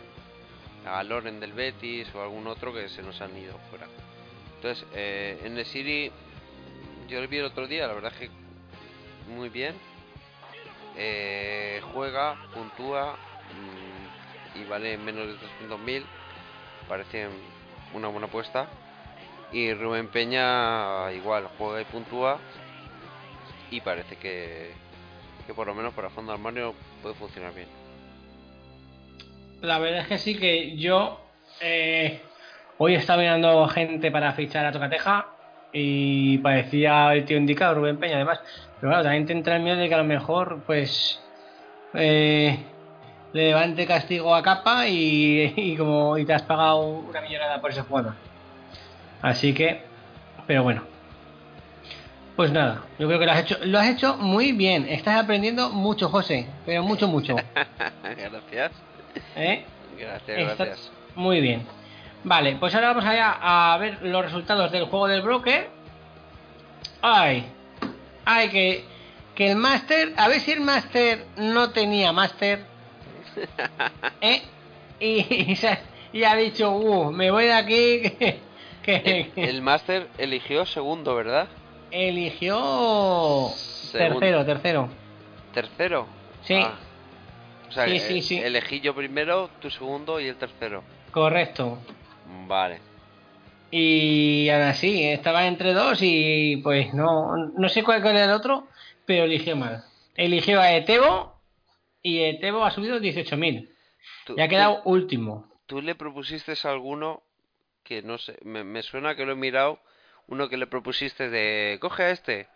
a 0.85 1.03
Loren 1.03 1.39
del 1.39 1.53
Betis 1.53 2.07
o 2.13 2.21
algún 2.21 2.47
otro 2.47 2.73
que 2.73 2.89
se 2.89 3.01
nos 3.01 3.19
han 3.21 3.35
ido 3.37 3.57
fuera. 3.69 3.87
Entonces, 4.55 4.85
eh, 4.93 5.39
en 5.43 5.57
el 5.57 5.65
City, 5.65 6.11
yo 7.07 7.21
lo 7.21 7.27
vi 7.27 7.37
el 7.37 7.45
otro 7.45 7.67
día, 7.67 7.87
la 7.87 7.93
verdad 7.93 8.11
es 8.13 8.19
que 8.19 8.29
muy 9.27 9.49
bien. 9.49 9.75
Eh, 10.95 11.79
juega, 11.93 12.37
puntúa 12.53 13.17
mm, 13.53 14.59
y 14.59 14.65
vale 14.65 14.97
menos 14.97 15.27
de 15.27 15.33
300.000. 15.67 16.03
Parece 16.87 17.27
una 17.93 18.07
buena 18.07 18.27
apuesta. 18.27 18.67
Y 19.51 19.73
Rubén 19.73 20.07
Peña 20.07 21.11
igual, 21.13 21.49
juega 21.57 21.81
y 21.81 21.85
puntúa. 21.85 22.39
Y 23.69 23.81
parece 23.81 24.15
que, 24.17 24.71
que 25.45 25.53
por 25.53 25.67
lo 25.67 25.75
menos 25.75 25.93
para 25.93 26.09
fondo 26.09 26.33
armario 26.33 26.73
puede 27.01 27.15
funcionar 27.15 27.53
bien. 27.53 27.86
La 29.61 29.79
verdad 29.79 30.01
es 30.01 30.07
que 30.07 30.17
sí 30.17 30.37
que 30.37 30.77
yo 30.77 31.19
eh, 31.61 32.21
hoy 32.77 32.95
estaba 32.95 33.21
mirando 33.21 33.67
gente 33.67 34.11
para 34.11 34.33
fichar 34.33 34.65
a 34.65 34.71
Tocateja 34.71 35.27
y 35.73 36.37
parecía 36.39 37.13
el 37.13 37.25
tío 37.25 37.37
indicado, 37.37 37.75
Rubén 37.75 37.97
Peña 37.97 38.15
además. 38.15 38.39
Pero 38.79 38.91
claro, 38.91 39.03
también 39.03 39.25
te 39.25 39.33
entra 39.33 39.55
el 39.55 39.63
miedo 39.63 39.77
de 39.77 39.89
que 39.89 39.95
a 39.95 39.99
lo 39.99 40.03
mejor 40.03 40.61
pues 40.65 41.19
eh, 41.95 42.57
le 43.33 43.47
levante 43.47 43.87
castigo 43.87 44.35
a 44.35 44.43
capa 44.43 44.87
y, 44.87 45.53
y 45.55 45.75
como 45.75 46.17
y 46.17 46.25
te 46.25 46.33
has 46.33 46.43
pagado 46.43 46.81
una 46.81 47.21
millonada 47.21 47.59
por 47.59 47.71
ese 47.71 47.81
jugador. 47.81 48.13
Así 49.21 49.53
que, 49.53 49.81
pero 50.45 50.63
bueno. 50.63 50.83
Pues 52.35 52.51
nada, 52.51 52.83
yo 52.99 53.07
creo 53.07 53.19
que 53.19 53.25
lo 53.25 53.31
has 53.31 53.39
hecho, 53.39 53.57
lo 53.63 53.79
has 53.79 53.89
hecho 53.89 54.17
muy 54.17 54.51
bien. 54.51 54.87
Estás 54.87 55.23
aprendiendo 55.23 55.71
mucho, 55.71 56.09
José, 56.09 56.47
pero 56.67 56.83
mucho, 56.83 57.07
mucho. 57.07 57.35
gracias. 58.03 58.86
¿Eh? 59.35 59.65
Gracias, 59.97 60.37
Está 60.37 60.63
gracias. 60.65 60.91
Muy 61.15 61.41
bien. 61.41 61.65
Vale, 62.23 62.55
pues 62.59 62.73
ahora 62.75 62.89
vamos 62.89 63.05
allá 63.05 63.37
a 63.41 63.77
ver 63.77 63.99
los 64.01 64.23
resultados 64.23 64.71
del 64.71 64.85
juego 64.85 65.07
del 65.07 65.21
broker. 65.21 65.69
Ay, 67.01 67.45
ay, 68.25 68.49
que, 68.49 68.85
que 69.35 69.51
el 69.51 69.55
máster, 69.55 70.13
a 70.17 70.27
ver 70.27 70.39
si 70.41 70.51
el 70.51 70.61
máster 70.61 71.25
no 71.37 71.69
tenía 71.71 72.11
máster. 72.11 72.65
¿eh? 74.21 74.41
Y, 74.99 75.51
y 75.51 75.55
se- 75.55 75.79
y 76.13 76.23
ha 76.23 76.35
dicho, 76.35 76.71
uh, 76.71 77.11
me 77.11 77.29
voy 77.31 77.45
de 77.45 77.53
aquí. 77.53 78.01
Que, 78.87 79.01
que- 79.03 79.31
El, 79.35 79.49
el 79.49 79.61
máster 79.61 80.07
eligió 80.17 80.65
segundo, 80.65 81.13
¿verdad? 81.13 81.49
eligió 81.91 83.49
Segundo. 83.53 84.19
tercero, 84.19 84.45
tercero. 84.45 84.89
¿Tercero? 85.53 86.07
Sí. 86.43 86.53
Ah. 86.55 86.75
O 87.69 87.71
sea, 87.71 87.85
Sí, 87.85 87.93
que, 87.93 87.99
sí, 87.99 88.17
eh, 88.17 88.21
sí. 88.21 88.37
elegí 88.37 88.79
yo 88.79 88.95
primero, 88.95 89.49
tú 89.61 89.69
segundo 89.69 90.19
y 90.19 90.27
el 90.27 90.35
tercero. 90.37 90.83
Correcto. 91.11 91.79
Vale. 92.47 92.79
Y 93.69 94.47
ahora 94.49 94.73
sí, 94.73 95.03
estaba 95.03 95.45
entre 95.47 95.73
dos 95.73 95.99
y 96.01 96.57
pues 96.63 96.93
no, 96.93 97.35
no 97.35 97.69
sé 97.69 97.83
cuál 97.83 98.05
era 98.05 98.23
el 98.25 98.31
otro, 98.31 98.67
pero 99.05 99.25
eligió 99.25 99.55
mal. 99.57 99.83
Eligió 100.15 100.61
a 100.61 100.71
Etebo 100.73 101.41
y 102.01 102.19
Etebo 102.23 102.63
ha 102.63 102.71
subido 102.71 102.99
18.000 102.99 103.69
Tú, 104.25 104.35
y 104.37 104.41
ha 104.41 104.47
quedado 104.47 104.81
último. 104.85 105.49
tú- 105.67 105.75
tú 105.77 105.81
le 105.81 105.95
propusiste 105.95 106.53
a 106.63 106.71
alguno 106.71 107.21
que 107.83 108.01
no 108.01 108.17
sé, 108.17 108.37
me, 108.43 108.63
me 108.63 108.83
suena 108.83 109.15
que 109.15 109.25
lo 109.25 109.33
he 109.33 109.35
mirado, 109.35 109.79
uno 110.27 110.47
que 110.49 110.57
le 110.57 110.67
propusiste 110.67 111.29
de 111.29 111.77
coge 111.81 112.03
a 112.03 112.11
este 112.11 112.47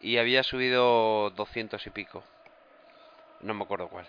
y 0.00 0.16
había 0.18 0.42
subido 0.42 1.30
200 1.30 1.86
y 1.86 1.90
pico. 1.90 2.24
No 3.42 3.54
me 3.54 3.62
acuerdo 3.62 3.88
cuál. 3.88 4.06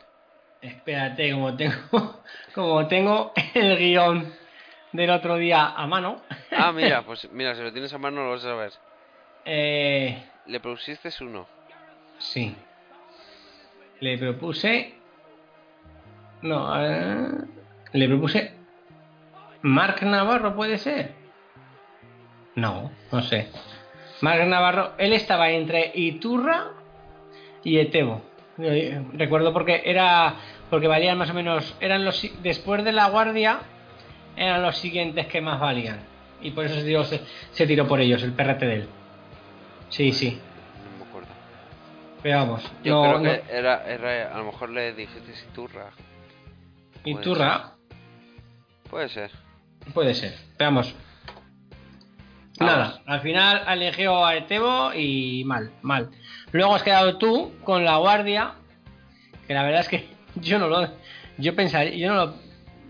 Espérate, 0.62 1.32
como 1.32 1.55
tengo, 1.55 1.76
como 2.53 2.88
tengo 2.88 3.32
el 3.53 3.78
guion 3.78 4.34
del 4.91 5.10
otro 5.12 5.36
día 5.38 5.68
a 5.68 5.88
mano, 5.88 6.22
Ah, 6.51 6.72
mira, 6.76 7.03
pues 7.03 7.30
mira, 7.32 7.55
si 7.55 7.62
lo 7.62 7.72
tienes 7.72 7.93
a 7.93 7.97
mano 7.97 8.24
lo 8.24 8.32
vas 8.32 8.45
a 8.45 8.53
ver. 8.55 8.74
eh, 9.45 10.24
Le 10.47 10.60
propusiste 10.60 11.10
uno. 11.22 11.47
sí, 12.18 12.55
le 14.01 14.18
propuse, 14.18 14.95
no, 16.41 16.74
eh, 16.86 17.28
le 17.93 18.07
propuse 18.07 18.53
Marc 19.62 20.01
Navarro, 20.03 20.55
puede 20.55 20.78
ser. 20.78 21.14
No, 22.55 22.91
no 23.12 23.22
sé. 23.22 23.49
Marc 24.22 24.43
Navarro, 24.45 24.93
él 24.97 25.14
estaba 25.14 25.49
entre 25.51 25.91
Iturra 25.95 26.72
y 27.64 27.78
Etebo. 27.78 28.22
Eh, 28.62 29.01
Recuerdo 29.14 29.53
porque 29.53 29.82
era 29.86 30.36
porque 30.70 30.88
valían 30.88 31.18
más 31.18 31.30
o 31.30 31.34
menos 31.34 31.76
eran 31.80 32.03
los 32.05 32.22
después 32.43 32.84
de 32.84 32.91
la 32.91 33.10
guardia 33.10 33.60
eran 34.36 34.62
los 34.62 34.78
siguientes 34.78 35.28
que 35.28 35.39
más 35.41 35.60
valían 35.60 35.99
y 36.41 36.51
por 36.51 36.66
eso 36.66 36.76
se 36.76 36.84
tiró, 36.84 37.03
se, 37.03 37.22
se 37.51 37.66
tiró 37.68 37.88
por 37.88 37.99
ellos 37.99 38.22
el 38.24 38.32
perrete 38.34 38.66
de 38.66 38.76
él. 38.76 38.89
Sí, 39.89 40.12
sí. 40.14 40.39
No 40.99 41.03
me 41.03 41.10
acuerdo. 41.10 41.28
Pero 42.24 42.38
vamos, 42.38 42.72
Yo 42.84 42.93
no, 42.93 43.01
creo 43.01 43.18
no- 43.18 43.24
que 43.45 43.57
era, 43.57 43.84
era, 43.86 44.34
a 44.34 44.38
lo 44.38 44.45
mejor 44.45 44.70
le 44.70 44.93
dijiste 44.93 45.32
Iturra. 45.51 45.91
Iturra 47.05 47.72
Puede 48.89 49.10
ser. 49.10 49.32
puede 49.93 50.14
ser. 50.16 50.34
Pero 50.57 50.70
vamos. 50.72 50.95
Nada, 52.60 53.01
al 53.05 53.22
final 53.22 53.64
eligió 53.68 54.26
a 54.26 54.36
Etebo 54.36 54.91
y 54.93 55.43
mal, 55.45 55.72
mal. 55.82 56.10
Luego 56.51 56.76
has 56.76 56.84
quedado 56.84 57.18
tú 57.18 57.53
con 57.64 57.86
la 57.86 57.97
guardia, 57.97 58.53
que 59.47 59.53
la 59.53 59.64
verdad 59.64 59.82
es 59.82 59.88
que 59.89 60.10
yo 60.36 60.60
no 60.60 60.68
lo, 60.68 60.88
yo 61.38 61.55
pensaría, 61.55 61.95
yo 61.95 62.14
no 62.14 62.26
lo, 62.26 62.34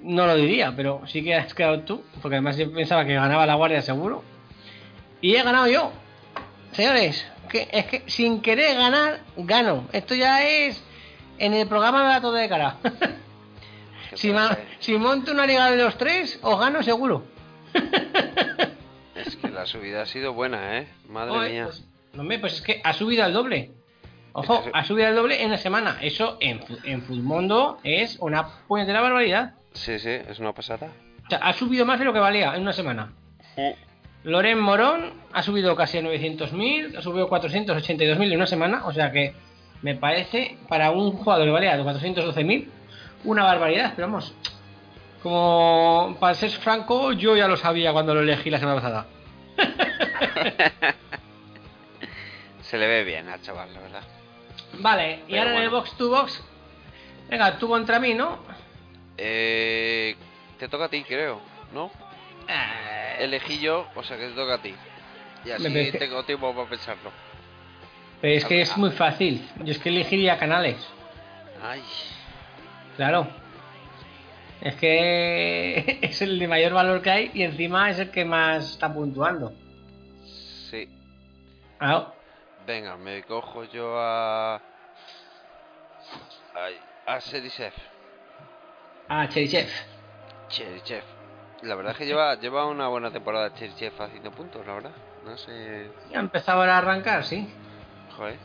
no 0.02 0.26
lo 0.26 0.36
diría, 0.36 0.74
pero 0.76 1.02
sí 1.08 1.24
que 1.24 1.36
has 1.36 1.54
quedado 1.54 1.82
tú, 1.82 2.04
porque 2.22 2.36
además 2.38 2.58
yo 2.58 2.72
pensaba 2.74 3.06
que 3.06 3.14
ganaba 3.14 3.46
la 3.46 3.56
guardia 3.56 3.82
seguro. 3.82 4.24
Y 5.22 5.36
he 5.36 5.44
ganado 5.44 5.68
yo. 5.68 5.92
Señores, 6.72 7.26
que 7.50 7.68
es 7.72 7.86
que 7.86 8.04
sin 8.08 8.42
querer 8.42 8.78
ganar, 8.78 9.20
gano. 9.38 9.88
Esto 9.92 10.16
ya 10.16 10.48
es 10.48 10.82
en 11.38 11.54
el 11.54 11.68
programa 11.68 12.02
de 12.04 12.10
datos 12.10 12.34
de 12.36 12.50
cara. 12.50 12.78
Si, 14.16 14.32
ma- 14.34 14.58
si 14.80 14.98
monto 14.98 15.32
una 15.32 15.46
liga 15.46 15.70
de 15.70 15.78
los 15.78 15.96
tres, 15.96 16.40
os 16.42 16.60
gano 16.60 16.82
seguro. 16.82 17.26
Es 19.30 19.36
que 19.36 19.50
la 19.50 19.68
subida 19.68 20.02
ha 20.02 20.06
sido 20.08 20.34
buena, 20.34 20.80
¿eh? 20.80 20.88
Madre 21.08 21.52
mía. 21.52 21.66
pues, 21.66 21.86
hombre, 22.18 22.40
pues 22.40 22.54
es 22.54 22.62
que 22.62 22.82
ha 22.84 22.94
subido 22.94 23.24
al 23.24 23.32
doble. 23.32 23.70
Ojo, 24.34 24.64
ha 24.74 24.84
subido 24.84 25.08
al 25.08 25.14
doble 25.14 25.44
en 25.44 25.52
la 25.52 25.58
semana. 25.58 26.00
Eso 26.02 26.38
en, 26.40 26.62
en 26.84 27.04
Futmundo 27.04 27.78
es 27.84 28.18
una 28.22 28.48
puñetera 28.68 29.02
barbaridad. 29.02 29.54
Sí, 29.74 30.00
sí, 30.00 30.10
es 30.10 30.40
una 30.40 30.54
pasada. 30.54 30.88
O 31.28 31.30
sea, 31.30 31.38
ha 31.38 31.54
subido 31.54 31.86
más 31.86 32.00
de 32.00 32.06
lo 32.06 32.14
que 32.14 32.18
valía 32.18 32.56
en 32.56 32.64
una 32.64 32.74
semana. 32.74 33.14
Loren 34.24 34.60
Morón 34.60 35.14
ha 35.32 35.44
subido 35.44 35.76
casi 35.76 36.00
a 36.00 36.02
900.000, 36.02 36.98
ha 36.98 37.02
subido 37.04 37.30
482.000 37.30 38.32
en 38.32 38.36
una 38.36 38.48
semana, 38.48 38.86
o 38.88 38.94
sea 38.94 39.12
que 39.12 39.36
me 39.84 39.94
parece 39.94 40.58
para 40.68 40.90
un 40.90 41.12
jugador 41.12 41.46
que 41.46 41.52
valía 41.52 41.78
412.000 41.78 42.68
una 43.26 43.44
barbaridad, 43.44 43.94
pero 43.96 44.08
vamos. 44.08 44.34
Como 45.22 46.16
para 46.20 46.34
ser 46.34 46.50
franco, 46.50 47.12
yo 47.12 47.36
ya 47.36 47.48
lo 47.48 47.58
sabía 47.58 47.92
cuando 47.92 48.14
lo 48.16 48.22
elegí 48.22 48.50
la 48.50 48.58
semana 48.60 48.82
pasada. 48.82 49.06
Se 52.62 52.78
le 52.78 52.88
ve 52.88 53.04
bien 53.04 53.28
al 53.30 53.42
chaval, 53.42 53.74
la 53.74 53.80
verdad. 53.82 54.04
Vale, 54.80 55.24
y 55.28 55.38
ahora 55.38 55.52
en 55.56 55.58
el 55.64 55.70
bueno. 55.70 55.78
box 55.84 55.98
to 55.98 56.10
box. 56.10 56.44
Venga, 57.30 57.58
tú 57.58 57.68
contra 57.68 58.00
mí, 58.00 58.14
¿no? 58.14 58.40
Eh, 59.18 60.16
te 60.58 60.68
toca 60.68 60.86
a 60.86 60.90
ti, 60.90 61.04
creo, 61.04 61.42
¿no? 61.74 61.92
Eh, 62.48 63.18
Elegí 63.20 63.60
yo, 63.60 63.88
o 63.96 64.04
sea 64.04 64.18
que 64.18 64.28
te 64.28 64.34
toca 64.34 64.56
a 64.56 64.62
ti. 64.62 64.74
Y 65.46 65.52
así 65.52 65.70
Me 65.70 65.92
tengo 65.92 66.24
tiempo 66.24 66.54
para 66.54 66.70
pensarlo. 66.70 67.12
Pero 68.22 68.36
es 68.36 68.46
que 68.46 68.62
es 68.62 68.76
muy 68.78 68.92
fácil. 68.92 69.48
Yo 69.64 69.72
es 69.72 69.80
que 69.80 69.90
elegiría 69.90 70.38
canales. 70.38 70.78
Ay, 71.64 71.82
Claro. 72.98 73.28
Es 74.62 74.76
que 74.76 76.00
es 76.02 76.22
el 76.22 76.38
de 76.40 76.48
mayor 76.48 76.74
valor 76.74 77.02
que 77.02 77.10
hay 77.10 77.32
y 77.34 77.44
encima 77.44 77.90
es 77.90 78.00
el 78.00 78.12
que 78.12 78.26
más 78.26 78.72
está 78.72 78.94
puntuando. 78.94 79.54
sí. 80.70 80.88
Ah, 81.80 82.14
Venga, 82.68 82.98
me 82.98 83.24
cojo 83.24 83.64
yo 83.64 83.96
a. 83.98 84.62
Ay, 86.54 86.76
a 87.06 87.22
Serichef. 87.22 87.74
ah. 89.08 89.28
Cherichev. 89.30 91.04
La 91.64 91.76
verdad 91.76 91.94
es 91.94 91.98
que 91.98 92.06
lleva, 92.06 92.36
lleva 92.36 92.66
una 92.66 92.88
buena 92.88 93.12
temporada 93.12 93.54
Cherichev 93.54 93.94
haciendo 94.02 94.32
puntos, 94.32 94.66
la 94.68 94.74
verdad. 94.74 94.92
No 95.26 95.38
sé. 95.38 95.90
Ya 96.12 96.20
empezaba 96.20 96.62
ahora 96.62 96.76
a 96.76 96.78
arrancar, 96.80 97.24
sí. 97.24 97.48
Joder. 98.18 98.38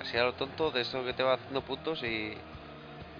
Así 0.00 0.16
a 0.16 0.24
lo 0.24 0.32
tonto 0.34 0.70
de 0.70 0.80
eso 0.82 1.04
que 1.04 1.12
te 1.12 1.22
va 1.22 1.34
haciendo 1.34 1.62
puntos 1.62 2.02
y. 2.02 2.36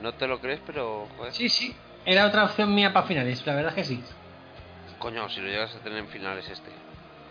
No 0.01 0.13
te 0.15 0.27
lo 0.27 0.41
crees, 0.41 0.61
pero. 0.67 1.07
Joder. 1.17 1.33
Sí, 1.33 1.49
sí. 1.49 1.77
Era 2.05 2.27
otra 2.27 2.45
opción 2.45 2.75
mía 2.75 2.93
para 2.93 3.07
finales, 3.07 3.45
la 3.47 3.55
verdad 3.55 3.75
que 3.75 3.85
sí. 3.85 4.03
Coño, 4.99 5.29
si 5.29 5.41
lo 5.41 5.49
llegas 5.49 5.75
a 5.75 5.79
tener 5.81 5.99
en 5.99 6.09
finales 6.09 6.49
este. 6.49 6.71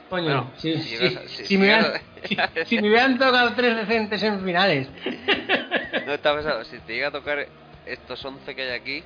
Coño, 0.09 0.23
Bueno, 0.23 0.51
si, 0.57 0.73
si 0.77 0.81
si- 0.83 0.89
llegas 0.97 1.15
a- 1.17 1.27
si 1.27 1.29
si- 1.29 1.41
me 1.41 1.45
si 1.45 1.57
hubieran, 1.57 1.93
llegas 2.29 2.49
si- 2.55 2.65
si 2.65 2.81
me 2.81 2.89
hubieran 2.89 3.17
tocado 3.19 3.53
tres 3.53 3.75
decentes 3.75 4.23
en 4.23 4.43
finales. 4.43 4.87
No 6.05 6.13
está 6.13 6.33
pensado, 6.33 6.63
si 6.65 6.79
te 6.79 6.93
llega 6.93 7.09
a 7.09 7.11
tocar 7.11 7.47
estos 7.85 8.23
11 8.25 8.55
que 8.55 8.61
hay 8.63 8.79
aquí, 8.79 9.03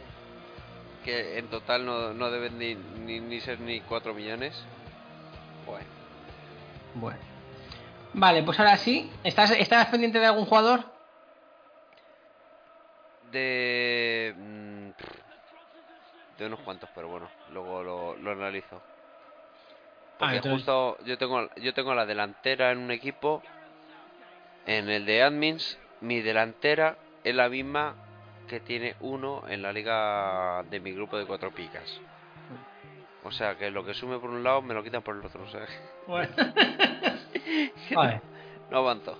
que 1.03 1.37
en 1.37 1.47
total 1.47 1.85
no, 1.85 2.13
no 2.13 2.29
deben 2.31 2.57
ni, 2.57 2.75
ni, 2.75 3.19
ni 3.19 3.41
ser 3.41 3.59
ni 3.59 3.81
4 3.81 4.13
millones. 4.13 4.53
Bueno, 5.65 5.85
Bueno. 6.93 7.19
Vale, 8.13 8.43
pues 8.43 8.57
ahora 8.59 8.77
sí. 8.77 9.09
¿Estás, 9.23 9.51
¿Estás 9.51 9.87
pendiente 9.87 10.19
de 10.19 10.25
algún 10.27 10.45
jugador? 10.45 10.85
de. 13.31 14.33
De 16.37 16.45
unos 16.47 16.59
cuantos, 16.61 16.89
pero 16.95 17.07
bueno, 17.07 17.29
luego 17.51 17.83
lo, 17.83 18.15
lo 18.17 18.31
analizo. 18.31 18.81
Porque 20.17 20.37
entonces- 20.37 20.59
justo 20.65 20.97
yo 21.05 21.17
tengo, 21.17 21.49
yo 21.57 21.73
tengo 21.73 21.93
la 21.95 22.05
delantera 22.05 22.71
en 22.71 22.77
un 22.79 22.91
equipo, 22.91 23.41
en 24.65 24.89
el 24.89 25.05
de 25.05 25.23
admins, 25.23 25.77
mi 26.01 26.21
delantera 26.21 26.97
es 27.23 27.35
la 27.35 27.49
misma 27.49 27.95
que 28.47 28.59
tiene 28.59 28.95
uno 28.99 29.43
en 29.47 29.61
la 29.61 29.71
liga 29.73 30.63
de 30.69 30.79
mi 30.79 30.91
grupo 30.91 31.17
de 31.17 31.25
cuatro 31.25 31.51
picas. 31.51 31.99
O 33.25 33.31
sea 33.31 33.55
que 33.57 33.71
lo 33.71 33.85
que 33.85 33.93
sume 33.93 34.19
por 34.19 34.29
un 34.29 34.43
lado 34.43 34.61
me 34.61 34.73
lo 34.73 34.83
quitan 34.83 35.01
por 35.01 35.15
el 35.15 35.25
otro. 35.25 35.43
O 35.43 35.47
sea, 35.47 35.65
Bueno. 36.07 36.29
vale. 37.95 38.21
no 38.69 38.77
avanzo. 38.79 39.17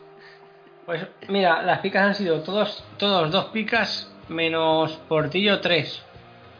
Pues 0.86 1.08
mira, 1.30 1.62
las 1.62 1.80
picas 1.80 2.04
han 2.04 2.16
sido 2.16 2.42
todos, 2.44 2.84
todos 2.98 3.32
dos 3.32 3.46
picas 3.46 4.14
menos 4.28 4.92
Portillo 5.08 5.62
tres. 5.62 6.04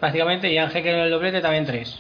Prácticamente, 0.04 0.52
y 0.52 0.58
Ángel 0.58 0.84
que 0.84 0.92
en 0.92 1.00
el 1.00 1.10
doblete 1.10 1.40
también 1.40 1.66
tres. 1.66 1.98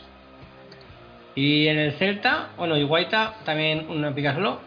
Y 1.35 1.67
en 1.67 1.79
el 1.79 1.93
Celta, 1.93 2.49
bueno, 2.57 2.75
y 2.75 2.83
Guaita 2.83 3.35
también 3.45 3.89
una 3.89 4.13
pica 4.13 4.33
solo. 4.33 4.59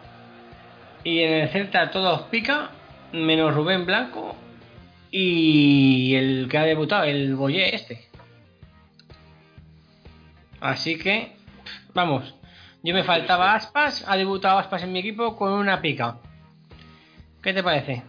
Y 1.03 1.19
en 1.19 1.33
el 1.33 1.49
Celta 1.49 1.91
todos 1.91 2.23
pica, 2.31 2.71
menos 3.11 3.53
Rubén 3.53 3.85
Blanco 3.85 4.35
y 5.11 6.15
el 6.15 6.47
que 6.49 6.57
ha 6.57 6.63
debutado, 6.63 7.03
el 7.03 7.35
Boyé 7.35 7.75
este. 7.75 8.07
Así 10.59 10.97
que, 10.97 11.33
vamos, 11.93 12.33
yo 12.81 12.95
me 12.95 13.03
faltaba 13.03 13.53
Aspas, 13.53 14.03
ha 14.07 14.17
debutado 14.17 14.57
Aspas 14.57 14.81
en 14.81 14.91
mi 14.91 14.97
equipo 14.97 15.35
con 15.35 15.53
una 15.53 15.79
pica. 15.79 16.17
¿Qué 17.43 17.53
te 17.53 17.61
parece? 17.61 18.01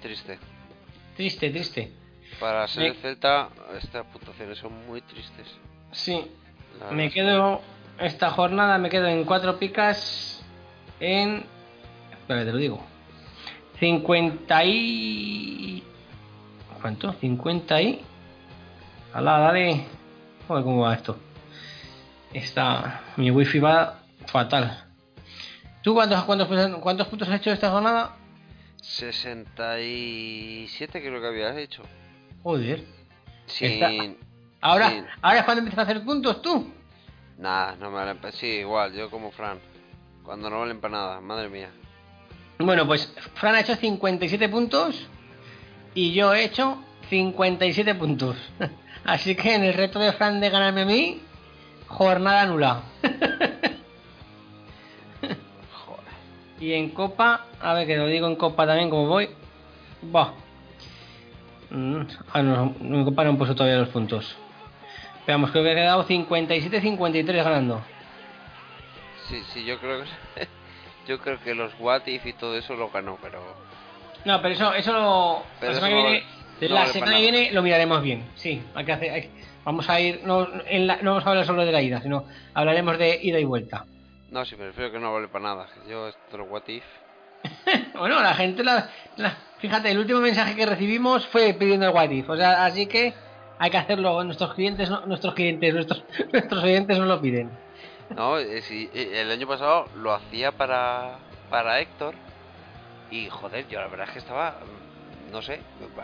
Triste. 0.00 0.38
Triste, 1.16 1.50
triste. 1.50 2.01
Para 2.40 2.66
ser 2.68 2.84
el 2.84 2.94
Celta, 2.96 3.48
estas 3.80 4.06
puntuaciones 4.06 4.58
son 4.58 4.86
muy 4.86 5.00
tristes. 5.02 5.46
Sí, 5.92 6.30
me 6.90 7.10
quedo, 7.10 7.60
esta 7.98 8.30
jornada 8.30 8.78
me 8.78 8.90
quedo 8.90 9.06
en 9.06 9.24
cuatro 9.24 9.58
picas 9.58 10.42
en... 11.00 11.44
Espera, 12.10 12.44
te 12.44 12.52
lo 12.52 12.58
digo. 12.58 12.84
50 13.78 14.64
y... 14.64 15.82
¿Cuánto? 16.80 17.12
50 17.12 17.82
y... 17.82 18.00
Alá, 19.12 19.38
dale. 19.38 19.84
Joder, 20.48 20.64
¿cómo 20.64 20.82
va 20.82 20.94
esto? 20.94 21.18
Está... 22.32 23.02
Mi 23.16 23.30
wifi 23.30 23.58
va 23.58 23.98
fatal. 24.26 24.84
¿Tú 25.82 25.94
cuántos, 25.94 26.22
cuántos, 26.24 26.48
cuántos 26.78 27.06
puntos 27.08 27.28
has 27.28 27.36
hecho 27.36 27.50
esta 27.50 27.70
jornada? 27.70 28.16
67 28.80 31.00
creo 31.00 31.20
que 31.20 31.26
habías 31.26 31.56
hecho. 31.56 31.82
Joder. 32.42 32.84
Sin... 33.46 34.18
Ahora, 34.60 35.16
ahora 35.20 35.40
es 35.40 35.44
cuando 35.44 35.60
empiezas 35.60 35.80
a 35.80 35.90
hacer 35.90 36.04
puntos 36.04 36.40
tú. 36.40 36.72
Nah, 37.38 37.74
no 37.76 37.90
me 37.90 37.96
valen 37.96 38.18
Sí, 38.32 38.46
igual, 38.46 38.92
yo 38.92 39.10
como 39.10 39.32
Fran. 39.32 39.58
Cuando 40.22 40.48
no 40.48 40.60
valen 40.60 40.80
para 40.80 40.92
nada, 40.92 41.20
madre 41.20 41.48
mía. 41.48 41.70
Bueno, 42.58 42.86
pues 42.86 43.12
Fran 43.34 43.56
ha 43.56 43.60
hecho 43.60 43.74
57 43.74 44.48
puntos 44.48 45.08
y 45.94 46.12
yo 46.12 46.32
he 46.32 46.44
hecho 46.44 46.78
57 47.10 47.94
puntos. 47.96 48.36
Así 49.04 49.34
que 49.34 49.54
en 49.54 49.64
el 49.64 49.74
reto 49.74 49.98
de 49.98 50.12
Fran 50.12 50.40
de 50.40 50.50
ganarme 50.50 50.82
a 50.82 50.86
mí, 50.86 51.20
jornada 51.88 52.46
nula. 52.46 52.82
Joder. 55.20 56.04
y 56.60 56.72
en 56.74 56.90
Copa, 56.90 57.46
a 57.60 57.74
ver 57.74 57.88
que 57.88 57.96
lo 57.96 58.06
digo 58.06 58.28
en 58.28 58.36
Copa 58.36 58.64
también 58.64 58.90
como 58.90 59.08
voy. 59.08 59.28
Bah. 60.02 60.34
Mm, 61.72 62.02
ah, 62.34 62.42
no, 62.42 62.74
no, 62.80 62.98
en 62.98 63.04
Copa 63.04 63.24
no 63.24 63.30
han 63.30 63.38
puesto 63.38 63.54
todavía 63.56 63.78
los 63.78 63.88
puntos. 63.88 64.36
Veamos, 65.26 65.50
creo 65.50 65.64
que 65.64 65.72
he 65.72 65.74
quedado 65.74 66.06
57-53 66.06 67.44
ganando. 67.44 67.82
Sí, 69.28 69.42
sí, 69.52 69.64
yo 69.64 69.78
creo 69.78 70.02
que... 70.02 70.48
yo 71.06 71.18
creo 71.18 71.40
que 71.40 71.54
los 71.54 71.72
What 71.78 72.06
If 72.06 72.26
y 72.26 72.32
todo 72.34 72.56
eso 72.58 72.74
lo 72.74 72.90
ganó, 72.90 73.18
pero... 73.22 73.40
No, 74.24 74.40
pero 74.42 74.54
eso, 74.54 74.74
eso 74.74 74.92
lo, 74.92 75.42
Pero 75.60 75.72
la 75.72 75.78
eso 75.78 75.86
semana, 75.86 75.96
que 76.02 76.10
viene, 76.10 76.24
no 76.68 76.74
la 76.74 76.86
semana 76.86 77.12
que 77.16 77.20
viene 77.22 77.52
lo 77.52 77.62
miraremos 77.62 78.02
bien. 78.02 78.24
Sí, 78.36 78.62
hay 78.74 78.84
que 78.84 78.92
hacer, 78.92 79.10
hay- 79.10 79.30
vamos 79.64 79.88
a 79.88 79.98
ir, 80.00 80.20
no, 80.24 80.46
en 80.66 80.86
la- 80.86 80.96
no 81.02 81.12
vamos 81.12 81.26
a 81.26 81.30
hablar 81.30 81.46
solo 81.46 81.64
de 81.64 81.72
la 81.72 81.80
ida, 81.82 82.02
sino 82.02 82.26
hablaremos 82.54 82.98
de 82.98 83.18
ida 83.22 83.40
y 83.40 83.44
vuelta. 83.44 83.84
No, 84.30 84.44
sí, 84.44 84.54
prefiero 84.56 84.92
que 84.92 84.98
no 84.98 85.12
vale 85.12 85.28
para 85.28 85.44
nada. 85.44 85.66
Yo 85.88 86.08
esto 86.08 86.36
los 86.36 86.48
What 86.50 86.68
If... 86.68 86.84
bueno, 87.98 88.20
la 88.20 88.34
gente, 88.34 88.62
la, 88.62 88.88
la- 89.16 89.36
fíjate, 89.62 89.90
el 89.92 89.98
último 89.98 90.20
mensaje 90.20 90.56
que 90.56 90.66
recibimos 90.66 91.24
fue 91.28 91.54
pidiendo 91.54 91.86
el 91.86 91.94
what 91.94 92.10
if, 92.10 92.28
o 92.28 92.36
sea, 92.36 92.64
así 92.66 92.86
que 92.86 93.14
hay 93.58 93.70
que 93.70 93.76
hacerlo. 93.78 94.22
Nuestros 94.24 94.54
clientes, 94.54 94.90
no- 94.90 95.06
nuestros 95.06 95.34
clientes, 95.34 95.72
nuestros, 95.72 96.04
nuestros 96.32 96.64
oyentes 96.64 96.98
no 96.98 97.06
lo 97.06 97.20
piden. 97.20 97.48
No, 98.10 98.38
eh, 98.38 98.60
eh, 98.70 99.20
el 99.22 99.30
año 99.30 99.46
pasado 99.46 99.86
lo 99.94 100.12
hacía 100.12 100.50
para, 100.50 101.20
para 101.48 101.80
Héctor. 101.80 102.14
Y 103.10 103.28
joder, 103.28 103.68
yo 103.68 103.78
la 103.80 103.86
verdad 103.86 104.06
es 104.08 104.12
que 104.14 104.18
estaba, 104.18 104.58
no 105.30 105.40
sé, 105.42 105.60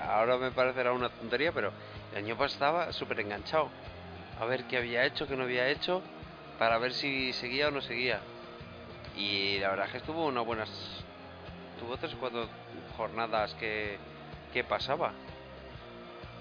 ahora 0.09 0.37
me 0.37 0.53
parecerá 0.53 0.93
una 0.93 1.09
tontería, 1.09 1.51
pero 1.53 1.73
el 2.13 2.25
año 2.25 2.37
pasado 2.37 2.47
estaba 2.83 2.93
súper 2.93 3.21
enganchado. 3.21 3.71
A 4.41 4.45
ver 4.45 4.63
qué 4.65 4.77
había 4.77 5.05
hecho, 5.05 5.27
qué 5.27 5.37
no 5.37 5.43
había 5.43 5.69
hecho, 5.69 6.01
para 6.59 6.79
ver 6.79 6.93
si 6.93 7.33
seguía 7.33 7.69
o 7.69 7.71
no 7.73 7.81
seguía. 7.81 8.21
Y 9.17 9.59
la 9.59 9.71
verdad 9.71 9.87
es 9.87 9.93
que 9.93 9.99
estuvo 9.99 10.27
unas 10.27 10.45
buenas, 10.47 10.71
tuvo 11.81 11.97
tres 11.97 12.15
o 12.15 12.19
cuatro 12.19 12.47
jornadas 13.09 13.55
que, 13.55 13.97
que 14.53 14.63
pasaba. 14.65 15.13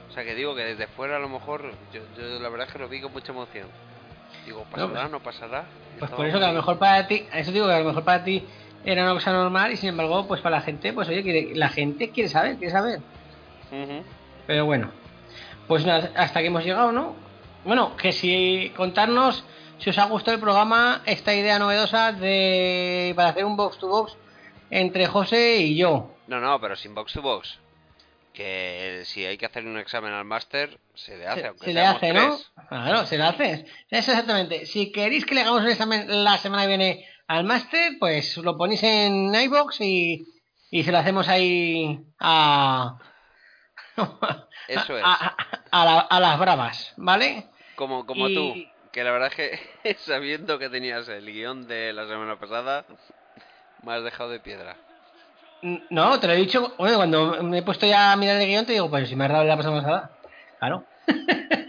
O 0.10 0.12
sea 0.14 0.24
que 0.26 0.36
digo 0.36 0.56
que 0.56 0.64
desde 0.66 0.88
fuera 0.88 1.16
a 1.16 1.20
lo 1.20 1.30
mejor, 1.30 1.72
yo, 1.94 2.02
yo 2.18 2.40
la 2.40 2.50
verdad 2.50 2.68
es 2.68 2.74
que 2.74 2.80
lo 2.80 2.90
vi 2.90 3.00
con 3.00 3.14
mucha 3.14 3.32
emoción. 3.32 3.68
Digo, 4.46 4.66
No, 4.66 4.70
¿pasará? 4.72 4.92
pues- 5.02 5.12
¿No 5.12 5.20
pasará? 5.22 5.64
Pues 6.00 6.04
estaba 6.12 6.18
por 6.18 6.26
eso 6.26 6.40
que 6.40 6.46
a 6.46 6.50
lo 6.50 6.54
mejor 6.56 6.78
para 6.80 7.08
ti, 7.08 7.26
eso 7.34 7.52
digo 7.52 7.68
que 7.68 7.74
a 7.74 7.80
lo 7.80 7.86
mejor 7.86 8.04
para 8.04 8.24
ti 8.24 8.44
era 8.84 9.04
una 9.04 9.14
cosa 9.14 9.32
normal 9.32 9.72
y 9.72 9.78
sin 9.78 9.90
embargo, 9.90 10.28
pues 10.28 10.42
para 10.42 10.58
la 10.58 10.62
gente, 10.62 10.92
pues 10.94 11.08
oye, 11.10 11.22
quiere- 11.24 11.56
la 11.56 11.70
gente 11.70 12.10
quiere 12.12 12.30
saber, 12.30 12.58
quiere 12.58 12.72
saber. 12.72 13.00
Pero 14.48 14.66
bueno, 14.66 14.90
pues 15.68 15.86
nada, 15.86 16.12
hasta 16.16 16.40
que 16.42 16.48
hemos 16.48 16.64
llegado, 16.64 16.92
¿no? 16.92 17.16
Bueno, 17.66 17.96
que 17.98 18.12
si 18.14 18.72
contarnos 18.76 19.44
si 19.78 19.90
os 19.92 19.98
ha 20.00 20.06
gustado 20.06 20.36
el 20.36 20.42
programa, 20.42 21.02
esta 21.06 21.34
idea 21.36 21.60
novedosa 21.60 22.12
de 22.14 23.14
para 23.16 23.30
hacer 23.30 23.46
un 23.46 23.56
box 23.58 23.78
to 23.78 23.88
box 23.88 24.18
entre 24.72 25.06
José 25.08 25.58
y 25.58 25.76
yo. 25.78 26.14
No, 26.28 26.40
no, 26.40 26.60
pero 26.60 26.76
sin 26.76 26.94
box 26.94 27.14
to 27.14 27.22
box. 27.22 27.60
Que 28.34 29.02
si 29.06 29.26
hay 29.26 29.38
que 29.38 29.46
hacer 29.48 29.66
un 29.66 29.80
examen 29.80 30.14
al 30.14 30.26
máster, 30.26 30.80
se 30.94 31.18
le 31.18 31.26
hace, 31.28 31.42
se, 31.42 31.48
aunque 31.48 31.66
se 31.66 31.74
le 31.74 31.82
hace, 31.82 32.14
¿no? 32.14 32.36
tres. 32.38 32.52
Claro, 32.70 33.06
se 33.06 33.18
le 33.18 33.24
hace. 33.24 33.66
Eso 33.90 34.12
exactamente. 34.12 34.66
Si 34.68 34.92
queréis 34.92 35.26
que 35.26 35.34
le 35.36 35.42
hagamos 35.42 35.64
el 35.64 35.72
examen 35.72 36.24
la 36.24 36.38
semana 36.38 36.64
que 36.64 36.68
viene 36.68 37.08
al 37.28 37.44
máster, 37.46 37.94
pues 38.00 38.38
lo 38.38 38.56
ponéis 38.58 38.84
en 38.84 39.34
iBox 39.34 39.82
y, 39.82 40.26
y 40.70 40.84
se 40.84 40.92
lo 40.92 41.00
hacemos 41.00 41.28
ahí 41.30 42.00
a. 42.20 43.00
Eso 44.68 44.98
es. 44.98 45.04
A, 45.04 45.14
a- 45.14 45.36
a 45.72 45.86
la- 45.86 46.00
a 46.02 46.20
las 46.20 46.40
bravas, 46.40 46.94
¿vale? 46.98 47.48
Como, 47.76 48.06
como 48.06 48.28
y- 48.30 48.36
tú, 48.36 48.54
que 48.92 49.04
la 49.04 49.12
verdad 49.12 49.30
es 49.30 49.36
que 49.84 49.96
sabiendo 50.00 50.60
que 50.60 50.70
tenías 50.70 51.08
el 51.10 51.26
guion 51.32 51.68
de 51.68 51.92
la 51.94 52.08
semana 52.08 52.38
pasada, 52.40 52.86
me 53.84 53.94
has 53.94 54.04
dejado 54.04 54.30
de 54.30 54.40
piedra. 54.40 54.78
No, 55.90 56.20
te 56.20 56.28
lo 56.28 56.34
he 56.34 56.38
dicho. 56.38 56.76
Bueno, 56.78 56.98
cuando 56.98 57.44
me 57.44 57.60
he 57.60 57.64
puesto 57.64 57.86
ya 57.86 58.12
a 58.12 58.16
mirar 58.16 58.38
el 58.40 58.48
guion, 58.48 58.66
te 58.66 58.74
digo, 58.74 58.90
pues 58.90 59.10
si 59.10 59.16
me 59.16 59.26
has 59.26 59.32
dado 59.32 59.44
la 59.44 59.58
pasada 59.58 59.82
pasada. 59.82 60.12
Claro. 60.60 60.88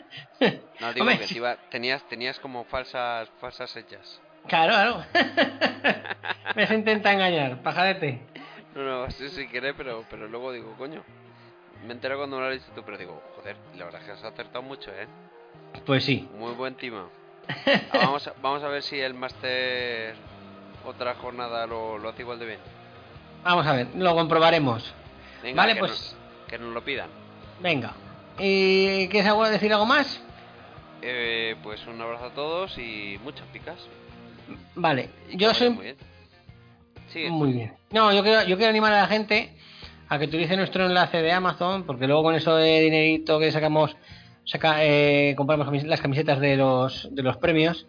No, 0.80 0.93
digo 0.93 1.01
Hombre, 1.07 1.18
que 1.18 1.26
sí. 1.26 1.34
te 1.34 1.39
iba- 1.41 1.57
tenías, 1.70 2.03
tenías 2.09 2.39
como 2.39 2.64
falsas, 2.64 3.28
falsas 3.41 3.74
hechas. 3.76 4.20
Claro, 4.47 4.72
claro. 4.72 5.05
me 6.55 6.66
se 6.68 6.74
intenta 6.74 7.12
engañar, 7.12 7.61
pajarete. 7.62 8.24
No, 8.76 8.82
no, 8.84 9.03
así 9.03 9.28
sin 9.30 9.49
querer, 9.49 9.74
pero, 9.76 10.05
pero 10.09 10.28
luego 10.28 10.53
digo, 10.53 10.72
coño. 10.78 11.03
Me 11.84 11.93
entero 11.95 12.16
cuando 12.16 12.36
me 12.36 12.43
lo 12.43 12.49
has 12.49 12.55
dicho 12.61 12.70
tú, 12.76 12.84
pero 12.84 12.97
digo, 12.97 13.20
joder, 13.36 13.57
la 13.76 13.86
verdad 13.86 14.01
es 14.03 14.07
que 14.07 14.12
has 14.12 14.24
acertado 14.24 14.62
mucho, 14.62 14.93
¿eh? 14.93 15.09
Pues 15.84 16.05
sí. 16.05 16.28
Muy 16.34 16.53
buen 16.55 16.76
timo. 16.76 17.11
Ah, 17.91 17.99
vamos, 17.99 18.26
a, 18.28 18.34
vamos 18.41 18.62
a 18.62 18.68
ver 18.68 18.82
si 18.82 19.01
el 19.01 19.14
máster 19.14 20.14
otra 20.84 21.14
jornada 21.14 21.66
lo, 21.66 21.99
lo 21.99 22.11
hace 22.11 22.22
igual 22.22 22.39
de 22.39 22.47
bien. 22.47 22.61
Vamos 23.45 23.66
a 23.66 23.72
ver, 23.72 23.89
lo 23.97 24.14
comprobaremos. 24.14 24.93
Venga, 25.43 25.57
Vale, 25.62 25.74
que 25.74 25.80
pues- 25.80 25.91
nos, 25.91 26.16
que 26.49 26.59
nos 26.59 26.74
lo 26.74 26.82
pidan. 26.84 27.09
Venga. 27.61 27.93
¿Y 28.39 29.09
quieres 29.09 29.28
algo- 29.30 29.49
decir 29.49 29.72
algo 29.72 29.86
más? 29.86 30.20
Eh, 31.03 31.57
pues 31.62 31.86
un 31.86 32.01
abrazo 32.01 32.26
a 32.26 32.30
todos 32.30 32.76
y 32.78 33.18
muchas 33.22 33.47
picas. 33.49 33.76
Vale, 34.74 35.11
yo 35.34 35.53
soy 35.55 35.70
Muy 35.70 35.84
bien. 35.84 35.97
Muy 37.32 37.53
bien. 37.53 37.74
No, 37.91 38.12
yo 38.12 38.22
quiero, 38.22 38.43
yo 38.45 38.57
quiero 38.57 38.70
animar 38.70 38.93
a 38.93 39.03
la 39.03 39.07
gente 39.07 39.55
a 40.09 40.18
que 40.18 40.26
utilice 40.26 40.57
nuestro 40.57 40.86
enlace 40.86 41.22
de 41.22 41.32
Amazon, 41.32 41.84
porque 41.84 42.07
luego 42.07 42.22
con 42.22 42.34
eso 42.34 42.55
de 42.57 42.80
dinerito 42.80 43.39
que 43.39 43.51
sacamos, 43.53 43.97
saca, 44.45 44.84
eh, 44.84 45.34
compramos 45.36 45.70
las 45.84 46.01
camisetas 46.01 46.39
de 46.41 46.57
los, 46.57 47.09
de 47.14 47.22
los 47.22 47.36
premios, 47.39 47.86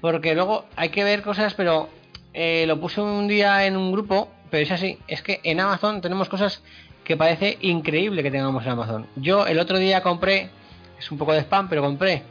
porque 0.00 0.34
luego 0.34 0.66
hay 0.76 0.90
que 0.90 1.02
ver 1.04 1.22
cosas, 1.22 1.54
pero 1.54 1.88
eh, 2.34 2.64
lo 2.66 2.80
puse 2.80 3.00
un 3.00 3.26
día 3.28 3.66
en 3.66 3.76
un 3.76 3.90
grupo, 3.92 4.28
pero 4.50 4.62
es 4.62 4.70
así, 4.70 4.98
es 5.08 5.22
que 5.22 5.40
en 5.42 5.60
Amazon 5.60 6.00
tenemos 6.00 6.28
cosas 6.28 6.62
que 7.04 7.16
parece 7.16 7.58
increíble 7.60 8.22
que 8.22 8.30
tengamos 8.30 8.64
en 8.64 8.72
Amazon. 8.72 9.06
Yo 9.16 9.46
el 9.46 9.58
otro 9.58 9.78
día 9.78 10.02
compré, 10.02 10.50
es 10.98 11.10
un 11.10 11.18
poco 11.18 11.32
de 11.32 11.40
spam, 11.40 11.68
pero 11.68 11.82
compré 11.82 12.22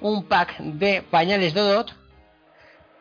un 0.00 0.24
pack 0.24 0.58
de 0.58 1.02
pañales 1.02 1.54
Dodot 1.54 1.94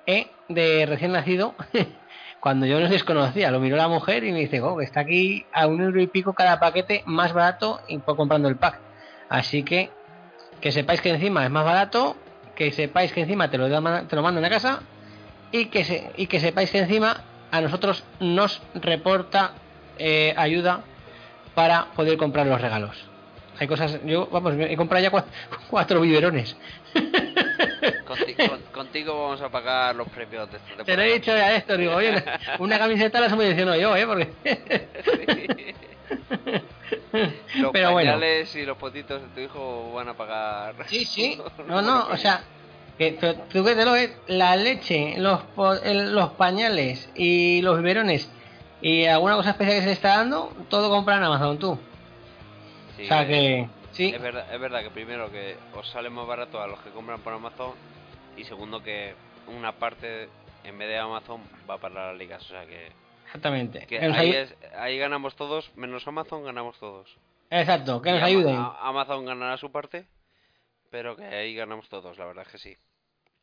eh, 0.06 0.28
de 0.50 0.86
recién 0.86 1.12
nacido 1.12 1.56
cuando 2.40 2.66
yo 2.66 2.80
no 2.80 2.90
desconocía. 2.90 3.52
Lo 3.52 3.60
miró 3.60 3.78
la 3.78 3.88
mujer 3.88 4.24
y 4.24 4.32
me 4.32 4.40
dice, 4.40 4.62
oh, 4.62 4.82
está 4.82 5.02
aquí 5.02 5.46
a 5.54 5.68
un 5.68 5.82
euro 5.82 6.02
y 6.02 6.08
pico 6.08 6.34
cada 6.34 6.60
paquete 6.60 7.04
más 7.06 7.34
barato 7.34 7.82
y 7.88 7.98
por 7.98 8.16
comprando 8.16 8.48
el 8.48 8.58
pack. 8.58 8.80
Así 9.30 9.64
que 9.64 9.90
que 10.60 10.72
sepáis 10.72 11.02
que 11.02 11.10
encima 11.10 11.44
es 11.44 11.50
más 11.50 11.66
barato, 11.66 12.16
que 12.56 12.72
sepáis 12.72 13.12
que 13.12 13.22
encima 13.22 13.50
te 13.50 13.58
lo, 13.58 13.68
te 14.06 14.16
lo 14.16 14.22
mandan 14.22 14.46
a 14.46 14.50
casa 14.50 14.82
y 15.52 15.66
que, 15.66 15.84
se, 15.84 16.12
y 16.18 16.28
que 16.28 16.40
sepáis 16.40 16.70
que 16.70 16.80
encima 16.80 17.24
a 17.52 17.62
nosotros 17.62 18.04
nos 18.20 18.62
reporta 18.74 19.52
eh, 19.98 20.34
ayuda 20.38 20.82
para 21.54 21.86
poder 21.96 22.18
comprar 22.18 22.48
los 22.48 22.60
regalos. 22.62 22.96
Hay 23.60 23.68
cosas, 23.68 24.00
yo, 24.06 24.28
vamos, 24.32 24.54
he 24.58 24.76
comprado 24.78 25.04
ya 25.04 25.12
cua- 25.12 25.26
cuatro 25.70 26.02
biberones. 26.02 26.56
Conti- 28.08 28.36
con- 28.50 28.62
contigo 28.74 29.22
vamos 29.24 29.42
a 29.42 29.50
pagar 29.50 29.96
los 29.96 30.08
premios 30.10 30.50
de 30.52 30.58
esta 30.58 30.84
Te 30.84 30.96
lo 30.96 31.04
he 31.04 31.14
dicho 31.14 31.36
ya 31.36 31.56
esto, 31.56 31.78
digo, 31.78 31.94
oye, 31.96 32.24
una 32.60 32.78
camiseta 32.80 33.20
la 33.20 33.30
subvenciono 33.30 33.76
yo, 33.76 33.96
¿eh? 33.96 34.06
Porque... 34.08 34.30
Los 37.58 37.72
Pero 37.72 37.92
bueno. 37.92 38.12
pañales 38.14 38.56
y 38.56 38.66
los 38.66 38.78
potitos 38.78 39.22
de 39.22 39.28
tu 39.30 39.40
hijo 39.42 39.92
van 39.94 40.10
a 40.10 40.14
pagar. 40.14 40.76
Sí, 40.88 41.06
sí. 41.06 41.40
No, 41.68 41.82
no, 41.82 42.08
o 42.08 42.18
sea, 42.18 42.42
Que, 42.98 43.18
pero 43.20 43.34
tú 43.52 43.64
que 43.64 43.76
te 43.76 43.84
lo 43.86 43.94
ves, 43.94 44.16
la 44.28 44.56
leche, 44.56 45.16
los, 45.18 45.42
los 45.56 46.30
pañales 46.34 47.10
y 47.16 47.62
los 47.62 47.78
biberones 47.78 48.30
y 48.82 49.06
alguna 49.06 49.36
cosa 49.36 49.52
especial 49.52 49.76
que 49.78 49.82
se 49.82 49.88
le 49.88 49.94
está 49.94 50.18
dando, 50.18 50.52
todo 50.70 50.90
compra 50.90 51.18
en 51.18 51.24
Amazon 51.24 51.58
tú. 51.58 51.80
Sí, 52.98 53.04
o 53.04 53.08
sea 53.08 53.26
que, 53.28 53.68
sí, 53.92 54.12
Es 54.14 54.22
verdad, 54.22 54.46
es 54.54 54.60
verdad 54.60 54.84
que 54.84 54.90
primero 54.92 55.32
que 55.32 55.56
os 55.76 55.88
sale 55.90 56.10
más 56.10 56.28
barato 56.28 56.62
a 56.62 56.68
los 56.68 56.80
que 56.82 56.90
compran 56.92 57.20
por 57.22 57.34
Amazon 57.34 57.72
y 58.38 58.44
segundo 58.44 58.84
que 58.84 59.14
una 59.48 59.72
parte 59.74 60.30
en 60.64 60.78
vez 60.78 60.88
de 60.88 60.98
Amazon 61.00 61.42
va 61.70 61.78
para 61.80 62.08
las 62.10 62.18
ligas, 62.18 62.44
o 62.44 62.50
sea 62.50 62.66
que, 62.68 62.92
exactamente. 63.26 63.86
que 63.88 64.00
ahí, 64.00 64.30
es- 64.32 64.56
ahí 64.78 64.98
ganamos 65.00 65.36
todos, 65.36 65.72
menos 65.76 66.06
Amazon 66.08 66.44
ganamos 66.44 66.78
todos. 66.80 67.08
Exacto, 67.50 68.02
que 68.02 68.12
nos 68.12 68.22
ayuden. 68.22 68.64
Amazon 68.82 69.26
ganará 69.26 69.58
su 69.58 69.72
parte, 69.72 70.06
pero 70.92 71.16
que 71.16 71.24
ahí 71.26 71.56
ganamos 71.56 71.90
todos, 71.90 72.18
la 72.20 72.26
verdad 72.26 72.44
es 72.46 72.52
que 72.52 72.58
sí. 72.60 72.78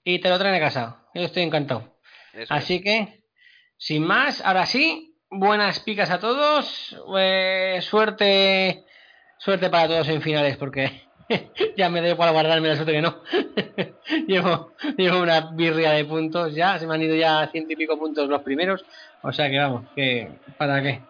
Y 0.05 0.21
te 0.21 0.29
lo 0.29 0.39
traen 0.39 0.55
a 0.55 0.61
casa. 0.61 1.03
Yo 1.15 1.23
estoy 1.23 1.43
encantado. 1.43 1.99
Eso 2.33 2.55
Así 2.55 2.81
que, 2.81 3.25
sin 3.77 4.07
más, 4.07 4.41
ahora 4.45 4.65
sí, 4.67 5.17
buenas 5.31 5.81
picas 5.81 6.11
a 6.11 6.21
todos. 6.21 6.97
eh, 7.19 7.79
suerte, 7.83 8.85
suerte 9.39 9.69
para 9.71 9.89
todos 9.89 10.09
en 10.09 10.23
finales, 10.23 10.57
porque 10.57 11.03
ya 11.77 11.89
me 11.91 12.01
debo 12.01 12.17
para 12.19 12.31
guardarme 12.33 12.69
la 12.69 12.77
suerte 12.77 12.93
que 12.93 13.03
no. 13.03 13.23
llevo, 14.27 14.73
llevo 14.97 15.21
una 15.21 15.51
birria 15.53 15.93
de 15.93 16.05
puntos 16.05 16.55
ya, 16.55 16.79
se 16.79 16.87
me 16.87 16.95
han 16.95 17.03
ido 17.03 17.17
ya 17.17 17.49
ciento 17.49 17.73
y 17.73 17.77
pico 17.77 17.99
puntos 17.99 18.29
los 18.29 18.43
primeros. 18.43 18.85
O 19.23 19.33
sea 19.33 19.51
que 19.51 19.59
vamos, 19.59 19.85
que 19.95 20.31
¿para 20.57 20.83
qué? 20.83 21.01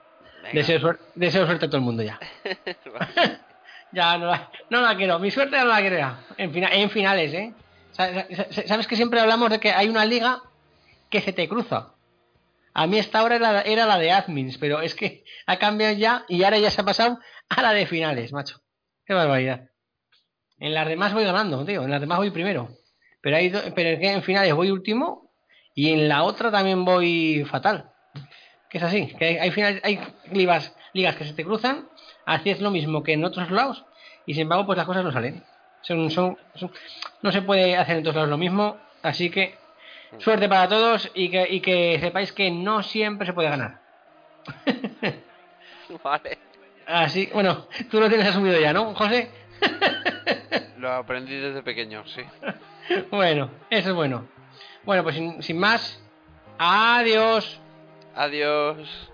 Deseo, 0.53 0.78
suer- 0.80 0.99
deseo 1.14 1.45
suerte 1.47 1.66
a 1.66 1.68
todo 1.68 1.78
el 1.78 1.84
mundo 1.84 2.03
ya. 2.03 2.18
Ya 3.93 4.18
no 4.18 4.26
la, 4.26 4.51
no 4.70 4.80
la 4.82 4.97
quiero, 4.97 5.18
mi 5.18 5.30
suerte 5.30 5.57
no 5.59 5.64
la 5.66 5.80
quiero. 5.80 6.16
En, 6.36 6.55
en 6.57 6.91
finales, 6.91 7.32
¿eh? 7.32 7.53
Sa- 7.93 8.26
sa- 8.51 8.66
Sabes 8.66 8.86
que 8.86 8.97
siempre 8.97 9.20
hablamos 9.20 9.51
de 9.51 9.59
que 9.61 9.72
hay 9.72 9.89
una 9.89 10.05
liga 10.05 10.43
que 11.11 11.20
se 11.20 11.32
te 11.32 11.49
cruza. 11.49 11.95
A 12.74 12.86
mí 12.86 12.99
esta 12.99 13.22
hora 13.24 13.36
era, 13.64 13.86
la 13.86 13.99
de 13.99 14.12
admins, 14.12 14.59
pero 14.59 14.80
es 14.82 14.95
que 14.95 15.24
ha 15.47 15.57
cambiado 15.59 15.95
ya 15.97 16.24
y 16.28 16.45
ahora 16.45 16.59
ya 16.59 16.70
se 16.70 16.80
ha 16.80 16.84
pasado 16.84 17.18
a 17.49 17.62
la 17.62 17.72
de 17.72 17.86
finales, 17.86 18.32
macho. 18.32 18.61
Qué 19.07 19.14
barbaridad. 19.14 19.70
En 20.61 20.74
las 20.74 20.86
demás 20.86 21.14
voy 21.14 21.24
ganando, 21.24 21.64
tío. 21.64 21.82
En 21.82 21.91
las 21.91 22.01
demás 22.01 22.18
voy 22.18 22.30
primero. 22.30 22.68
Pero, 23.20 23.36
hay 23.36 23.51
pero 23.74 23.99
en 24.01 24.22
finales 24.22 24.55
voy 24.55 24.70
último 24.70 25.32
y 25.74 25.93
en 25.93 26.09
la 26.09 26.22
otra 26.24 26.51
también 26.51 26.84
voy 26.84 27.45
fatal. 27.51 27.91
Que 28.68 28.78
es 28.78 28.84
así, 28.84 29.07
que 29.18 29.41
hay, 29.41 29.51
finales, 29.51 29.80
hay 29.82 29.99
ligas 30.30 30.72
que 31.16 31.24
se 31.24 31.32
te 31.32 31.43
cruzan, 31.45 31.89
haces 32.29 32.61
lo 32.61 32.70
mismo 32.70 33.03
que 33.03 33.14
en 33.14 33.24
otros 33.24 33.51
lados 33.51 33.85
y 34.26 34.35
sin 34.35 34.43
embargo 34.43 34.66
pues 34.66 34.76
las 34.76 34.87
cosas 34.87 35.05
no 35.05 35.12
salen. 35.12 35.43
Son, 35.83 36.11
son, 36.11 36.37
son- 36.55 36.72
no 37.22 37.33
se 37.33 37.43
puede 37.43 37.76
hacer 37.76 37.97
en 37.97 38.03
todos 38.03 38.16
lados 38.16 38.31
lo 38.31 38.37
mismo, 38.39 38.76
así 39.03 39.31
que 39.31 39.57
suerte 40.18 40.49
para 40.49 40.68
todos 40.68 41.11
y 41.14 41.31
que, 41.31 41.47
y 41.49 41.61
que 41.61 41.99
sepáis 42.01 42.33
que 42.33 42.51
no 42.51 42.83
siempre 42.83 43.26
se 43.26 43.33
puede 43.33 43.49
ganar. 43.51 43.79
Vale. 46.05 46.39
Así, 46.87 47.29
bueno, 47.33 47.66
tú 47.91 48.01
lo 48.01 48.09
tienes 48.09 48.29
asumido 48.29 48.59
ya, 48.59 48.72
¿no, 48.72 48.95
José? 48.95 49.31
Lo 50.79 50.93
aprendí 50.93 51.37
desde 51.37 51.62
pequeño, 51.62 52.05
sí. 52.07 52.22
Bueno, 53.11 53.51
eso 53.68 53.91
es 53.91 53.95
bueno. 53.95 54.26
Bueno, 54.85 55.03
pues 55.03 55.14
sin, 55.16 55.43
sin 55.43 55.59
más, 55.59 56.03
adiós. 56.59 57.61
Adiós. 58.14 59.11